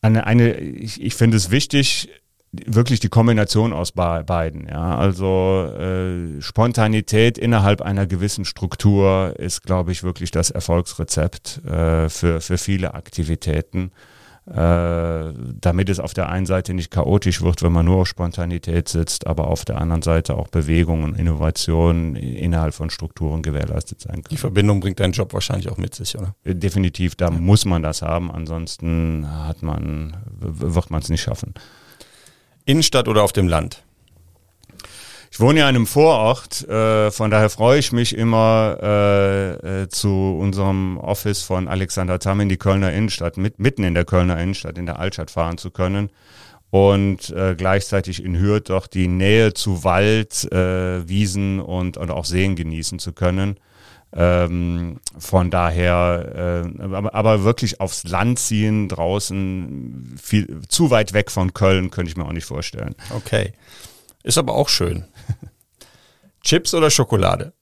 Eine, 0.00 0.26
eine 0.26 0.54
ich, 0.58 1.00
ich 1.00 1.14
finde 1.14 1.36
es 1.36 1.50
wichtig, 1.50 2.08
wirklich 2.52 3.00
die 3.00 3.08
Kombination 3.08 3.72
aus 3.72 3.92
beiden. 3.92 4.68
Ja, 4.68 4.96
also 4.96 5.72
äh, 5.78 6.40
Spontanität 6.40 7.38
innerhalb 7.38 7.80
einer 7.80 8.06
gewissen 8.06 8.44
Struktur 8.44 9.34
ist, 9.38 9.62
glaube 9.62 9.92
ich, 9.92 10.02
wirklich 10.02 10.30
das 10.30 10.50
Erfolgsrezept 10.50 11.64
äh, 11.64 12.08
für 12.08 12.40
für 12.40 12.58
viele 12.58 12.94
Aktivitäten. 12.94 13.92
Äh, 14.46 15.32
damit 15.60 15.88
es 15.88 16.00
auf 16.00 16.14
der 16.14 16.28
einen 16.28 16.46
Seite 16.46 16.74
nicht 16.74 16.90
chaotisch 16.90 17.42
wird, 17.42 17.62
wenn 17.62 17.70
man 17.70 17.86
nur 17.86 17.98
auf 17.98 18.08
Spontanität 18.08 18.88
sitzt, 18.88 19.26
aber 19.26 19.46
auf 19.46 19.64
der 19.64 19.80
anderen 19.80 20.02
Seite 20.02 20.34
auch 20.36 20.48
Bewegung 20.48 21.04
und 21.04 21.16
Innovation 21.16 22.16
innerhalb 22.16 22.74
von 22.74 22.90
Strukturen 22.90 23.42
gewährleistet 23.42 24.00
sein 24.00 24.16
kann. 24.16 24.30
Die 24.30 24.36
Verbindung 24.36 24.80
bringt 24.80 24.98
dein 24.98 25.12
Job 25.12 25.32
wahrscheinlich 25.32 25.68
auch 25.70 25.76
mit 25.76 25.94
sich, 25.94 26.18
oder? 26.18 26.34
Definitiv, 26.44 27.14
da 27.14 27.26
ja. 27.26 27.30
muss 27.30 27.64
man 27.64 27.82
das 27.82 28.02
haben, 28.02 28.32
ansonsten 28.32 29.28
hat 29.30 29.62
man, 29.62 30.16
wird 30.40 30.90
man 30.90 31.02
es 31.02 31.08
nicht 31.08 31.22
schaffen. 31.22 31.54
Innenstadt 32.64 33.06
oder 33.06 33.22
auf 33.22 33.32
dem 33.32 33.46
Land? 33.46 33.84
Ich 35.32 35.40
wohne 35.40 35.60
ja 35.60 35.68
in 35.70 35.76
einem 35.76 35.86
Vorort, 35.86 36.68
äh, 36.68 37.10
von 37.10 37.30
daher 37.30 37.48
freue 37.48 37.78
ich 37.78 37.90
mich 37.90 38.14
immer 38.14 38.76
äh, 38.82 39.82
äh, 39.82 39.88
zu 39.88 40.36
unserem 40.38 40.98
Office 40.98 41.42
von 41.42 41.68
Alexander 41.68 42.18
Tamm 42.18 42.40
in 42.40 42.50
die 42.50 42.58
Kölner 42.58 42.92
Innenstadt, 42.92 43.38
mit, 43.38 43.58
mitten 43.58 43.82
in 43.82 43.94
der 43.94 44.04
Kölner 44.04 44.38
Innenstadt, 44.38 44.76
in 44.76 44.84
der 44.84 44.98
Altstadt 44.98 45.30
fahren 45.30 45.56
zu 45.56 45.70
können 45.70 46.10
und 46.68 47.30
äh, 47.30 47.54
gleichzeitig 47.56 48.22
in 48.22 48.38
Hürth 48.38 48.68
doch 48.68 48.86
die 48.86 49.08
Nähe 49.08 49.54
zu 49.54 49.84
Wald, 49.84 50.52
äh, 50.52 51.08
Wiesen 51.08 51.60
und, 51.60 51.96
und 51.96 52.10
auch 52.10 52.26
Seen 52.26 52.54
genießen 52.54 52.98
zu 52.98 53.14
können. 53.14 53.56
Ähm, 54.14 55.00
von 55.18 55.50
daher, 55.50 56.66
äh, 56.78 56.82
aber, 56.82 57.14
aber 57.14 57.42
wirklich 57.42 57.80
aufs 57.80 58.04
Land 58.04 58.38
ziehen 58.38 58.90
draußen, 58.90 60.14
viel 60.22 60.60
zu 60.68 60.90
weit 60.90 61.14
weg 61.14 61.30
von 61.30 61.54
Köln, 61.54 61.90
könnte 61.90 62.10
ich 62.10 62.18
mir 62.18 62.26
auch 62.26 62.32
nicht 62.32 62.44
vorstellen. 62.44 62.94
Okay. 63.16 63.54
Ist 64.22 64.38
aber 64.38 64.54
auch 64.54 64.68
schön. 64.68 65.04
Chips 66.42 66.74
oder 66.74 66.90
Schokolade? 66.90 67.52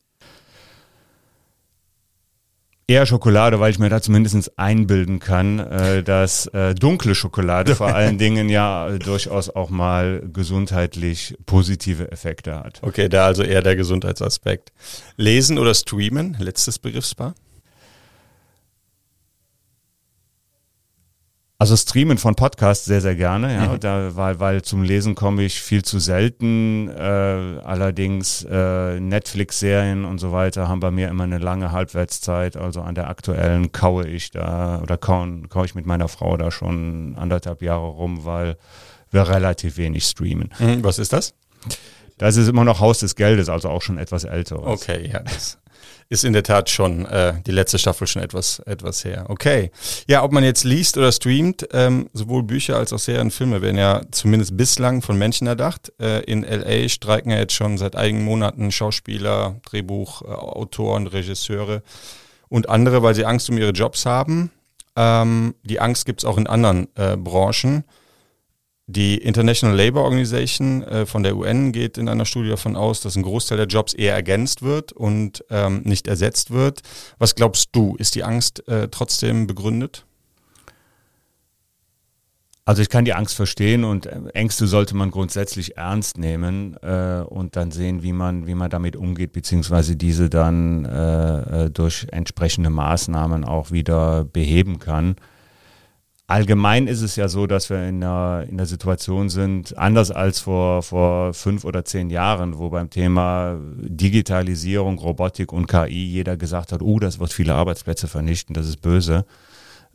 Eher 2.90 3.06
Schokolade, 3.06 3.60
weil 3.60 3.70
ich 3.70 3.78
mir 3.78 3.88
da 3.88 4.02
zumindest 4.02 4.58
einbilden 4.58 5.20
kann, 5.20 5.60
äh, 5.60 6.02
dass 6.02 6.46
äh, 6.46 6.74
dunkle 6.74 7.14
Schokolade 7.14 7.76
vor 7.76 7.94
allen 7.94 8.18
Dingen 8.18 8.48
ja 8.48 8.88
äh, 8.88 8.98
durchaus 8.98 9.48
auch 9.48 9.70
mal 9.70 10.28
gesundheitlich 10.32 11.36
positive 11.46 12.10
Effekte 12.10 12.56
hat. 12.56 12.80
Okay, 12.82 13.08
da 13.08 13.26
also 13.26 13.44
eher 13.44 13.62
der 13.62 13.76
Gesundheitsaspekt. 13.76 14.72
Lesen 15.16 15.56
oder 15.58 15.72
streamen? 15.72 16.36
Letztes 16.40 16.80
Begriffspaar. 16.80 17.36
Also 21.60 21.76
Streamen 21.76 22.16
von 22.16 22.36
Podcasts 22.36 22.86
sehr, 22.86 23.02
sehr 23.02 23.16
gerne, 23.16 23.54
ja, 23.54 23.72
mhm. 23.74 23.80
da, 23.80 24.16
weil, 24.16 24.40
weil 24.40 24.62
zum 24.62 24.82
Lesen 24.82 25.14
komme 25.14 25.42
ich 25.42 25.60
viel 25.60 25.84
zu 25.84 25.98
selten. 25.98 26.88
Äh, 26.88 27.60
allerdings 27.62 28.46
äh, 28.50 28.98
Netflix-Serien 28.98 30.06
und 30.06 30.16
so 30.20 30.32
weiter 30.32 30.68
haben 30.68 30.80
bei 30.80 30.90
mir 30.90 31.08
immer 31.08 31.24
eine 31.24 31.36
lange 31.36 31.70
Halbwertszeit. 31.70 32.56
Also 32.56 32.80
an 32.80 32.94
der 32.94 33.10
aktuellen 33.10 33.72
kaue 33.72 34.08
ich 34.08 34.30
da 34.30 34.80
oder 34.80 34.96
kaue, 34.96 35.42
kaue 35.50 35.66
ich 35.66 35.74
mit 35.74 35.84
meiner 35.84 36.08
Frau 36.08 36.38
da 36.38 36.50
schon 36.50 37.14
anderthalb 37.18 37.60
Jahre 37.60 37.88
rum, 37.88 38.24
weil 38.24 38.56
wir 39.10 39.28
relativ 39.28 39.76
wenig 39.76 40.06
streamen. 40.06 40.54
Mhm, 40.60 40.82
was 40.82 40.98
ist 40.98 41.12
das? 41.12 41.34
Das 42.16 42.38
ist 42.38 42.48
immer 42.48 42.64
noch 42.64 42.80
Haus 42.80 43.00
des 43.00 43.16
Geldes, 43.16 43.50
also 43.50 43.68
auch 43.68 43.82
schon 43.82 43.98
etwas 43.98 44.24
älter. 44.24 44.66
Okay, 44.66 45.10
ja. 45.12 45.18
Das 45.18 45.58
ist 46.10 46.24
in 46.24 46.32
der 46.32 46.42
Tat 46.42 46.68
schon 46.68 47.06
äh, 47.06 47.34
die 47.46 47.52
letzte 47.52 47.78
Staffel 47.78 48.06
schon 48.08 48.20
etwas, 48.20 48.58
etwas 48.66 49.04
her. 49.04 49.26
Okay. 49.28 49.70
Ja, 50.08 50.24
ob 50.24 50.32
man 50.32 50.42
jetzt 50.42 50.64
liest 50.64 50.98
oder 50.98 51.12
streamt, 51.12 51.68
ähm, 51.72 52.10
sowohl 52.12 52.42
Bücher 52.42 52.76
als 52.76 52.92
auch 52.92 52.98
Serien, 52.98 53.30
Filme 53.30 53.62
werden 53.62 53.78
ja 53.78 54.02
zumindest 54.10 54.56
bislang 54.56 55.02
von 55.02 55.16
Menschen 55.16 55.46
erdacht. 55.46 55.92
Äh, 56.00 56.24
in 56.24 56.42
LA 56.42 56.88
streiken 56.88 57.30
ja 57.30 57.38
jetzt 57.38 57.54
schon 57.54 57.78
seit 57.78 57.94
einigen 57.94 58.24
Monaten 58.24 58.72
Schauspieler, 58.72 59.60
Drehbuchautoren, 59.64 61.06
äh, 61.06 61.10
Regisseure 61.10 61.82
und 62.48 62.68
andere, 62.68 63.04
weil 63.04 63.14
sie 63.14 63.24
Angst 63.24 63.48
um 63.48 63.56
ihre 63.56 63.70
Jobs 63.70 64.04
haben. 64.04 64.50
Ähm, 64.96 65.54
die 65.62 65.78
Angst 65.78 66.06
gibt's 66.06 66.24
auch 66.24 66.38
in 66.38 66.48
anderen 66.48 66.88
äh, 66.96 67.16
Branchen. 67.16 67.84
Die 68.90 69.18
International 69.18 69.76
Labour 69.76 70.02
Organization 70.02 70.82
äh, 70.82 71.06
von 71.06 71.22
der 71.22 71.36
UN 71.36 71.70
geht 71.70 71.96
in 71.96 72.08
einer 72.08 72.24
Studie 72.24 72.48
davon 72.48 72.74
aus, 72.74 73.00
dass 73.00 73.14
ein 73.14 73.22
Großteil 73.22 73.56
der 73.56 73.68
Jobs 73.68 73.94
eher 73.94 74.14
ergänzt 74.14 74.62
wird 74.62 74.90
und 74.90 75.44
ähm, 75.48 75.82
nicht 75.84 76.08
ersetzt 76.08 76.50
wird. 76.50 76.80
Was 77.16 77.36
glaubst 77.36 77.68
du, 77.70 77.94
ist 77.98 78.16
die 78.16 78.24
Angst 78.24 78.66
äh, 78.66 78.88
trotzdem 78.88 79.46
begründet? 79.46 80.06
Also 82.64 82.82
ich 82.82 82.88
kann 82.88 83.04
die 83.04 83.14
Angst 83.14 83.36
verstehen 83.36 83.84
und 83.84 84.06
äh, 84.06 84.18
Ängste 84.34 84.66
sollte 84.66 84.96
man 84.96 85.12
grundsätzlich 85.12 85.76
ernst 85.76 86.18
nehmen 86.18 86.76
äh, 86.82 87.22
und 87.28 87.54
dann 87.54 87.70
sehen, 87.70 88.02
wie 88.02 88.12
man, 88.12 88.48
wie 88.48 88.56
man 88.56 88.70
damit 88.70 88.96
umgeht, 88.96 89.30
beziehungsweise 89.30 89.94
diese 89.94 90.28
dann 90.28 90.84
äh, 90.84 91.66
äh 91.66 91.70
durch 91.70 92.08
entsprechende 92.10 92.70
Maßnahmen 92.70 93.44
auch 93.44 93.70
wieder 93.70 94.24
beheben 94.24 94.80
kann. 94.80 95.14
Allgemein 96.30 96.86
ist 96.86 97.02
es 97.02 97.16
ja 97.16 97.26
so, 97.26 97.48
dass 97.48 97.70
wir 97.70 97.88
in 97.88 98.04
einer, 98.04 98.44
in 98.48 98.54
einer 98.54 98.66
Situation 98.66 99.30
sind, 99.30 99.76
anders 99.76 100.12
als 100.12 100.38
vor, 100.38 100.84
vor 100.84 101.34
fünf 101.34 101.64
oder 101.64 101.84
zehn 101.84 102.08
Jahren, 102.08 102.56
wo 102.56 102.70
beim 102.70 102.88
Thema 102.88 103.58
Digitalisierung, 103.76 105.00
Robotik 105.00 105.52
und 105.52 105.66
KI 105.66 106.04
jeder 106.04 106.36
gesagt 106.36 106.70
hat, 106.70 106.82
oh, 106.82 107.00
das 107.00 107.18
wird 107.18 107.32
viele 107.32 107.56
Arbeitsplätze 107.56 108.06
vernichten, 108.06 108.54
das 108.54 108.68
ist 108.68 108.80
böse. 108.80 109.24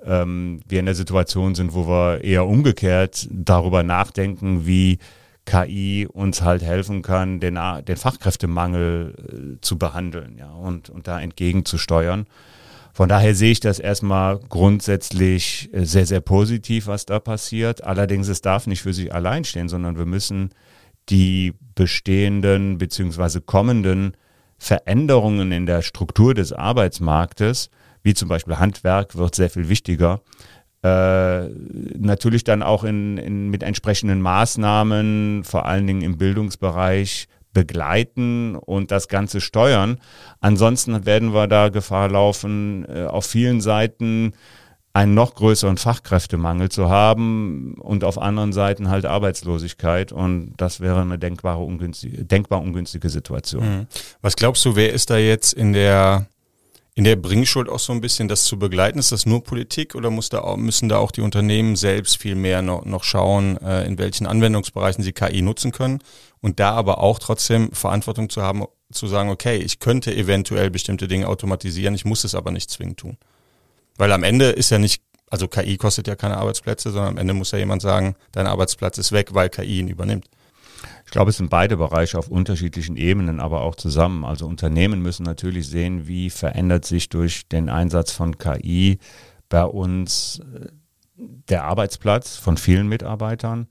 Ähm, 0.03 0.59
wir 0.67 0.81
in 0.81 0.87
der 0.87 0.95
Situation 0.95 1.55
sind, 1.55 1.73
wo 1.73 1.87
wir 1.87 2.21
eher 2.21 2.45
umgekehrt 2.45 3.29
darüber 3.31 3.83
nachdenken, 3.83 4.67
wie 4.67 4.99
KI 5.45 6.05
uns 6.11 6.41
halt 6.41 6.63
helfen 6.63 7.01
kann, 7.01 7.39
den, 7.39 7.57
den 7.87 7.95
Fachkräftemangel 7.95 9.15
äh, 9.15 9.61
zu 9.61 9.77
behandeln 9.77 10.35
ja, 10.37 10.51
und, 10.51 10.89
und 10.89 11.07
da 11.07 11.17
entgegenzusteuern. 11.17 12.25
Von 12.95 13.09
daher 13.09 13.35
sehe 13.35 13.51
ich 13.51 13.59
das 13.59 13.79
erstmal 13.79 14.39
grundsätzlich 14.47 15.69
äh, 15.73 15.83
sehr, 15.83 16.05
sehr 16.05 16.21
positiv, 16.21 16.87
was 16.87 17.05
da 17.05 17.19
passiert. 17.19 17.83
Allerdings, 17.83 18.29
es 18.29 18.39
darf 18.39 18.67
nicht 18.67 18.83
für 18.83 18.93
sich 18.93 19.13
allein 19.13 19.43
stehen, 19.43 19.67
sondern 19.67 19.97
wir 19.97 20.05
müssen 20.05 20.51
die 21.09 21.55
bestehenden 21.75 22.77
beziehungsweise 22.77 23.41
kommenden 23.41 24.15
Veränderungen 24.57 25.51
in 25.51 25.65
der 25.65 25.81
Struktur 25.81 26.33
des 26.33 26.53
Arbeitsmarktes, 26.53 27.69
wie 28.01 28.13
zum 28.13 28.29
Beispiel 28.29 28.59
Handwerk, 28.59 29.17
wird 29.17 29.35
sehr 29.35 29.49
viel 29.49 29.67
wichtiger. 29.67 30.21
Äh, 30.81 31.49
natürlich 31.97 32.45
dann 32.45 32.63
auch 32.63 32.85
in, 32.85 33.17
in, 33.17 33.49
mit 33.49 33.61
entsprechenden 33.61 34.21
Maßnahmen, 34.21 35.43
vor 35.43 35.65
allen 35.65 35.85
Dingen 35.85 36.01
im 36.01 36.17
Bildungsbereich, 36.17 37.27
begleiten 37.55 38.55
und 38.55 38.91
das 38.91 39.07
Ganze 39.07 39.41
steuern. 39.41 39.97
Ansonsten 40.41 41.07
werden 41.07 41.33
wir 41.33 41.47
da 41.47 41.69
Gefahr 41.69 42.09
laufen, 42.09 42.85
äh, 42.87 43.05
auf 43.05 43.25
vielen 43.25 43.61
Seiten 43.61 44.33
einen 44.93 45.13
noch 45.13 45.35
größeren 45.35 45.77
Fachkräftemangel 45.77 46.69
zu 46.69 46.89
haben 46.89 47.73
und 47.79 48.03
auf 48.03 48.17
anderen 48.17 48.53
Seiten 48.53 48.89
halt 48.89 49.05
Arbeitslosigkeit 49.05 50.11
und 50.11 50.53
das 50.57 50.79
wäre 50.79 51.01
eine 51.01 51.17
denkbare 51.17 51.61
ungünstige, 51.63 52.23
denkbar 52.23 52.61
ungünstige 52.61 53.09
Situation. 53.09 53.79
Mhm. 53.79 53.87
Was 54.21 54.35
glaubst 54.35 54.63
du, 54.63 54.75
wer 54.75 54.93
ist 54.93 55.09
da 55.09 55.17
jetzt 55.17 55.51
in 55.53 55.73
der 55.73 56.27
in 56.97 57.03
der 57.03 57.17
Bringschuld 57.17 57.67
auch 57.67 57.79
so 57.79 57.91
ein 57.91 57.99
bisschen 57.99 58.29
das 58.29 58.45
zu 58.45 58.57
begleiten? 58.57 58.97
Ist 58.97 59.11
das 59.11 59.25
nur 59.25 59.43
Politik 59.43 59.95
oder 59.95 60.09
muss 60.09 60.29
da 60.29 60.39
auch, 60.39 60.55
müssen 60.55 60.87
da 60.87 60.97
auch 60.97 61.11
die 61.11 61.19
Unternehmen 61.19 61.75
selbst 61.75 62.17
viel 62.17 62.35
mehr 62.35 62.61
noch, 62.61 62.85
noch 62.85 63.03
schauen, 63.03 63.57
äh, 63.57 63.85
in 63.85 63.97
welchen 63.97 64.25
Anwendungsbereichen 64.25 65.03
sie 65.03 65.11
KI 65.11 65.41
nutzen 65.41 65.73
können 65.73 65.99
und 66.45 66.59
da 66.59 66.73
aber 66.73 66.99
auch 66.99 67.17
trotzdem 67.17 67.71
Verantwortung 67.71 68.29
zu 68.29 68.43
haben, 68.43 68.65
zu 68.91 69.07
sagen, 69.07 69.29
okay, 69.31 69.57
ich 69.57 69.79
könnte 69.79 70.15
eventuell 70.15 70.69
bestimmte 70.69 71.07
Dinge 71.07 71.27
automatisieren, 71.27 71.95
ich 71.95 72.05
muss 72.05 72.23
es 72.23 72.35
aber 72.35 72.51
nicht 72.51 72.69
zwingend 72.69 72.99
tun. 72.99 73.17
Weil 73.97 74.11
am 74.11 74.21
Ende 74.21 74.49
ist 74.51 74.69
ja 74.69 74.77
nicht, 74.77 75.01
also 75.31 75.47
KI 75.47 75.77
kostet 75.77 76.07
ja 76.07 76.15
keine 76.15 76.37
Arbeitsplätze, 76.37 76.91
sondern 76.91 77.13
am 77.13 77.17
Ende 77.17 77.33
muss 77.33 77.49
ja 77.49 77.57
jemand 77.57 77.81
sagen, 77.81 78.15
dein 78.31 78.45
Arbeitsplatz 78.45 78.99
ist 78.99 79.11
weg, 79.11 79.33
weil 79.33 79.49
KI 79.49 79.79
ihn 79.79 79.87
übernimmt. 79.87 80.29
Ich 81.05 81.11
glaube, 81.11 81.31
es 81.31 81.37
sind 81.37 81.49
beide 81.49 81.77
Bereiche 81.77 82.19
auf 82.19 82.27
unterschiedlichen 82.27 82.95
Ebenen, 82.95 83.39
aber 83.39 83.61
auch 83.61 83.73
zusammen. 83.73 84.23
Also 84.23 84.45
Unternehmen 84.45 85.01
müssen 85.01 85.23
natürlich 85.23 85.67
sehen, 85.67 86.07
wie 86.07 86.29
verändert 86.29 86.85
sich 86.85 87.09
durch 87.09 87.47
den 87.47 87.69
Einsatz 87.69 88.11
von 88.11 88.37
KI 88.37 88.99
bei 89.49 89.65
uns 89.65 90.43
äh, 90.53 90.67
der 91.15 91.63
Arbeitsplatz 91.63 92.35
von 92.37 92.57
vielen 92.57 92.87
Mitarbeitern. 92.87 93.67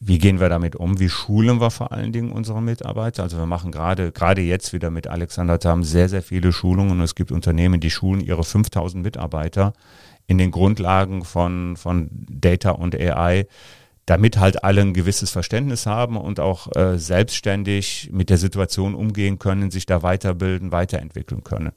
Wie 0.00 0.18
gehen 0.18 0.40
wir 0.40 0.48
damit 0.48 0.76
um? 0.76 0.98
Wie 0.98 1.08
schulen 1.08 1.60
wir 1.60 1.70
vor 1.70 1.92
allen 1.92 2.12
Dingen 2.12 2.32
unsere 2.32 2.60
Mitarbeiter? 2.60 3.22
Also 3.22 3.38
wir 3.38 3.46
machen 3.46 3.70
gerade, 3.70 4.12
gerade 4.12 4.40
jetzt 4.40 4.72
wieder 4.72 4.90
mit 4.90 5.06
Alexander 5.06 5.58
Tam 5.58 5.84
sehr, 5.84 6.08
sehr 6.08 6.22
viele 6.22 6.52
Schulungen 6.52 6.92
und 6.92 7.02
es 7.02 7.14
gibt 7.14 7.30
Unternehmen, 7.30 7.80
die 7.80 7.90
schulen 7.90 8.20
ihre 8.20 8.42
5000 8.44 9.02
Mitarbeiter 9.02 9.72
in 10.26 10.38
den 10.38 10.50
Grundlagen 10.50 11.24
von, 11.24 11.76
von 11.76 12.08
Data 12.12 12.70
und 12.70 12.94
AI 12.94 13.46
damit 14.10 14.38
halt 14.38 14.64
alle 14.64 14.80
ein 14.80 14.92
gewisses 14.92 15.30
Verständnis 15.30 15.86
haben 15.86 16.16
und 16.16 16.40
auch 16.40 16.74
äh, 16.74 16.98
selbstständig 16.98 18.10
mit 18.12 18.28
der 18.28 18.38
Situation 18.38 18.96
umgehen 18.96 19.38
können, 19.38 19.70
sich 19.70 19.86
da 19.86 20.02
weiterbilden, 20.02 20.72
weiterentwickeln 20.72 21.44
können. 21.44 21.70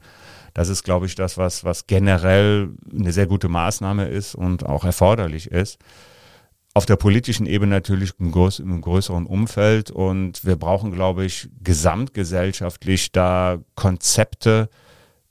Das 0.55 0.67
ist, 0.67 0.83
glaube 0.83 1.05
ich, 1.05 1.13
das, 1.13 1.37
was, 1.37 1.63
was 1.63 1.85
generell 1.85 2.69
eine 2.91 3.11
sehr 3.11 3.27
gute 3.27 3.49
Maßnahme 3.49 4.07
ist 4.07 4.33
und 4.33 4.65
auch 4.65 4.83
erforderlich 4.83 5.51
ist. 5.51 5.77
Auf 6.75 6.87
der 6.87 6.95
politischen 6.95 7.45
Ebene 7.45 7.75
natürlich 7.75 8.13
im, 8.19 8.31
größeren 8.31 9.27
Umfeld 9.27 9.91
und 9.91 10.43
wir 10.43 10.55
brauchen, 10.55 10.91
glaube 10.91 11.23
ich, 11.23 11.49
gesamtgesellschaftlich 11.61 13.11
da 13.11 13.59
Konzepte, 13.75 14.69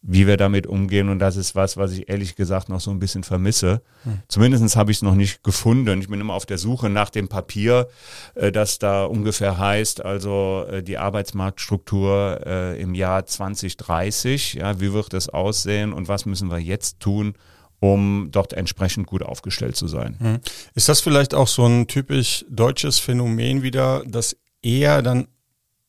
wie 0.03 0.28
wir 0.28 0.36
damit 0.36 0.68
umgehen. 0.68 1.09
Und 1.09 1.18
das 1.18 1.36
ist 1.36 1.57
was, 1.57 1.76
was 1.76 1.93
ich 1.93 2.09
ehrlich 2.09 2.36
gesagt 2.36 2.68
noch 2.68 2.80
so 2.80 2.93
ein 2.93 3.01
bisschen 3.01 3.24
vermisse. 3.24 3.82
Hm. 4.05 4.20
Zumindest 4.28 4.76
habe 4.76 4.93
ich 4.93 4.99
es 4.99 5.03
noch 5.03 5.16
nicht 5.16 5.43
gefunden. 5.43 6.01
Ich 6.01 6.09
bin 6.09 6.20
immer 6.20 6.34
auf 6.34 6.47
der 6.47 6.59
Suche 6.59 6.88
nach 6.88 7.11
dem 7.11 7.26
Papier, 7.26 7.88
äh, 8.36 8.53
das 8.53 8.78
da 8.78 9.05
ungefähr 9.05 9.59
heißt, 9.59 10.05
also 10.05 10.64
äh, 10.70 10.82
die 10.84 10.99
Arbeitsmarktstruktur 10.99 12.40
äh, 12.47 12.80
im 12.80 12.95
Jahr 12.95 13.26
2030. 13.26 14.55
Ja, 14.55 14.80
wie 14.80 14.93
wird 14.93 15.12
das 15.12 15.28
aussehen 15.28 15.93
und 15.93 16.07
was 16.07 16.24
müssen 16.24 16.53
wir 16.53 16.59
jetzt 16.59 17.01
tun, 17.01 17.34
um 17.83 18.28
dort 18.30 18.53
entsprechend 18.53 19.09
gut 19.09 19.24
aufgestellt 19.24 19.74
zu 19.74 19.89
sein. 19.89 20.14
Hm. 20.20 20.39
Ist 20.74 20.89
das 20.89 21.01
vielleicht 21.01 21.35
auch 21.35 21.49
so 21.49 21.66
ein 21.66 21.89
typisch 21.89 22.45
deutsches 22.49 23.01
Phänomen 23.01 23.62
wieder, 23.64 24.05
dass 24.07 24.37
eher 24.62 25.03
dann 25.03 25.26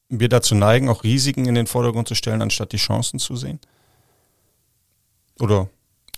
wir 0.10 0.28
dazu 0.28 0.56
neigen, 0.56 0.90
auch 0.90 1.04
Risiken 1.04 1.46
in 1.46 1.54
den 1.54 1.68
Vordergrund 1.68 2.08
zu 2.08 2.16
stellen, 2.16 2.42
anstatt 2.42 2.72
die 2.72 2.78
Chancen 2.78 3.20
zu 3.20 3.36
sehen? 3.36 3.60
Oder? 5.40 5.70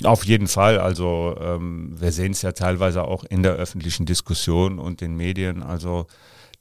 Auf 0.06 0.24
jeden 0.24 0.48
Fall. 0.48 0.80
Also 0.80 1.36
ähm, 1.42 2.00
wir 2.00 2.14
sehen 2.14 2.32
es 2.32 2.42
ja 2.42 2.54
teilweise 2.54 3.04
auch 3.04 3.26
in 3.26 3.44
der 3.44 3.54
öffentlichen 3.54 4.06
Diskussion 4.06 4.80
und 4.80 5.02
den 5.02 5.18
Medien. 5.18 5.62
Also 5.62 6.08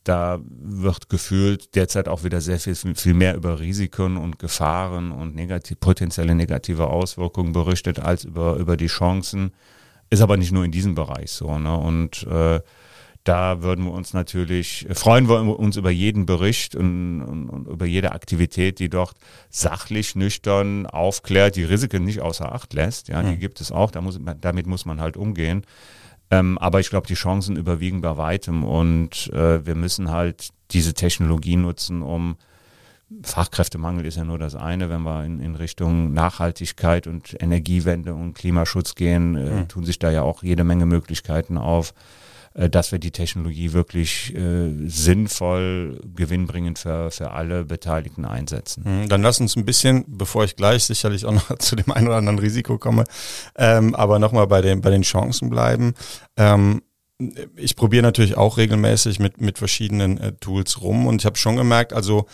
da 0.04 0.38
wird 0.46 1.08
gefühlt 1.08 1.74
derzeit 1.74 2.08
auch 2.08 2.24
wieder 2.24 2.40
sehr 2.40 2.60
viel, 2.60 2.74
viel 2.74 3.14
mehr 3.14 3.34
über 3.34 3.58
Risiken 3.58 4.18
und 4.18 4.38
Gefahren 4.38 5.10
und 5.12 5.34
negativ, 5.34 5.80
potenzielle 5.80 6.34
negative 6.34 6.88
Auswirkungen 6.88 7.52
berichtet 7.52 7.98
als 7.98 8.24
über, 8.24 8.56
über 8.56 8.76
die 8.76 8.86
Chancen. 8.86 9.52
Ist 10.10 10.20
aber 10.20 10.36
nicht 10.36 10.52
nur 10.52 10.64
in 10.64 10.72
diesem 10.72 10.94
Bereich 10.94 11.32
so. 11.32 11.58
Ne? 11.58 11.74
Und 11.74 12.26
äh, 12.26 12.60
da 13.24 13.62
würden 13.62 13.86
wir 13.86 13.92
uns 13.92 14.12
natürlich, 14.12 14.86
freuen 14.92 15.26
wir 15.30 15.58
uns 15.58 15.76
über 15.76 15.90
jeden 15.90 16.26
Bericht 16.26 16.76
und, 16.76 17.22
und, 17.22 17.48
und, 17.48 17.66
über 17.66 17.86
jede 17.86 18.12
Aktivität, 18.12 18.78
die 18.78 18.90
dort 18.90 19.14
sachlich, 19.48 20.14
nüchtern 20.14 20.86
aufklärt, 20.86 21.56
die 21.56 21.64
Risiken 21.64 22.04
nicht 22.04 22.20
außer 22.20 22.52
Acht 22.52 22.74
lässt. 22.74 23.08
Ja, 23.08 23.22
die 23.22 23.38
gibt 23.38 23.62
es 23.62 23.72
auch, 23.72 23.90
da 23.90 24.02
muss, 24.02 24.20
damit 24.42 24.66
muss 24.66 24.84
man 24.84 25.00
halt 25.00 25.16
umgehen. 25.16 25.64
Ähm, 26.34 26.58
aber 26.58 26.80
ich 26.80 26.90
glaube, 26.90 27.06
die 27.06 27.14
Chancen 27.14 27.56
überwiegen 27.56 28.00
bei 28.00 28.16
weitem 28.16 28.64
und 28.64 29.30
äh, 29.32 29.64
wir 29.64 29.74
müssen 29.74 30.10
halt 30.10 30.48
diese 30.70 30.94
Technologie 30.94 31.56
nutzen, 31.56 32.02
um 32.02 32.36
Fachkräftemangel 33.22 34.06
ist 34.06 34.16
ja 34.16 34.24
nur 34.24 34.38
das 34.38 34.56
eine, 34.56 34.90
wenn 34.90 35.02
wir 35.02 35.24
in, 35.24 35.38
in 35.38 35.54
Richtung 35.54 36.12
Nachhaltigkeit 36.12 37.06
und 37.06 37.36
Energiewende 37.40 38.14
und 38.14 38.34
Klimaschutz 38.34 38.96
gehen, 38.96 39.36
äh, 39.36 39.50
mhm. 39.50 39.68
tun 39.68 39.84
sich 39.84 39.98
da 39.98 40.10
ja 40.10 40.22
auch 40.22 40.42
jede 40.42 40.64
Menge 40.64 40.86
Möglichkeiten 40.86 41.56
auf 41.56 41.94
dass 42.54 42.92
wir 42.92 43.00
die 43.00 43.10
Technologie 43.10 43.72
wirklich 43.72 44.34
äh, 44.34 44.70
sinnvoll, 44.86 46.00
gewinnbringend 46.14 46.78
für, 46.78 47.10
für 47.10 47.32
alle 47.32 47.64
Beteiligten 47.64 48.24
einsetzen. 48.24 48.84
Mhm, 48.86 49.08
dann 49.08 49.22
lass 49.22 49.40
uns 49.40 49.56
ein 49.56 49.64
bisschen, 49.64 50.04
bevor 50.06 50.44
ich 50.44 50.54
gleich 50.54 50.84
sicherlich 50.84 51.24
auch 51.26 51.32
noch 51.32 51.58
zu 51.58 51.74
dem 51.74 51.90
einen 51.90 52.06
oder 52.06 52.16
anderen 52.16 52.38
Risiko 52.38 52.78
komme, 52.78 53.04
ähm, 53.56 53.94
aber 53.94 54.20
nochmal 54.20 54.46
bei 54.46 54.60
den, 54.60 54.80
bei 54.80 54.90
den 54.90 55.02
Chancen 55.02 55.50
bleiben. 55.50 55.94
Ähm, 56.36 56.82
ich 57.56 57.76
probiere 57.76 58.02
natürlich 58.02 58.36
auch 58.36 58.56
regelmäßig 58.56 59.18
mit, 59.18 59.40
mit 59.40 59.58
verschiedenen 59.58 60.18
äh, 60.18 60.32
Tools 60.32 60.80
rum 60.80 61.06
und 61.06 61.22
ich 61.22 61.26
habe 61.26 61.36
schon 61.36 61.56
gemerkt, 61.56 61.92
also 61.92 62.26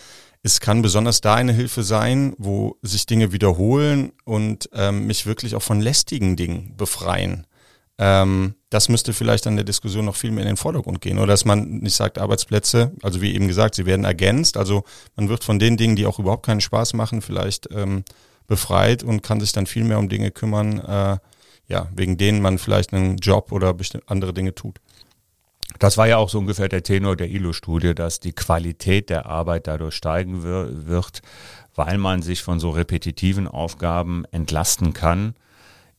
es 0.43 0.59
kann 0.59 0.81
besonders 0.81 1.21
da 1.21 1.35
eine 1.35 1.53
Hilfe 1.53 1.83
sein, 1.83 2.33
wo 2.37 2.77
sich 2.81 3.05
Dinge 3.05 3.31
wiederholen 3.31 4.11
und 4.23 4.69
ähm, 4.73 5.05
mich 5.05 5.25
wirklich 5.25 5.55
auch 5.55 5.61
von 5.61 5.81
lästigen 5.81 6.35
Dingen 6.35 6.75
befreien. 6.77 7.45
Ähm, 8.03 8.55
das 8.71 8.89
müsste 8.89 9.13
vielleicht 9.13 9.45
an 9.45 9.57
der 9.57 9.63
Diskussion 9.63 10.05
noch 10.05 10.15
viel 10.15 10.31
mehr 10.31 10.41
in 10.41 10.47
den 10.47 10.57
Vordergrund 10.57 11.01
gehen. 11.01 11.19
Oder 11.19 11.27
dass 11.27 11.45
man 11.45 11.81
nicht 11.81 11.95
sagt, 11.95 12.17
Arbeitsplätze, 12.17 12.93
also 13.03 13.21
wie 13.21 13.35
eben 13.35 13.47
gesagt, 13.47 13.75
sie 13.75 13.85
werden 13.85 14.05
ergänzt. 14.05 14.57
Also 14.57 14.83
man 15.15 15.29
wird 15.29 15.43
von 15.43 15.59
den 15.59 15.77
Dingen, 15.77 15.95
die 15.95 16.07
auch 16.07 16.17
überhaupt 16.17 16.43
keinen 16.43 16.61
Spaß 16.61 16.95
machen, 16.95 17.21
vielleicht 17.21 17.69
ähm, 17.71 18.03
befreit 18.47 19.03
und 19.03 19.21
kann 19.21 19.39
sich 19.39 19.51
dann 19.51 19.67
viel 19.67 19.83
mehr 19.83 19.99
um 19.99 20.09
Dinge 20.09 20.31
kümmern, 20.31 20.79
äh, 20.79 21.17
ja, 21.67 21.89
wegen 21.95 22.17
denen 22.17 22.41
man 22.41 22.57
vielleicht 22.57 22.91
einen 22.91 23.17
Job 23.17 23.51
oder 23.51 23.75
andere 24.07 24.33
Dinge 24.33 24.55
tut. 24.55 24.79
Das 25.77 25.97
war 25.97 26.07
ja 26.07 26.17
auch 26.17 26.29
so 26.29 26.39
ungefähr 26.39 26.69
der 26.69 26.81
Tenor 26.81 27.15
der 27.15 27.29
ILO-Studie, 27.29 27.93
dass 27.93 28.19
die 28.19 28.33
Qualität 28.33 29.11
der 29.11 29.27
Arbeit 29.27 29.67
dadurch 29.67 29.93
steigen 29.93 30.41
wird, 30.41 31.21
weil 31.75 31.99
man 31.99 32.23
sich 32.23 32.41
von 32.41 32.59
so 32.59 32.71
repetitiven 32.71 33.47
Aufgaben 33.47 34.25
entlasten 34.31 34.93
kann 34.93 35.35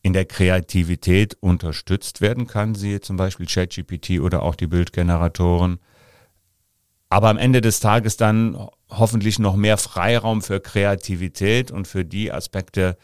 in 0.03 0.13
der 0.13 0.25
Kreativität 0.25 1.37
unterstützt 1.39 2.21
werden 2.21 2.45
kann, 2.45 2.75
siehe 2.75 3.01
zum 3.01 3.17
Beispiel 3.17 3.47
ChatGPT 3.47 4.19
oder 4.19 4.43
auch 4.43 4.55
die 4.55 4.67
Bildgeneratoren. 4.67 5.79
Aber 7.09 7.29
am 7.29 7.37
Ende 7.37 7.61
des 7.61 7.79
Tages 7.79 8.17
dann 8.17 8.67
hoffentlich 8.89 9.39
noch 9.39 9.55
mehr 9.55 9.77
Freiraum 9.77 10.41
für 10.41 10.59
Kreativität 10.59 11.71
und 11.71 11.87
für 11.87 12.03
die 12.03 12.31
Aspekte 12.31 12.97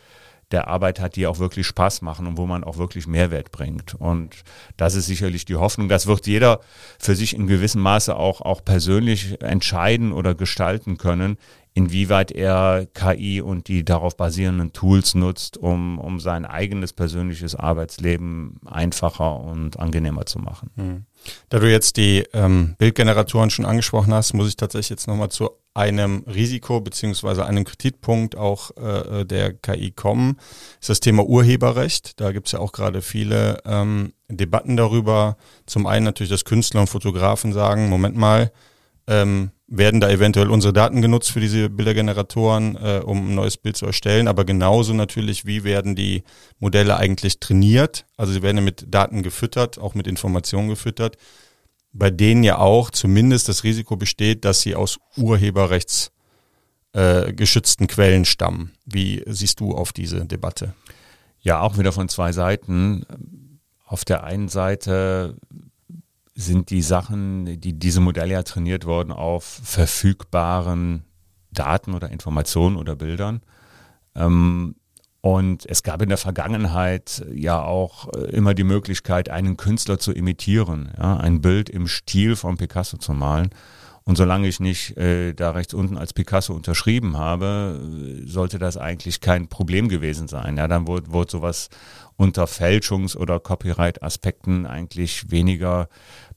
der 0.51 0.67
Arbeit 0.67 0.99
hat, 0.99 1.15
die 1.15 1.27
auch 1.27 1.39
wirklich 1.39 1.67
Spaß 1.67 2.01
machen 2.01 2.27
und 2.27 2.37
wo 2.37 2.45
man 2.45 2.63
auch 2.63 2.77
wirklich 2.77 3.07
Mehrwert 3.07 3.51
bringt. 3.51 3.95
Und 3.95 4.43
das 4.77 4.95
ist 4.95 5.05
sicherlich 5.05 5.45
die 5.45 5.55
Hoffnung. 5.55 5.89
Das 5.89 6.07
wird 6.07 6.27
jeder 6.27 6.59
für 6.97 7.15
sich 7.15 7.35
in 7.35 7.47
gewissem 7.47 7.81
Maße 7.81 8.15
auch, 8.15 8.41
auch 8.41 8.65
persönlich 8.65 9.41
entscheiden 9.41 10.11
oder 10.11 10.35
gestalten 10.35 10.97
können, 10.97 11.37
inwieweit 11.79 12.33
er 12.33 12.87
KI 12.93 13.39
und 13.39 13.69
die 13.69 13.85
darauf 13.85 14.17
basierenden 14.17 14.73
Tools 14.73 15.15
nutzt, 15.15 15.55
um, 15.55 15.97
um 15.97 16.19
sein 16.19 16.45
eigenes 16.45 16.91
persönliches 16.91 17.55
Arbeitsleben 17.55 18.59
einfacher 18.65 19.39
und 19.39 19.79
angenehmer 19.79 20.25
zu 20.25 20.39
machen. 20.39 20.71
Hm. 20.75 21.05
Da 21.47 21.59
du 21.59 21.71
jetzt 21.71 21.95
die 21.95 22.25
ähm, 22.33 22.75
Bildgeneratoren 22.77 23.49
schon 23.49 23.63
angesprochen 23.63 24.13
hast, 24.13 24.33
muss 24.33 24.49
ich 24.49 24.57
tatsächlich 24.57 24.89
jetzt 24.89 25.07
nochmal 25.07 25.29
zu 25.29 25.51
einem 25.73 26.25
Risiko 26.27 26.81
beziehungsweise 26.81 27.45
einem 27.45 27.63
Kritikpunkt 27.63 28.35
auch 28.35 28.75
äh, 28.75 29.23
der 29.23 29.53
KI 29.53 29.91
kommen. 29.91 30.35
Das 30.35 30.81
ist 30.81 30.89
das 30.89 30.99
Thema 30.99 31.23
Urheberrecht. 31.23 32.19
Da 32.19 32.33
gibt 32.33 32.47
es 32.47 32.51
ja 32.51 32.59
auch 32.59 32.73
gerade 32.73 33.01
viele 33.01 33.59
ähm, 33.63 34.11
Debatten 34.27 34.75
darüber. 34.75 35.37
Zum 35.65 35.87
einen 35.87 36.03
natürlich, 36.03 36.31
dass 36.31 36.43
Künstler 36.43 36.81
und 36.81 36.87
Fotografen 36.87 37.53
sagen, 37.53 37.87
Moment 37.87 38.17
mal, 38.17 38.51
ähm, 39.07 39.51
werden 39.71 40.01
da 40.01 40.09
eventuell 40.09 40.49
unsere 40.49 40.73
Daten 40.73 41.01
genutzt 41.01 41.31
für 41.31 41.39
diese 41.39 41.69
Bildergeneratoren, 41.69 42.75
äh, 42.75 43.01
um 43.05 43.29
ein 43.29 43.35
neues 43.35 43.57
Bild 43.57 43.77
zu 43.77 43.85
erstellen, 43.85 44.27
aber 44.27 44.43
genauso 44.43 44.93
natürlich, 44.93 45.45
wie 45.45 45.63
werden 45.63 45.95
die 45.95 46.23
Modelle 46.59 46.97
eigentlich 46.97 47.39
trainiert? 47.39 48.05
Also 48.17 48.33
sie 48.33 48.41
werden 48.41 48.63
mit 48.63 48.85
Daten 48.87 49.21
gefüttert, 49.21 49.77
auch 49.77 49.93
mit 49.93 50.07
Informationen 50.07 50.69
gefüttert, 50.69 51.17
bei 51.93 52.09
denen 52.09 52.43
ja 52.43 52.57
auch 52.57 52.89
zumindest 52.89 53.47
das 53.47 53.63
Risiko 53.63 53.95
besteht, 53.95 54.43
dass 54.43 54.61
sie 54.61 54.75
aus 54.75 54.97
Urheberrechts 55.15 56.11
äh, 56.93 57.31
Quellen 57.33 58.25
stammen. 58.25 58.71
Wie 58.85 59.23
siehst 59.27 59.59
du 59.59 59.75
auf 59.75 59.93
diese 59.93 60.25
Debatte? 60.25 60.73
Ja, 61.41 61.61
auch 61.61 61.77
wieder 61.77 61.91
von 61.91 62.09
zwei 62.09 62.31
Seiten. 62.31 63.05
Auf 63.85 64.03
der 64.05 64.23
einen 64.23 64.49
Seite 64.49 65.35
sind 66.39 66.69
die 66.69 66.81
Sachen, 66.81 67.59
die 67.59 67.73
diese 67.73 67.99
Modelle 67.99 68.33
ja 68.33 68.43
trainiert 68.43 68.85
worden 68.85 69.11
auf 69.11 69.43
verfügbaren 69.63 71.03
Daten 71.51 71.93
oder 71.93 72.09
Informationen 72.09 72.77
oder 72.77 72.95
Bildern. 72.95 73.41
Ähm, 74.15 74.75
und 75.21 75.65
es 75.65 75.83
gab 75.83 76.01
in 76.01 76.07
der 76.07 76.17
Vergangenheit 76.17 77.25
ja 77.33 77.61
auch 77.61 78.07
äh, 78.13 78.31
immer 78.31 78.53
die 78.53 78.63
Möglichkeit, 78.63 79.29
einen 79.29 79.57
Künstler 79.57 79.99
zu 79.99 80.13
imitieren, 80.13 80.91
ja, 80.97 81.17
ein 81.17 81.41
Bild 81.41 81.69
im 81.69 81.87
Stil 81.87 82.37
von 82.37 82.55
Picasso 82.55 82.97
zu 82.97 83.13
malen. 83.13 83.49
Und 84.05 84.15
solange 84.15 84.47
ich 84.47 84.59
nicht 84.59 84.97
äh, 84.97 85.33
da 85.33 85.51
rechts 85.51 85.73
unten 85.73 85.97
als 85.97 86.13
Picasso 86.13 86.53
unterschrieben 86.53 87.17
habe, 87.17 87.79
sollte 88.25 88.57
das 88.57 88.77
eigentlich 88.77 89.19
kein 89.19 89.49
Problem 89.49 89.89
gewesen 89.89 90.27
sein. 90.27 90.57
Ja, 90.57 90.67
dann 90.67 90.87
wurde, 90.87 91.11
wurde 91.11 91.31
sowas 91.31 91.69
unter 92.15 92.45
Fälschungs- 92.45 93.15
oder 93.15 93.39
Copyright-Aspekten 93.39 94.65
eigentlich 94.65 95.29
weniger 95.29 95.89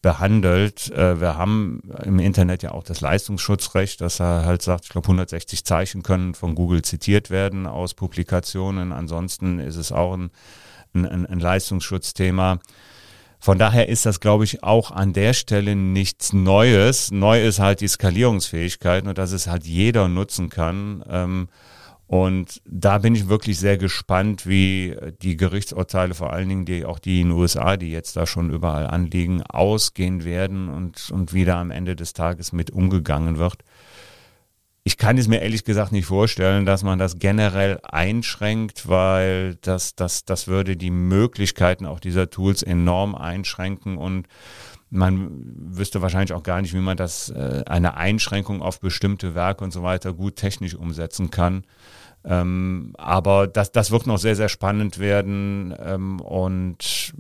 behandelt. 0.03 0.91
Äh, 0.91 1.21
wir 1.21 1.37
haben 1.37 1.81
im 2.05 2.19
Internet 2.19 2.63
ja 2.63 2.73
auch 2.73 2.83
das 2.83 3.01
Leistungsschutzrecht, 3.01 4.01
dass 4.01 4.21
er 4.21 4.45
halt 4.45 4.61
sagt, 4.63 4.85
ich 4.85 4.91
glaube 4.91 5.07
160 5.07 5.65
Zeichen 5.65 6.03
können 6.03 6.35
von 6.35 6.55
Google 6.55 6.83
zitiert 6.83 7.31
werden 7.31 7.67
aus 7.67 7.95
Publikationen. 7.95 8.93
Ansonsten 8.93 9.61
ist 9.61 9.77
es 9.77 9.93
auch 9.93 10.15
ein, 10.15 10.31
ein, 10.93 11.25
ein 11.27 11.41
Leistungsschutzthema. 11.41 12.59
Von 13.39 13.59
daher 13.59 13.89
ist 13.89 14.07
das, 14.07 14.21
glaube 14.21 14.45
ich, 14.45 14.63
auch 14.63 14.91
an 14.91 15.13
der 15.13 15.33
Stelle 15.33 15.75
nichts 15.75 16.33
Neues. 16.33 17.11
Neu 17.11 17.45
ist 17.45 17.59
halt 17.59 17.81
die 17.81 17.89
Skalierungsfähigkeit 17.89 19.05
und 19.05 19.19
dass 19.19 19.33
es 19.33 19.47
halt 19.49 19.67
jeder 19.67 20.09
nutzen 20.09 20.49
kann. 20.49 21.03
Ähm, 21.09 21.49
und 22.07 22.61
da 22.67 22.99
bin 22.99 23.15
ich 23.15 23.29
wirklich 23.29 23.59
sehr 23.59 23.79
gespannt, 23.79 24.47
wie 24.47 24.95
die 25.23 25.37
Gerichtsurteile, 25.37 26.15
vor 26.15 26.33
allen 26.33 26.49
Dingen 26.49 26.65
die, 26.67 26.85
auch 26.85 26.99
die 26.99 27.21
in 27.21 27.29
den 27.29 27.39
USA, 27.39 27.77
die 27.77 27.91
jetzt 27.91 28.17
da 28.17 28.27
schon 28.27 28.51
überall 28.51 28.87
anliegen, 28.87 29.43
ausgehen 29.43 30.25
werden 30.25 30.69
und, 30.69 31.11
und 31.11 31.33
wie 31.33 31.45
da 31.45 31.61
am 31.61 31.71
Ende 31.71 31.97
des 31.97 32.13
Tages 32.13 32.53
mit 32.53 32.71
umgegangen 32.71 33.39
wird. 33.39 33.65
Ich 34.85 34.97
kann 34.99 35.17
es 35.17 35.29
mir 35.29 35.41
ehrlich 35.41 35.63
gesagt 35.65 35.93
nicht 35.93 36.07
vorstellen, 36.07 36.67
dass 36.67 36.83
man 36.83 36.99
das 36.99 37.21
generell 37.21 37.79
einschränkt, 37.85 38.89
weil 38.89 39.55
das, 39.63 39.95
das, 39.95 40.25
das 40.25 40.49
würde 40.49 40.77
die 40.77 40.91
Möglichkeiten 40.91 41.87
auch 41.87 42.01
dieser 42.01 42.31
Tools 42.31 42.65
enorm 42.65 43.15
einschränken 43.15 43.97
und 43.97 44.27
man 44.93 45.31
wüsste 45.75 46.03
wahrscheinlich 46.03 46.35
auch 46.35 46.43
gar 46.43 46.61
nicht, 46.61 46.75
wie 46.75 46.81
man 46.81 46.99
das, 46.99 47.31
äh, 47.31 47.63
eine 47.67 47.97
Einschränkung 47.97 48.61
auf 48.61 48.79
bestimmte 48.79 49.35
Werke 49.35 49.65
und 49.65 49.73
so 49.73 49.83
weiter 49.83 50.13
gut 50.13 50.37
technisch 50.37 50.75
umsetzen 50.75 51.31
kann. 51.31 51.65
Ähm, 52.25 52.93
aber 52.99 53.47
das, 53.47 53.73
das 53.73 53.91
wird 53.91 54.07
noch 54.07 54.19
sehr, 54.19 54.37
sehr 54.37 54.51
spannend 54.51 54.99
werden 54.99 55.75
ähm, 55.83 56.21
und 56.21 57.15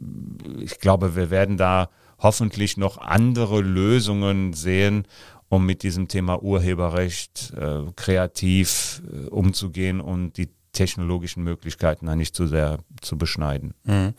ich 0.60 0.78
glaube, 0.78 1.16
wir 1.16 1.30
werden 1.30 1.56
da 1.56 1.88
hoffentlich 2.18 2.76
noch 2.76 2.98
andere 2.98 3.62
Lösungen 3.62 4.52
sehen, 4.52 5.08
um 5.48 5.66
mit 5.66 5.82
diesem 5.82 6.08
Thema 6.08 6.42
Urheberrecht 6.42 7.54
äh, 7.56 7.90
kreativ 7.96 9.02
äh, 9.10 9.28
umzugehen 9.28 10.00
und 10.00 10.36
die 10.36 10.50
technologischen 10.72 11.42
Möglichkeiten 11.42 12.06
da 12.06 12.14
nicht 12.14 12.34
zu 12.36 12.46
sehr 12.46 12.78
zu 13.00 13.16
beschneiden. 13.18 13.74
Mhm. 13.84 14.14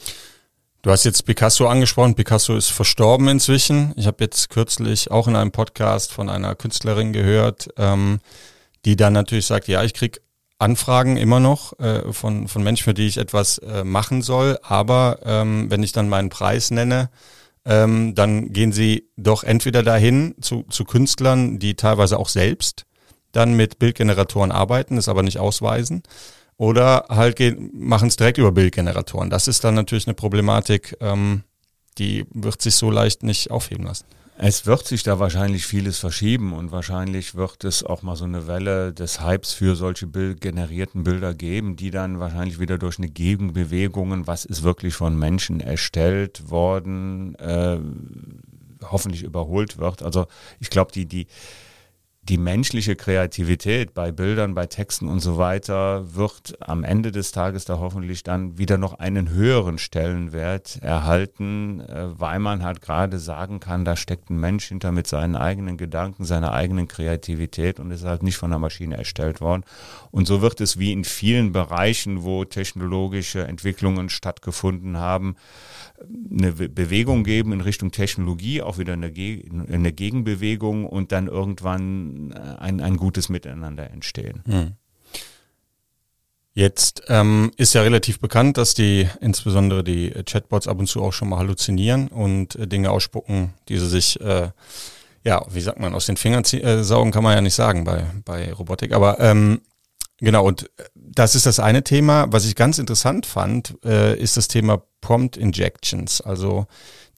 Du 0.84 0.92
hast 0.92 1.06
jetzt 1.06 1.26
Picasso 1.26 1.70
angesprochen. 1.70 2.14
Picasso 2.14 2.58
ist 2.58 2.70
verstorben 2.70 3.30
inzwischen. 3.30 3.94
Ich 3.96 4.06
habe 4.06 4.18
jetzt 4.20 4.50
kürzlich 4.50 5.12
auch 5.12 5.30
in 5.30 5.38
einem 5.38 5.52
Podcast 5.54 6.12
von 6.12 6.28
einer 6.28 6.56
Künstlerin 6.56 7.14
gehört, 7.14 7.70
ähm, 7.78 8.20
die 8.84 8.98
dann 8.98 9.14
natürlich 9.14 9.46
sagt, 9.46 9.70
ja, 9.70 9.82
ich 9.82 9.94
krieg 9.94 10.20
Anfragen 10.60 11.16
immer 11.16 11.40
noch 11.40 11.80
äh, 11.80 12.12
von, 12.12 12.50
von 12.50 12.64
Menschen, 12.64 12.84
für 12.84 12.94
die 12.94 13.08
ich 13.08 13.16
etwas 13.16 13.60
äh, 13.60 13.86
machen 13.86 14.22
soll. 14.22 14.60
Aber 14.62 15.20
ähm, 15.24 15.72
wenn 15.72 15.84
ich 15.84 15.94
dann 15.94 16.10
meinen 16.10 16.28
Preis 16.28 16.70
nenne, 16.70 17.10
ähm, 17.64 18.14
dann 18.14 18.52
gehen 18.52 18.74
sie 18.74 19.08
doch 19.16 19.46
entweder 19.46 19.84
dahin 19.84 20.36
zu, 20.42 20.64
zu 20.64 20.84
Künstlern, 20.84 21.60
die 21.60 21.76
teilweise 21.76 22.20
auch 22.20 22.28
selbst 22.28 22.84
dann 23.32 23.54
mit 23.54 23.80
Bildgeneratoren 23.80 24.52
arbeiten, 24.52 24.98
es 24.98 25.08
aber 25.08 25.24
nicht 25.24 25.40
ausweisen 25.40 26.04
oder 26.58 27.06
halt 27.10 27.40
machen 27.74 28.08
es 28.08 28.16
direkt 28.16 28.38
über 28.38 28.52
Bildgeneratoren. 28.52 29.30
Das 29.30 29.48
ist 29.48 29.64
dann 29.64 29.76
natürlich 29.76 30.08
eine 30.08 30.14
Problematik, 30.14 30.96
ähm, 31.00 31.44
die 31.98 32.26
wird 32.32 32.62
sich 32.62 32.76
so 32.76 32.90
leicht 32.90 33.24
nicht 33.24 33.52
aufheben 33.52 33.86
lassen. 33.86 34.06
Es 34.36 34.66
wird 34.66 34.88
sich 34.88 35.04
da 35.04 35.20
wahrscheinlich 35.20 35.68
vieles 35.68 36.00
verschieben 36.00 36.54
und 36.54 36.72
wahrscheinlich 36.72 37.36
wird 37.36 37.64
es 37.64 37.84
auch 37.84 38.02
mal 38.02 38.16
so 38.16 38.26
eine 38.26 38.48
Welle 38.48 38.92
des 38.92 39.22
Hypes 39.22 39.54
für 39.54 39.76
solche 39.76 40.08
Bild 40.08 40.42
generierten 40.42 41.04
Bilder 41.04 41.36
geben, 41.36 41.76
die 41.76 41.92
dann 41.92 42.20
wahrscheinlich 42.20 42.60
wieder 42.60 42.80
durch 42.80 42.98
eine 42.98 43.10
Gegenbewegung, 43.10 44.26
was 44.26 44.44
ist 44.44 44.64
wirklich 44.64 44.96
von 44.96 45.18
Menschen 45.18 45.60
erstellt 45.60 46.50
worden, 46.50 47.36
äh, 47.36 47.78
hoffentlich 48.84 49.22
überholt 49.22 49.78
wird. 49.78 50.02
Also 50.02 50.26
ich 50.60 50.72
glaube, 50.72 50.92
die, 50.92 51.06
die, 51.06 51.28
die 52.30 52.38
menschliche 52.38 52.96
Kreativität 52.96 53.94
bei 53.94 54.14
Bildern, 54.14 54.56
bei 54.56 54.66
Texten 54.66 55.10
und 55.10 55.20
so 55.20 55.38
weiter 55.38 56.16
wird 56.16 56.56
am 56.62 56.86
Ende 56.86 57.12
des 57.12 57.34
Tages 57.34 57.66
da 57.66 57.80
hoffentlich 57.80 58.24
dann 58.24 58.58
wieder 58.58 58.78
noch 58.78 58.94
einen 59.00 59.30
höheren 59.30 59.78
Stellenwert 59.78 60.78
erhalten, 60.82 61.82
äh, 61.82 62.18
weil 62.18 62.40
man 62.40 62.64
halt 62.64 62.82
gerade 62.82 63.20
sagen 63.20 63.60
kann, 63.60 63.84
da 63.84 63.98
steckt 63.98 64.30
ein 64.30 64.40
Mensch 64.40 64.66
hinter 64.68 64.94
mit 64.94 65.08
seinen 65.08 65.36
eigenen 65.36 65.76
Gedanken, 65.76 66.24
seiner 66.24 66.54
eigenen 66.54 66.88
Kreativität 66.88 67.82
und 67.82 67.92
ist 67.92 68.06
halt 68.06 68.24
nicht 68.24 68.38
von 68.38 68.52
der 68.52 68.60
Maschine 68.60 68.96
erstellt 68.96 69.42
worden. 69.42 69.64
Und 70.10 70.26
so 70.26 70.42
wird 70.42 70.62
es 70.62 70.80
wie 70.80 70.94
in 70.94 71.04
vielen 71.04 71.52
Bereichen, 71.52 72.24
wo 72.24 72.46
technologische 72.46 73.46
Entwicklungen 73.46 74.08
stattgefunden 74.08 74.98
haben, 74.98 75.36
eine 76.32 76.52
Bewegung 76.54 77.24
geben 77.24 77.52
in 77.54 77.62
Richtung 77.62 77.92
Technologie, 77.92 78.62
auch 78.62 78.78
wieder 78.78 78.94
eine, 78.94 79.12
Ge 79.12 79.46
eine 79.72 79.92
Gegenbewegung 79.92 80.86
und 80.86 81.12
dann 81.12 81.28
irgendwann 81.28 82.13
äh, 82.32 82.60
ein, 82.60 82.82
ein 82.82 82.98
gutes 82.98 83.30
Miteinander 83.30 83.90
entstehen. 83.90 84.44
Hm. 84.46 84.72
Jetzt 86.56 87.04
ähm, 87.08 87.52
ist 87.58 87.74
ja 87.74 87.82
relativ 87.82 88.20
bekannt, 88.20 88.58
dass 88.58 88.76
die 88.76 89.10
insbesondere 89.22 89.84
die 89.84 90.12
Chatbots 90.26 90.68
ab 90.68 90.78
und 90.78 90.86
zu 90.86 91.02
auch 91.02 91.12
schon 91.12 91.30
mal 91.30 91.40
halluzinieren 91.40 92.10
und 92.10 92.56
äh, 92.56 92.68
Dinge 92.68 92.92
ausspucken, 92.92 93.54
die 93.70 93.80
sie 93.80 93.88
sich 93.88 94.22
äh, 94.22 94.50
ja, 95.26 95.46
wie 95.50 95.62
sagt 95.62 95.80
man, 95.80 95.96
aus 95.96 96.06
den 96.06 96.18
Fingern 96.18 96.44
äh, 96.44 96.84
saugen 96.84 97.12
kann 97.12 97.24
man 97.24 97.34
ja 97.34 97.42
nicht 97.42 97.56
sagen 97.56 97.86
bei, 97.86 98.06
bei 98.26 98.52
Robotik. 98.52 98.92
Aber 98.92 99.20
ähm, 99.20 99.62
Genau, 100.24 100.46
und 100.46 100.64
äh, 100.78 100.86
das 100.96 101.36
ist 101.36 101.46
das 101.46 101.60
eine 101.60 101.84
Thema. 101.84 102.28
Was 102.32 102.46
ich 102.46 102.56
ganz 102.56 102.80
interessant 102.80 103.26
fand, 103.26 103.76
äh, 103.84 104.18
ist 104.18 104.38
das 104.38 104.48
Thema 104.48 104.82
Prompt 105.02 105.36
Injections, 105.36 106.22
also 106.22 106.66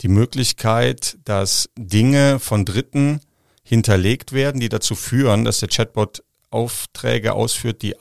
die 0.02 0.08
Möglichkeit, 0.08 1.18
dass 1.24 1.70
Dinge 1.78 2.40
von 2.40 2.66
Dritten 2.66 3.22
hinterlegt 3.66 4.32
werden, 4.32 4.62
die 4.62 4.70
dazu 4.70 4.96
führen, 4.96 5.44
dass 5.44 5.60
der 5.60 5.70
Chatbot 5.70 6.24
Aufträge 6.52 7.34
ausführt, 7.34 7.82
die, 7.82 7.96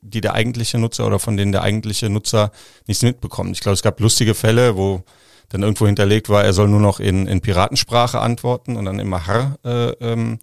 die 0.00 0.20
der 0.22 0.32
eigentliche 0.32 0.78
Nutzer 0.78 1.06
oder 1.06 1.18
von 1.18 1.36
denen 1.36 1.52
der 1.52 1.62
eigentliche 1.62 2.08
Nutzer 2.08 2.52
nichts 2.86 3.02
mitbekommt. 3.02 3.50
Ich 3.56 3.60
glaube, 3.60 3.74
es 3.74 3.82
gab 3.82 4.00
lustige 4.00 4.34
Fälle, 4.34 4.76
wo 4.76 5.02
dann 5.50 5.62
irgendwo 5.62 5.86
hinterlegt 5.86 6.28
war, 6.28 6.44
er 6.44 6.52
soll 6.52 6.68
nur 6.68 6.80
noch 6.80 7.00
in, 7.00 7.26
in 7.26 7.40
Piratensprache 7.40 8.20
antworten 8.20 8.76
und 8.76 8.84
dann 8.84 9.00
immer 9.00 9.26
Har 9.26 9.56
äh, 9.64 9.90
ähm, 10.00 10.38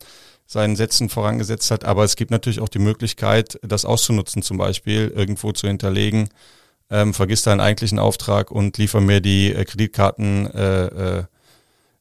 seinen 0.45 0.75
Sätzen 0.75 1.09
vorangesetzt 1.09 1.71
hat. 1.71 1.85
Aber 1.85 2.03
es 2.03 2.15
gibt 2.17 2.29
natürlich 2.29 2.59
auch 2.59 2.69
die 2.69 2.79
Möglichkeit, 2.79 3.57
das 3.63 3.85
auszunutzen, 3.85 4.41
zum 4.41 4.57
Beispiel 4.57 5.11
irgendwo 5.15 5.53
zu 5.53 5.67
hinterlegen, 5.67 6.29
ähm, 6.91 7.13
vergiss 7.13 7.41
deinen 7.43 7.61
eigentlichen 7.61 7.99
Auftrag 7.99 8.51
und 8.51 8.77
liefer 8.77 9.01
mir 9.01 9.21
die 9.21 9.53
äh, 9.53 9.65
Kreditkarten 9.65 10.47
äh, 10.53 10.85
äh, 10.85 11.23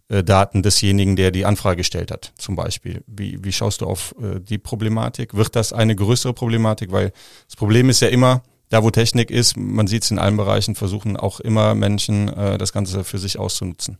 Daten 0.08 0.62
desjenigen, 0.62 1.16
der 1.16 1.30
die 1.30 1.44
Anfrage 1.44 1.78
gestellt 1.78 2.10
hat, 2.10 2.32
zum 2.38 2.54
Beispiel. 2.54 3.02
Wie, 3.06 3.42
wie 3.42 3.52
schaust 3.52 3.80
du 3.80 3.86
auf 3.86 4.14
äh, 4.20 4.40
die 4.40 4.58
Problematik? 4.58 5.34
Wird 5.34 5.56
das 5.56 5.72
eine 5.72 5.96
größere 5.96 6.32
Problematik? 6.32 6.92
Weil 6.92 7.12
das 7.46 7.56
Problem 7.56 7.90
ist 7.90 8.00
ja 8.00 8.08
immer, 8.08 8.42
da 8.68 8.82
wo 8.82 8.90
Technik 8.90 9.30
ist, 9.30 9.56
man 9.56 9.86
sieht 9.86 10.04
es 10.04 10.10
in 10.10 10.18
allen 10.18 10.36
Bereichen, 10.36 10.74
versuchen 10.74 11.16
auch 11.16 11.40
immer 11.40 11.74
Menschen 11.74 12.28
äh, 12.28 12.58
das 12.58 12.72
Ganze 12.72 13.02
für 13.04 13.18
sich 13.18 13.38
auszunutzen. 13.38 13.98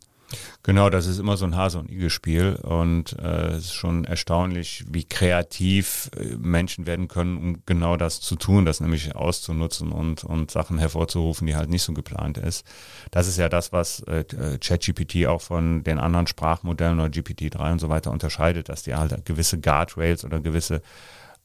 Genau, 0.63 0.89
das 0.89 1.07
ist 1.07 1.19
immer 1.19 1.37
so 1.37 1.45
ein 1.45 1.55
Hase- 1.55 1.79
und 1.79 1.89
Igel-Spiel 1.89 2.55
und 2.61 3.17
äh, 3.19 3.51
es 3.51 3.65
ist 3.65 3.73
schon 3.73 4.03
erstaunlich, 4.03 4.83
wie 4.89 5.05
kreativ 5.05 6.09
äh, 6.17 6.35
Menschen 6.35 6.85
werden 6.85 7.07
können, 7.07 7.37
um 7.37 7.63
genau 7.65 7.95
das 7.95 8.19
zu 8.19 8.35
tun, 8.35 8.65
das 8.65 8.81
nämlich 8.81 9.15
auszunutzen 9.15 9.91
und, 9.91 10.23
und 10.25 10.51
Sachen 10.51 10.77
hervorzurufen, 10.79 11.47
die 11.47 11.55
halt 11.55 11.69
nicht 11.69 11.83
so 11.83 11.93
geplant 11.93 12.37
ist. 12.37 12.65
Das 13.11 13.27
ist 13.27 13.37
ja 13.37 13.47
das, 13.47 13.71
was 13.71 14.01
äh, 14.01 14.25
ChatGPT 14.59 15.27
auch 15.27 15.41
von 15.41 15.83
den 15.83 15.99
anderen 15.99 16.27
Sprachmodellen 16.27 16.99
oder 16.99 17.09
GPT-3 17.09 17.71
und 17.71 17.79
so 17.79 17.89
weiter 17.89 18.11
unterscheidet, 18.11 18.67
dass 18.69 18.83
die 18.83 18.95
halt 18.95 19.25
gewisse 19.25 19.59
Guardrails 19.59 20.25
oder 20.25 20.41
gewisse 20.41 20.81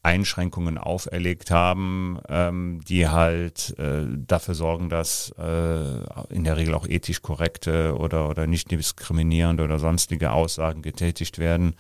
Einschränkungen 0.03 0.79
auferlegt 0.79 1.51
haben, 1.51 2.19
ähm, 2.29 2.81
die 2.89 3.09
halt 3.09 3.79
äh, 3.79 4.03
dafür 4.27 4.55
sorgen, 4.55 4.89
dass 4.89 5.33
äh, 5.39 6.35
in 6.35 6.43
der 6.45 6.57
Regel 6.57 6.75
auch 6.75 6.87
ethisch 6.89 7.23
korrekte 7.23 7.97
oder, 7.97 8.29
oder 8.29 8.47
nicht 8.49 8.71
diskriminierende 8.71 9.63
oder 9.63 9.79
sonstige 9.79 10.33
Aussagen 10.33 10.83
getätigt 10.83 11.39
werden. 11.39 11.75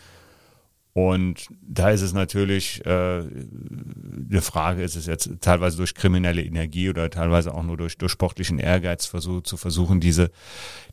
Und 0.95 1.47
da 1.63 1.91
ist 1.91 2.03
es 2.03 2.13
natürlich 2.13 2.85
äh, 2.85 2.91
eine 2.91 4.43
Frage, 4.43 4.83
ist 4.83 4.95
es 4.95 5.07
jetzt 5.07 5.31
teilweise 5.41 5.79
durch 5.79 5.95
kriminelle 5.95 6.43
Energie 6.43 6.91
oder 6.91 7.09
teilweise 7.09 7.55
auch 7.55 7.63
nur 7.63 7.79
durch, 7.79 7.97
durch 7.97 8.13
sportlichen 8.13 8.59
Ehrgeiz 8.59 9.07
versuch, 9.07 9.43
zu 9.43 9.57
versuchen, 9.57 10.01
diese, 10.01 10.31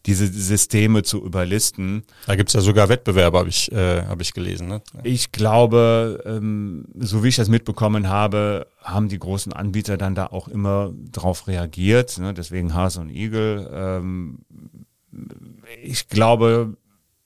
diese 0.06 0.28
Systeme 0.28 1.04
zu 1.04 1.22
überlisten. 1.22 2.04
Da 2.28 2.38
gibt's 2.38 2.54
ja 2.54 2.62
sogar 2.62 2.88
Wettbewerbe, 2.88 3.40
habe 3.40 3.50
ich, 3.50 3.74
äh, 3.74 4.04
hab 4.04 4.22
ich 4.22 4.32
gelesen. 4.32 4.70
Ne? 4.70 4.82
Ich 5.04 5.34
glaube, 5.34 6.24
ähm, 6.26 6.86
so 6.96 7.22
wie 7.22 7.28
ich 7.28 7.36
das 7.36 7.50
mitbekommen 7.50 8.08
habe, 8.08 8.68
haben 8.82 9.10
die 9.10 9.20
großen 9.20 9.52
Anbieter 9.52 9.98
dann 9.98 10.16
da 10.16 10.28
auch 10.28 10.48
immer 10.48 10.94
drauf 11.12 11.48
reagiert. 11.48 12.18
Ne? 12.20 12.34
Deswegen 12.34 12.74
Hase 12.74 13.02
und 13.02 13.10
Igel. 13.10 13.70
Ähm, 13.74 14.40
ich 15.84 16.08
glaube, 16.08 16.78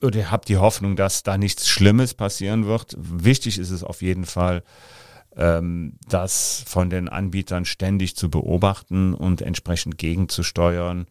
oder 0.03 0.31
habt 0.31 0.49
die 0.49 0.57
Hoffnung, 0.57 0.95
dass 0.95 1.23
da 1.23 1.37
nichts 1.37 1.67
Schlimmes 1.67 2.13
passieren 2.13 2.65
wird. 2.65 2.95
Wichtig 2.97 3.57
ist 3.57 3.71
es 3.71 3.83
auf 3.83 4.01
jeden 4.01 4.25
Fall, 4.25 4.63
ähm, 5.35 5.93
das 6.07 6.63
von 6.67 6.89
den 6.89 7.09
Anbietern 7.09 7.65
ständig 7.65 8.15
zu 8.15 8.29
beobachten 8.29 9.13
und 9.13 9.41
entsprechend 9.41 9.97
gegenzusteuern. 9.97 11.07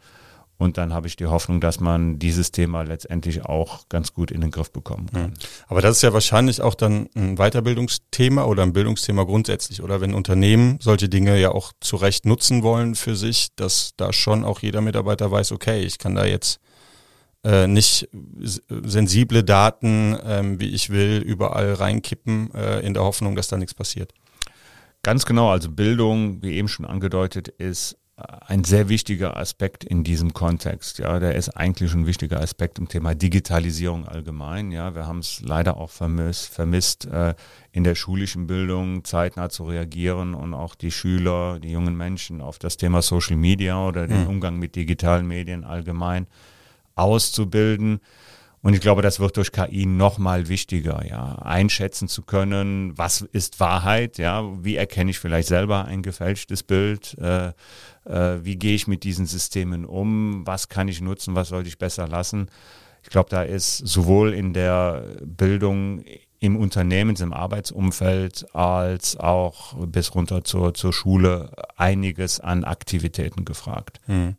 Und 0.59 0.79
dann 0.79 0.95
habe 0.95 1.09
ich 1.09 1.17
die 1.17 1.27
Hoffnung, 1.27 1.61
dass 1.61 1.81
man 1.81 2.21
dieses 2.21 2.53
Thema 2.53 2.83
letztendlich 2.83 3.45
auch 3.45 3.89
ganz 3.89 4.15
gut 4.15 4.31
in 4.31 4.41
den 4.41 4.53
Griff 4.53 4.71
bekommen 4.71 5.09
kann. 5.13 5.31
Mhm. 5.31 5.35
Aber 5.67 5.81
das 5.81 5.97
ist 5.97 6.03
ja 6.03 6.13
wahrscheinlich 6.13 6.63
auch 6.63 6.77
dann 6.77 7.09
ein 7.17 7.35
Weiterbildungsthema 7.35 8.45
oder 8.45 8.63
ein 8.63 8.73
Bildungsthema 8.73 9.25
grundsätzlich. 9.25 9.83
Oder 9.83 10.01
wenn 10.01 10.15
Unternehmen 10.15 10.79
solche 10.81 11.09
Dinge 11.09 11.41
ja 11.41 11.51
auch 11.51 11.73
zu 11.81 11.97
Recht 11.97 12.27
nutzen 12.27 12.63
wollen 12.63 12.95
für 12.95 13.17
sich, 13.17 13.49
dass 13.57 13.95
da 13.97 14.13
schon 14.13 14.45
auch 14.45 14.61
jeder 14.61 14.83
Mitarbeiter 14.83 15.33
weiß, 15.33 15.51
okay, 15.51 15.81
ich 15.81 15.99
kann 15.99 16.15
da 16.15 16.25
jetzt 16.25 16.61
äh, 17.45 17.67
nicht 17.67 18.09
sensible 18.39 19.45
Daten, 19.45 20.17
ähm, 20.25 20.61
wie 20.61 20.71
ich 20.71 20.91
will, 20.91 21.19
überall 21.19 21.75
reinkippen, 21.75 22.55
äh, 22.55 22.81
in 22.81 22.95
der 22.95 23.03
Hoffnung, 23.03 23.37
dass 23.37 23.49
da 23.49 23.57
nichts 23.57 23.75
passiert. 23.75 24.13
Ganz 25.03 25.27
genau, 25.27 25.51
also 25.51 25.71
Bildung, 25.71 26.43
wie 26.43 26.53
eben 26.53 26.69
schon 26.69 26.87
angedeutet, 26.87 27.49
ist 27.49 27.97
ein 28.17 28.65
sehr 28.65 28.89
wichtiger 28.89 29.37
Aspekt 29.37 29.85
in 29.85 30.05
diesem 30.05 30.33
Kontext. 30.33 30.99
Ja, 30.99 31.19
der 31.19 31.35
ist 31.35 31.51
eigentlich 31.51 31.95
ein 31.95 32.07
wichtiger 32.07 32.41
Aspekt 32.41 32.79
im 32.79 32.89
Thema 32.89 33.15
Digitalisierung 33.15 34.07
allgemein. 34.07 34.71
Ja, 34.71 34.95
wir 34.95 35.07
haben 35.07 35.21
es 35.21 35.41
leider 35.43 35.77
auch 35.77 35.91
vermisst, 35.91 36.49
vermisst 36.53 37.07
äh, 37.07 37.35
in 37.73 37.85
der 37.85 37.95
schulischen 37.95 38.47
Bildung 38.47 39.05
zeitnah 39.05 39.49
zu 39.49 39.65
reagieren 39.65 40.35
und 40.35 40.55
auch 40.55 40.75
die 40.75 40.91
Schüler, 40.91 41.59
die 41.59 41.71
jungen 41.71 41.97
Menschen 41.97 42.41
auf 42.41 42.59
das 42.59 42.77
Thema 42.77 43.03
Social 43.03 43.37
Media 43.37 43.87
oder 43.87 44.07
den 44.07 44.23
hm. 44.23 44.29
Umgang 44.29 44.59
mit 44.59 44.77
digitalen 44.77 45.27
Medien 45.27 45.65
allgemein 45.65 46.27
auszubilden. 46.95 48.01
Und 48.63 48.75
ich 48.75 48.81
glaube, 48.81 49.03
das 49.03 49.19
wird 49.19 49.37
durch 49.37 49.51
KI 49.51 49.87
noch 49.87 50.19
mal 50.19 50.49
wichtiger, 50.49 51.05
ja, 51.05 51.35
einschätzen 51.43 52.07
zu 52.07 52.23
können, 52.23 52.97
was 52.97 53.23
ist 53.23 53.59
Wahrheit, 53.59 54.19
ja, 54.19 54.45
wie 54.63 54.77
erkenne 54.77 55.11
ich 55.11 55.19
vielleicht 55.19 55.49
selber 55.49 55.87
ein 55.87 56.03
gefälschtes 56.03 56.63
Bild, 56.63 57.19
äh, 57.19 57.49
äh, 58.05 58.45
wie 58.45 58.57
gehe 58.57 58.77
ich 58.77 58.87
mit 58.87 59.03
diesen 59.03 59.27
Systemen 59.27 59.85
um, 59.85 60.47
was 60.47 60.69
kann 60.69 60.87
ich 60.87 61.01
nutzen, 61.01 61.35
was 61.35 61.49
sollte 61.49 61.69
ich 61.69 61.79
besser 61.79 62.07
lassen. 62.07 62.49
Ich 63.03 63.11
glaube, 63.11 63.31
da 63.31 63.43
ist 63.43 63.79
sowohl 63.79 64.33
in 64.33 64.53
der 64.53 65.07
Bildung 65.25 66.05
im 66.39 66.57
Unternehmens-, 66.57 67.21
im 67.21 67.33
Arbeitsumfeld 67.33 68.55
als 68.55 69.17
auch 69.17 69.75
bis 69.87 70.15
runter 70.15 70.45
zur, 70.45 70.75
zur 70.75 70.93
Schule 70.93 71.51
einiges 71.77 72.41
an 72.41 72.65
Aktivitäten 72.65 73.45
gefragt. 73.45 74.01
Hm. 74.07 74.37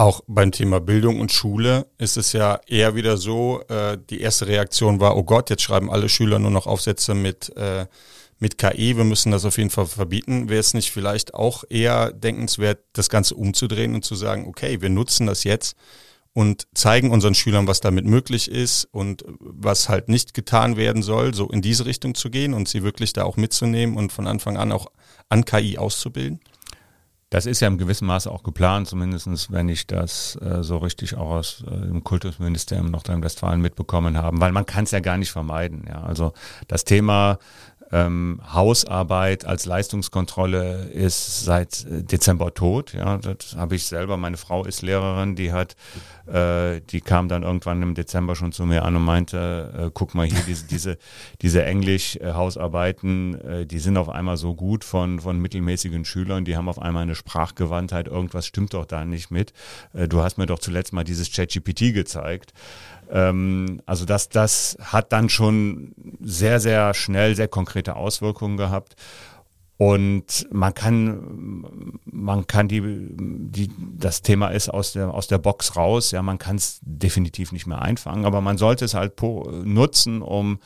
Auch 0.00 0.22
beim 0.26 0.50
Thema 0.50 0.80
Bildung 0.80 1.20
und 1.20 1.30
Schule 1.30 1.86
ist 1.98 2.16
es 2.16 2.32
ja 2.32 2.58
eher 2.66 2.94
wieder 2.94 3.18
so, 3.18 3.60
äh, 3.68 3.98
die 4.08 4.22
erste 4.22 4.46
Reaktion 4.46 4.98
war, 4.98 5.14
oh 5.14 5.24
Gott, 5.24 5.50
jetzt 5.50 5.60
schreiben 5.60 5.90
alle 5.90 6.08
Schüler 6.08 6.38
nur 6.38 6.50
noch 6.50 6.66
Aufsätze 6.66 7.12
mit, 7.12 7.54
äh, 7.58 7.84
mit 8.38 8.56
KI, 8.56 8.96
wir 8.96 9.04
müssen 9.04 9.30
das 9.30 9.44
auf 9.44 9.58
jeden 9.58 9.68
Fall 9.68 9.84
verbieten. 9.84 10.48
Wäre 10.48 10.60
es 10.60 10.72
nicht 10.72 10.90
vielleicht 10.90 11.34
auch 11.34 11.64
eher 11.68 12.12
denkenswert, 12.12 12.78
das 12.94 13.10
Ganze 13.10 13.34
umzudrehen 13.34 13.94
und 13.94 14.02
zu 14.02 14.14
sagen, 14.14 14.46
okay, 14.48 14.80
wir 14.80 14.88
nutzen 14.88 15.26
das 15.26 15.44
jetzt 15.44 15.76
und 16.32 16.66
zeigen 16.72 17.10
unseren 17.10 17.34
Schülern, 17.34 17.66
was 17.66 17.80
damit 17.80 18.06
möglich 18.06 18.50
ist 18.50 18.86
und 18.92 19.22
was 19.38 19.90
halt 19.90 20.08
nicht 20.08 20.32
getan 20.32 20.78
werden 20.78 21.02
soll, 21.02 21.34
so 21.34 21.50
in 21.50 21.60
diese 21.60 21.84
Richtung 21.84 22.14
zu 22.14 22.30
gehen 22.30 22.54
und 22.54 22.70
sie 22.70 22.82
wirklich 22.82 23.12
da 23.12 23.24
auch 23.24 23.36
mitzunehmen 23.36 23.98
und 23.98 24.12
von 24.12 24.26
Anfang 24.26 24.56
an 24.56 24.72
auch 24.72 24.86
an 25.28 25.44
KI 25.44 25.76
auszubilden? 25.76 26.40
Das 27.30 27.46
ist 27.46 27.60
ja 27.60 27.68
im 27.68 27.78
gewissen 27.78 28.06
Maße 28.06 28.28
auch 28.28 28.42
geplant, 28.42 28.88
zumindestens 28.88 29.52
wenn 29.52 29.68
ich 29.68 29.86
das 29.86 30.36
äh, 30.42 30.64
so 30.64 30.78
richtig 30.78 31.14
auch 31.14 31.30
aus 31.30 31.62
äh, 31.64 31.70
dem 31.70 32.02
Kultusministerium 32.02 32.90
Nordrhein-Westfalen 32.90 33.60
mitbekommen 33.60 34.16
habe, 34.16 34.40
weil 34.40 34.50
man 34.50 34.66
kann 34.66 34.82
es 34.82 34.90
ja 34.90 34.98
gar 34.98 35.16
nicht 35.16 35.30
vermeiden. 35.30 35.84
Ja. 35.88 36.02
Also 36.02 36.32
das 36.66 36.84
Thema 36.84 37.38
ähm, 37.92 38.40
Hausarbeit 38.52 39.44
als 39.44 39.66
Leistungskontrolle 39.66 40.90
ist 40.92 41.44
seit 41.44 41.86
äh, 41.86 42.02
Dezember 42.02 42.54
tot. 42.54 42.94
Ja, 42.94 43.18
das 43.18 43.56
habe 43.56 43.74
ich 43.74 43.84
selber. 43.84 44.16
Meine 44.16 44.36
Frau 44.36 44.64
ist 44.64 44.82
Lehrerin, 44.82 45.34
die 45.34 45.52
hat, 45.52 45.74
äh, 46.26 46.80
die 46.80 47.00
kam 47.00 47.28
dann 47.28 47.42
irgendwann 47.42 47.82
im 47.82 47.94
Dezember 47.94 48.36
schon 48.36 48.52
zu 48.52 48.64
mir 48.64 48.84
an 48.84 48.94
und 48.94 49.04
meinte, 49.04 49.72
äh, 49.76 49.90
guck 49.92 50.14
mal 50.14 50.26
hier, 50.26 50.40
diese, 50.46 50.66
diese, 50.66 50.98
diese 51.42 51.64
Englisch-Hausarbeiten, 51.64 53.40
äh, 53.40 53.66
die 53.66 53.80
sind 53.80 53.96
auf 53.96 54.08
einmal 54.08 54.36
so 54.36 54.54
gut 54.54 54.84
von, 54.84 55.18
von 55.20 55.40
mittelmäßigen 55.40 56.04
Schülern, 56.04 56.44
die 56.44 56.56
haben 56.56 56.68
auf 56.68 56.80
einmal 56.80 57.02
eine 57.02 57.16
Sprachgewandtheit, 57.16 58.06
irgendwas 58.06 58.46
stimmt 58.46 58.74
doch 58.74 58.86
da 58.86 59.04
nicht 59.04 59.32
mit. 59.32 59.52
Äh, 59.94 60.06
du 60.06 60.22
hast 60.22 60.38
mir 60.38 60.46
doch 60.46 60.60
zuletzt 60.60 60.92
mal 60.92 61.04
dieses 61.04 61.32
ChatGPT 61.32 61.92
gezeigt. 61.92 62.52
Ähm, 63.10 63.82
also 63.86 64.04
das, 64.04 64.28
das 64.28 64.76
hat 64.80 65.12
dann 65.12 65.28
schon 65.28 65.94
sehr, 66.20 66.60
sehr 66.60 66.94
schnell 66.94 67.34
sehr 67.34 67.48
konkrete 67.48 67.96
Auswirkungen 67.96 68.56
gehabt. 68.56 68.96
Und 69.76 70.46
man 70.52 70.74
kann, 70.74 71.94
man 72.04 72.46
kann 72.46 72.68
die, 72.68 72.82
die, 72.82 73.70
das 73.96 74.20
Thema 74.20 74.48
ist 74.48 74.68
aus 74.68 74.92
der, 74.92 75.14
aus 75.14 75.26
der 75.26 75.38
Box 75.38 75.74
raus. 75.74 76.10
Ja, 76.10 76.20
man 76.20 76.36
kann 76.36 76.56
es 76.56 76.80
definitiv 76.82 77.50
nicht 77.50 77.66
mehr 77.66 77.80
einfangen, 77.80 78.26
aber 78.26 78.42
man 78.42 78.58
sollte 78.58 78.84
es 78.84 78.92
halt 78.92 79.14
nutzen, 79.22 80.20
um, 80.20 80.58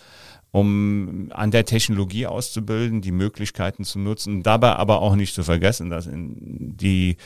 um 0.51 1.31
an 1.33 1.53
der 1.53 1.65
Technologie 1.65 2.27
auszubilden, 2.27 3.03
die 3.03 3.13
Möglichkeiten 3.13 3.85
zu 3.85 4.01
nutzen, 4.01 4.43
dabei 4.43 4.75
aber 4.75 5.01
auch 5.01 5.15
nicht 5.15 5.35
zu 5.35 5.45
vergessen, 5.45 5.91
dass 5.91 6.09
in 6.09 6.77
die 6.77 7.17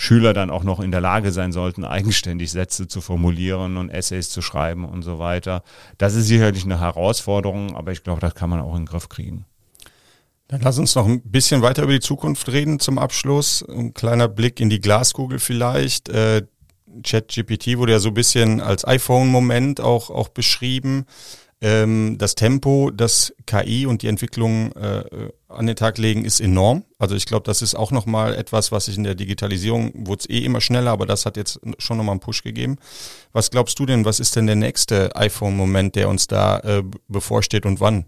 Schüler 0.00 0.32
dann 0.32 0.48
auch 0.50 0.62
noch 0.62 0.78
in 0.78 0.92
der 0.92 1.00
Lage 1.00 1.32
sein 1.32 1.50
sollten, 1.50 1.84
eigenständig 1.84 2.52
Sätze 2.52 2.86
zu 2.86 3.00
formulieren 3.00 3.76
und 3.76 3.90
Essays 3.90 4.30
zu 4.30 4.42
schreiben 4.42 4.84
und 4.84 5.02
so 5.02 5.18
weiter. 5.18 5.64
Das 5.98 6.14
ist 6.14 6.28
sicherlich 6.28 6.64
eine 6.64 6.78
Herausforderung, 6.78 7.74
aber 7.74 7.90
ich 7.90 8.04
glaube, 8.04 8.20
das 8.20 8.36
kann 8.36 8.48
man 8.48 8.60
auch 8.60 8.74
in 8.74 8.82
den 8.82 8.86
Griff 8.86 9.08
kriegen. 9.08 9.44
Dann 10.46 10.60
lass 10.60 10.78
uns 10.78 10.94
noch 10.94 11.04
ein 11.04 11.20
bisschen 11.22 11.62
weiter 11.62 11.82
über 11.82 11.92
die 11.92 12.00
Zukunft 12.00 12.48
reden 12.48 12.78
zum 12.78 12.96
Abschluss. 12.96 13.64
Ein 13.68 13.92
kleiner 13.92 14.28
Blick 14.28 14.60
in 14.60 14.70
die 14.70 14.80
Glaskugel 14.80 15.40
vielleicht. 15.40 16.08
Äh, 16.10 16.46
ChatGPT 17.02 17.76
wurde 17.76 17.92
ja 17.92 17.98
so 17.98 18.08
ein 18.10 18.14
bisschen 18.14 18.60
als 18.60 18.86
iPhone-Moment 18.86 19.80
auch, 19.80 20.10
auch 20.10 20.28
beschrieben. 20.28 21.06
Ähm, 21.60 22.16
das 22.18 22.36
Tempo, 22.36 22.92
das 22.92 23.34
KI 23.46 23.86
und 23.86 24.02
die 24.02 24.06
Entwicklung 24.06 24.70
äh, 24.72 25.30
an 25.48 25.66
den 25.66 25.74
Tag 25.74 25.98
legen, 25.98 26.24
ist 26.24 26.40
enorm. 26.40 26.84
Also 26.98 27.16
ich 27.16 27.26
glaube, 27.26 27.44
das 27.44 27.62
ist 27.62 27.74
auch 27.74 27.90
nochmal 27.90 28.34
etwas, 28.34 28.70
was 28.70 28.84
sich 28.84 28.96
in 28.96 29.02
der 29.02 29.16
Digitalisierung, 29.16 29.92
wurde 30.06 30.20
es 30.20 30.30
eh 30.30 30.44
immer 30.44 30.60
schneller, 30.60 30.92
aber 30.92 31.04
das 31.04 31.26
hat 31.26 31.36
jetzt 31.36 31.58
schon 31.78 31.96
nochmal 31.96 32.12
einen 32.12 32.20
Push 32.20 32.42
gegeben. 32.44 32.76
Was 33.32 33.50
glaubst 33.50 33.78
du 33.80 33.86
denn, 33.86 34.04
was 34.04 34.20
ist 34.20 34.36
denn 34.36 34.46
der 34.46 34.54
nächste 34.56 35.16
iPhone-Moment, 35.16 35.96
der 35.96 36.08
uns 36.08 36.28
da 36.28 36.60
äh, 36.60 36.84
bevorsteht 37.08 37.66
und 37.66 37.80
wann? 37.80 38.04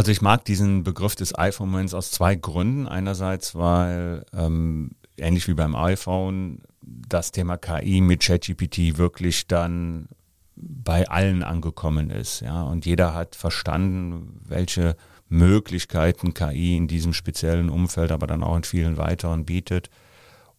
Also 0.00 0.12
ich 0.12 0.22
mag 0.22 0.44
diesen 0.44 0.82
Begriff 0.82 1.14
des 1.14 1.38
iPhone-Moments 1.38 1.94
aus 1.94 2.10
zwei 2.10 2.34
Gründen. 2.34 2.88
Einerseits, 2.88 3.54
weil 3.54 4.24
ähm, 4.34 4.92
ähnlich 5.16 5.48
wie 5.48 5.54
beim 5.54 5.74
iPhone 5.76 6.62
das 7.08 7.32
Thema 7.32 7.56
KI 7.56 8.00
mit 8.00 8.20
ChatGPT 8.20 8.98
wirklich 8.98 9.46
dann 9.46 10.08
bei 10.56 11.08
allen 11.08 11.42
angekommen 11.42 12.10
ist. 12.10 12.40
Ja, 12.40 12.62
und 12.62 12.84
jeder 12.84 13.14
hat 13.14 13.36
verstanden, 13.36 14.40
welche 14.44 14.96
Möglichkeiten 15.28 16.34
KI 16.34 16.76
in 16.76 16.88
diesem 16.88 17.12
speziellen 17.12 17.70
Umfeld, 17.70 18.12
aber 18.12 18.26
dann 18.26 18.42
auch 18.42 18.56
in 18.56 18.64
vielen 18.64 18.96
weiteren 18.96 19.44
bietet. 19.44 19.90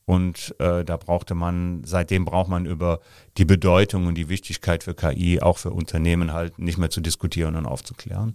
Und 0.05 0.55
äh, 0.59 0.83
da 0.83 0.97
brauchte 0.97 1.35
man, 1.35 1.83
seitdem 1.85 2.25
braucht 2.25 2.49
man 2.49 2.65
über 2.65 2.99
die 3.37 3.45
Bedeutung 3.45 4.07
und 4.07 4.15
die 4.15 4.29
Wichtigkeit 4.29 4.83
für 4.83 4.95
KI 4.95 5.41
auch 5.41 5.57
für 5.57 5.71
Unternehmen 5.71 6.33
halt 6.33 6.57
nicht 6.57 6.77
mehr 6.77 6.89
zu 6.89 7.01
diskutieren 7.01 7.55
und 7.55 7.65
aufzuklären. 7.65 8.33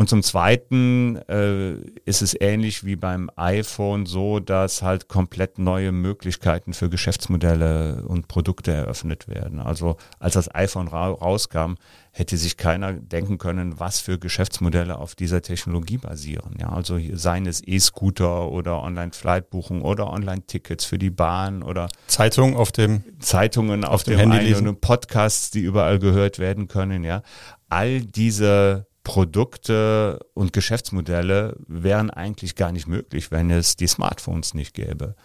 Und 0.00 0.08
zum 0.08 0.22
Zweiten 0.22 1.16
äh, 1.28 1.74
ist 2.06 2.22
es 2.22 2.34
ähnlich 2.40 2.86
wie 2.86 2.96
beim 2.96 3.30
iPhone 3.36 4.06
so, 4.06 4.40
dass 4.40 4.80
halt 4.80 5.08
komplett 5.08 5.58
neue 5.58 5.92
Möglichkeiten 5.92 6.72
für 6.72 6.88
Geschäftsmodelle 6.88 8.04
und 8.08 8.26
Produkte 8.26 8.72
eröffnet 8.72 9.28
werden. 9.28 9.60
Also 9.60 9.98
als 10.18 10.32
das 10.32 10.54
iPhone 10.54 10.88
ra 10.88 11.08
rauskam, 11.08 11.74
hätte 12.12 12.38
sich 12.38 12.56
keiner 12.56 12.94
denken 12.94 13.36
können, 13.36 13.78
was 13.78 14.00
für 14.00 14.18
Geschäftsmodelle 14.18 14.96
auf 14.96 15.14
dieser 15.14 15.42
Technologie 15.42 15.98
basieren. 15.98 16.56
Ja, 16.58 16.70
also 16.70 16.98
seien 17.12 17.44
es 17.44 17.60
E-Scooter 17.62 18.50
oder 18.50 18.82
Online-Flightbuchung 18.82 19.82
oder 19.82 20.10
Online-Tickets 20.10 20.86
für 20.86 20.96
die 20.96 21.10
Bahn 21.10 21.62
oder 21.62 21.90
Zeitungen 22.06 22.56
auf 22.56 22.72
dem 22.72 23.04
Zeitungen 23.18 23.84
auf, 23.84 23.96
auf 23.96 24.02
dem, 24.04 24.16
dem 24.16 24.32
Handy 24.32 24.54
und 24.54 24.80
Podcasts, 24.80 25.50
die 25.50 25.60
überall 25.60 25.98
gehört 25.98 26.38
werden 26.38 26.68
können. 26.68 27.04
Ja, 27.04 27.22
all 27.68 28.00
diese 28.00 28.86
Produkte 29.10 30.20
und 30.34 30.52
Geschäftsmodelle 30.52 31.56
wären 31.66 32.10
eigentlich 32.10 32.54
gar 32.54 32.70
nicht 32.70 32.86
möglich, 32.86 33.32
wenn 33.32 33.50
es 33.50 33.74
die 33.74 33.88
Smartphones 33.88 34.54
nicht 34.54 34.72
gäbe. 34.72 35.16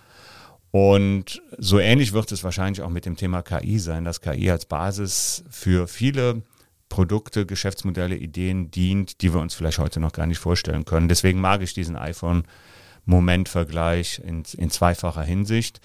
Und 0.72 1.44
so 1.60 1.78
ähnlich 1.78 2.12
wird 2.12 2.32
es 2.32 2.44
wahrscheinlich 2.44 2.82
auch 2.82 2.90
mit 2.90 3.06
dem 3.06 3.16
Thema 3.16 3.44
KI 3.44 3.78
sein, 3.78 4.04
dass 4.04 4.22
KI 4.22 4.50
als 4.50 4.66
Basis 4.66 5.44
für 5.52 5.88
viele 5.88 6.42
Produkte, 6.90 7.46
Geschäftsmodelle, 7.46 8.16
Ideen 8.16 8.72
dient, 8.72 9.22
die 9.22 9.32
wir 9.32 9.40
uns 9.40 9.54
vielleicht 9.54 9.78
heute 9.78 10.00
noch 10.00 10.14
gar 10.14 10.26
nicht 10.26 10.40
vorstellen 10.40 10.86
können. 10.86 11.08
Deswegen 11.08 11.40
mag 11.40 11.62
ich 11.62 11.76
diesen 11.76 11.96
iPhone-Momentvergleich 11.96 14.20
in, 14.26 14.42
in 14.58 14.72
zweifacher 14.72 15.22
Hinsicht. 15.22 15.80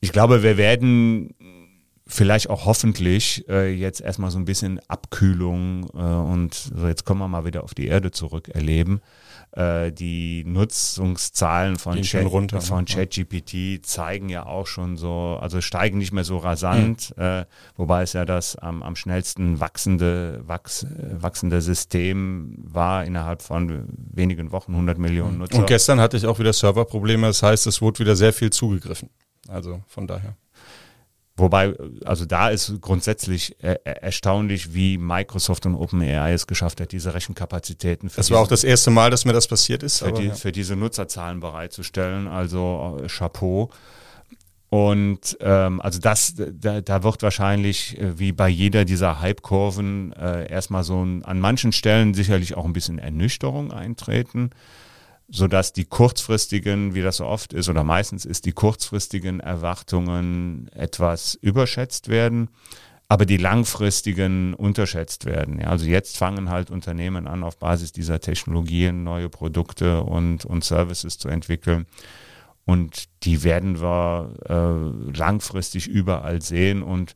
Ich 0.00 0.12
glaube, 0.12 0.42
wir 0.42 0.56
werden 0.56 1.34
vielleicht 2.06 2.50
auch 2.50 2.66
hoffentlich 2.66 3.48
äh, 3.48 3.72
jetzt 3.72 4.00
erstmal 4.00 4.30
so 4.30 4.38
ein 4.38 4.44
bisschen 4.44 4.80
Abkühlung 4.88 5.88
äh, 5.94 5.98
und 5.98 6.54
so 6.54 6.86
jetzt 6.86 7.04
kommen 7.04 7.20
wir 7.20 7.28
mal 7.28 7.44
wieder 7.44 7.64
auf 7.64 7.74
die 7.74 7.86
Erde 7.86 8.10
zurück 8.10 8.48
erleben. 8.48 9.00
Äh, 9.52 9.92
die 9.92 10.44
Nutzungszahlen 10.44 11.76
von, 11.76 12.02
Chat, 12.02 12.26
runter, 12.26 12.60
von 12.60 12.80
ne? 12.80 12.84
ChatGPT 12.86 13.86
zeigen 13.86 14.28
ja 14.28 14.44
auch 14.46 14.66
schon 14.66 14.96
so, 14.96 15.38
also 15.40 15.60
steigen 15.60 15.98
nicht 15.98 16.12
mehr 16.12 16.24
so 16.24 16.38
rasant, 16.38 17.14
mhm. 17.16 17.22
äh, 17.22 17.44
wobei 17.76 18.02
es 18.02 18.12
ja 18.12 18.24
das 18.24 18.56
am, 18.56 18.82
am 18.82 18.96
schnellsten 18.96 19.60
wachsende, 19.60 20.42
wachs, 20.44 20.86
wachsende 20.98 21.62
System 21.62 22.56
war 22.58 23.04
innerhalb 23.04 23.42
von 23.42 23.86
wenigen 24.12 24.52
Wochen, 24.52 24.72
100 24.72 24.98
Millionen 24.98 25.38
Nutzer. 25.38 25.58
Und 25.58 25.68
gestern 25.68 26.00
hatte 26.00 26.16
ich 26.16 26.26
auch 26.26 26.38
wieder 26.38 26.52
Serverprobleme, 26.52 27.28
das 27.28 27.42
heißt, 27.42 27.66
es 27.66 27.80
wurde 27.80 28.00
wieder 28.00 28.16
sehr 28.16 28.32
viel 28.32 28.50
zugegriffen. 28.50 29.08
Also 29.48 29.82
von 29.86 30.06
daher. 30.06 30.36
Wobei, 31.36 31.74
also 32.04 32.26
da 32.26 32.50
ist 32.50 32.80
grundsätzlich 32.80 33.56
er 33.60 33.84
erstaunlich, 33.84 34.72
wie 34.72 34.98
Microsoft 34.98 35.66
und 35.66 35.74
OpenAI 35.74 36.32
es 36.32 36.46
geschafft 36.46 36.80
hat, 36.80 36.92
diese 36.92 37.12
Rechenkapazitäten. 37.12 38.08
Für 38.08 38.18
das 38.18 38.30
war 38.30 38.40
auch 38.40 38.46
das 38.46 38.62
erste 38.62 38.92
Mal, 38.92 39.10
dass 39.10 39.24
mir 39.24 39.32
das 39.32 39.48
passiert 39.48 39.82
ist. 39.82 39.98
Für, 39.98 40.12
die, 40.12 40.26
ja. 40.26 40.34
für 40.34 40.52
diese 40.52 40.76
Nutzerzahlen 40.76 41.40
bereitzustellen. 41.40 42.28
Also 42.28 43.00
äh, 43.02 43.08
Chapeau. 43.08 43.70
Und 44.70 45.36
ähm, 45.40 45.80
also 45.80 45.98
das, 45.98 46.34
da, 46.36 46.80
da 46.80 47.02
wird 47.02 47.22
wahrscheinlich 47.22 47.98
äh, 47.98 48.18
wie 48.18 48.32
bei 48.32 48.48
jeder 48.48 48.84
dieser 48.84 49.20
Hype-Kurven 49.20 50.12
äh, 50.12 50.48
erstmal 50.50 50.84
so 50.84 51.04
ein, 51.04 51.24
an 51.24 51.40
manchen 51.40 51.72
Stellen 51.72 52.14
sicherlich 52.14 52.56
auch 52.56 52.64
ein 52.64 52.72
bisschen 52.72 52.98
Ernüchterung 52.98 53.72
eintreten. 53.72 54.50
Sodass 55.28 55.72
die 55.72 55.84
kurzfristigen, 55.84 56.94
wie 56.94 57.02
das 57.02 57.18
so 57.18 57.26
oft 57.26 57.52
ist 57.52 57.68
oder 57.68 57.84
meistens 57.84 58.24
ist, 58.24 58.44
die 58.44 58.52
kurzfristigen 58.52 59.40
Erwartungen 59.40 60.68
etwas 60.74 61.34
überschätzt 61.34 62.08
werden, 62.08 62.50
aber 63.08 63.26
die 63.26 63.36
langfristigen 63.36 64.54
unterschätzt 64.54 65.24
werden. 65.24 65.60
Ja, 65.60 65.68
also 65.68 65.86
jetzt 65.86 66.16
fangen 66.16 66.50
halt 66.50 66.70
Unternehmen 66.70 67.26
an, 67.26 67.42
auf 67.42 67.58
Basis 67.58 67.92
dieser 67.92 68.20
Technologien 68.20 69.04
neue 69.04 69.28
Produkte 69.28 70.02
und, 70.02 70.44
und 70.44 70.64
Services 70.64 71.18
zu 71.18 71.28
entwickeln. 71.28 71.86
Und 72.66 73.04
die 73.24 73.42
werden 73.44 73.80
wir 73.80 74.34
äh, 74.48 75.16
langfristig 75.18 75.86
überall 75.86 76.40
sehen 76.40 76.82
und 76.82 77.14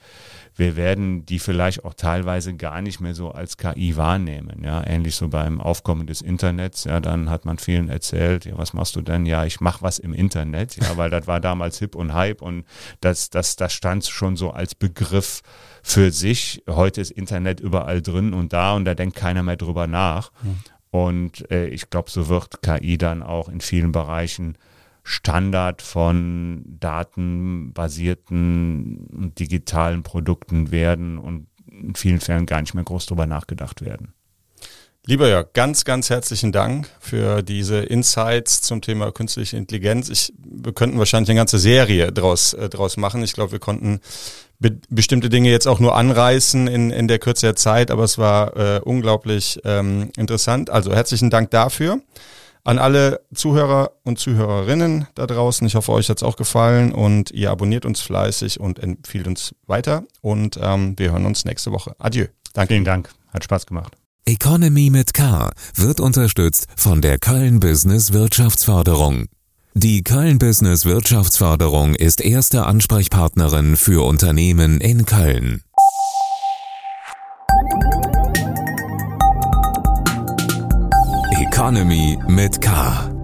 wir 0.59 0.77
werden 0.77 1.25
die 1.25 1.39
vielleicht 1.39 1.85
auch 1.85 1.95
teilweise 1.95 2.55
gar 2.55 2.83
nicht 2.83 3.01
mehr 3.01 3.15
so 3.15 3.31
als 3.31 3.57
KI 3.57 3.97
wahrnehmen. 3.97 4.65
Ja, 4.65 4.85
ähnlich 4.85 5.15
so 5.15 5.29
beim 5.29 5.61
Aufkommen 5.61 6.07
des 6.07 6.21
Internets. 6.21 6.85
Ja, 6.85 7.01
dann 7.01 7.31
hat 7.31 7.45
man 7.45 7.59
vielen 7.59 7.89
erzählt, 7.89 8.45
ja, 8.45 8.59
was 8.59 8.73
machst 8.73 8.97
du 8.97 9.01
denn? 9.01 9.25
Ja, 9.25 9.45
ich 9.45 9.61
mache 9.61 9.83
was 9.83 9.99
im 9.99 10.13
Internet. 10.13 10.77
Ja, 10.77 10.97
weil 10.97 11.11
das 11.11 11.27
war 11.29 11.41
damals 11.41 11.79
hip 11.79 11.95
und 11.95 12.13
hype 12.13 12.43
und 12.43 12.65
das, 13.01 13.31
das, 13.31 13.57
das 13.57 13.73
stand 13.73 14.05
schon 14.05 14.37
so 14.37 14.51
als 14.51 14.75
Begriff 14.75 15.43
für 15.83 16.11
sich. 16.11 16.63
Heute 16.69 17.01
ist 17.01 17.13
Internet 17.13 17.61
überall 17.61 18.03
drin 18.03 18.35
und 18.35 18.53
da 18.53 18.75
und 18.75 18.85
da 18.85 18.95
denkt 18.95 19.17
keiner 19.17 19.45
mehr 19.45 19.57
drüber 19.57 19.87
nach. 19.87 20.33
Mhm. 20.43 20.57
Und 20.91 21.51
äh, 21.51 21.69
ich 21.69 21.89
glaube, 21.89 22.11
so 22.11 22.29
wird 22.29 22.63
KI 22.63 22.99
dann 22.99 23.23
auch 23.23 23.49
in 23.49 23.61
vielen 23.61 23.93
Bereichen 23.93 24.57
Standard 25.09 25.81
von 25.81 26.65
datenbasierten 26.81 29.33
digitalen 29.39 30.03
Produkten 30.03 30.71
werden 30.71 31.17
und 31.17 31.47
in 31.67 31.95
vielen 31.95 32.21
Fällen 32.21 32.45
gar 32.45 32.61
nicht 32.61 32.75
mehr 32.75 32.85
groß 32.85 33.07
drüber 33.07 33.27
nachgedacht 33.27 33.83
werden. 33.83 34.13
Lieber 35.07 35.27
Jörg, 35.27 35.55
ganz, 35.55 35.87
ganz 35.87 36.11
herzlichen 36.11 36.53
Dank 36.53 36.91
für 37.01 37.43
diese 37.43 37.79
Insights 37.79 38.61
zum 38.61 38.83
Thema 38.83 39.11
künstliche 39.11 39.57
Intelligenz. 39.57 40.11
Ich, 40.11 40.35
wir 40.45 40.75
könnten 40.75 40.99
wahrscheinlich 40.99 41.31
eine 41.31 41.39
ganze 41.39 41.59
Serie 41.59 42.13
draus, 42.13 42.53
äh, 42.53 42.69
draus 42.69 42.99
machen. 42.99 43.23
Ich 43.23 43.33
glaube, 43.33 43.53
wir 43.53 43.61
konnten 43.61 44.01
be 44.59 44.79
bestimmte 44.91 45.31
Dinge 45.31 45.51
jetzt 45.51 45.67
auch 45.67 45.81
nur 45.81 45.97
anreißen 45.97 46.69
in, 46.69 46.91
in 46.91 47.09
der 47.09 47.19
Kürze 47.19 47.47
der 47.47 47.57
Zeit, 47.57 47.91
aber 47.91 48.05
es 48.05 48.19
war 48.19 48.55
äh, 48.59 48.81
unglaublich 48.81 49.59
ähm, 49.65 50.11
interessant. 50.19 50.69
Also 50.69 50.93
herzlichen 50.93 51.31
Dank 51.31 51.51
dafür. 51.51 52.03
An 52.65 52.79
alle 52.79 53.21
Zuhörer 53.35 53.93
und 54.05 54.19
Zuhörerinnen 54.19 55.07
da 55.15 55.27
draußen, 55.27 55.67
ich 55.67 55.75
hoffe, 55.75 55.93
euch 55.93 56.11
hat 56.11 56.19
es 56.19 56.23
auch 56.23 56.37
gefallen 56.37 56.93
und 56.93 57.31
ihr 57.31 57.51
abonniert 57.51 57.87
uns 57.87 58.01
fleißig 58.01 58.61
und 58.61 58.79
empfiehlt 58.79 59.27
uns 59.27 59.55
weiter. 59.67 60.05
Und 60.21 60.59
ähm, 60.63 60.95
wir 60.99 61.13
hören 61.13 61.27
uns 61.27 61.45
nächste 61.45 61.73
Woche. 61.73 61.95
Adieu. 61.99 62.27
Danke. 62.53 62.75
Vielen 62.75 62.85
Dank. 62.85 63.11
Hat 63.33 63.45
Spaß 63.45 63.67
gemacht. 63.67 63.97
Economy 64.25 64.91
mit 64.91 65.15
K 65.15 65.51
wird 65.75 66.01
unterstützt 66.01 66.67
von 66.77 67.01
der 67.01 67.19
Köln 67.19 67.61
Business 67.61 68.13
Wirtschaftsförderung. 68.13 69.27
Die 69.75 70.03
Köln 70.03 70.39
Business 70.39 70.85
Wirtschaftsförderung 70.85 71.95
ist 71.95 72.21
erste 72.21 72.67
Ansprechpartnerin 72.67 73.77
für 73.77 74.05
Unternehmen 74.05 74.81
in 74.81 75.07
Köln. 75.07 75.63
Economy 81.41 82.19
mit 82.27 82.61
K. 82.61 83.18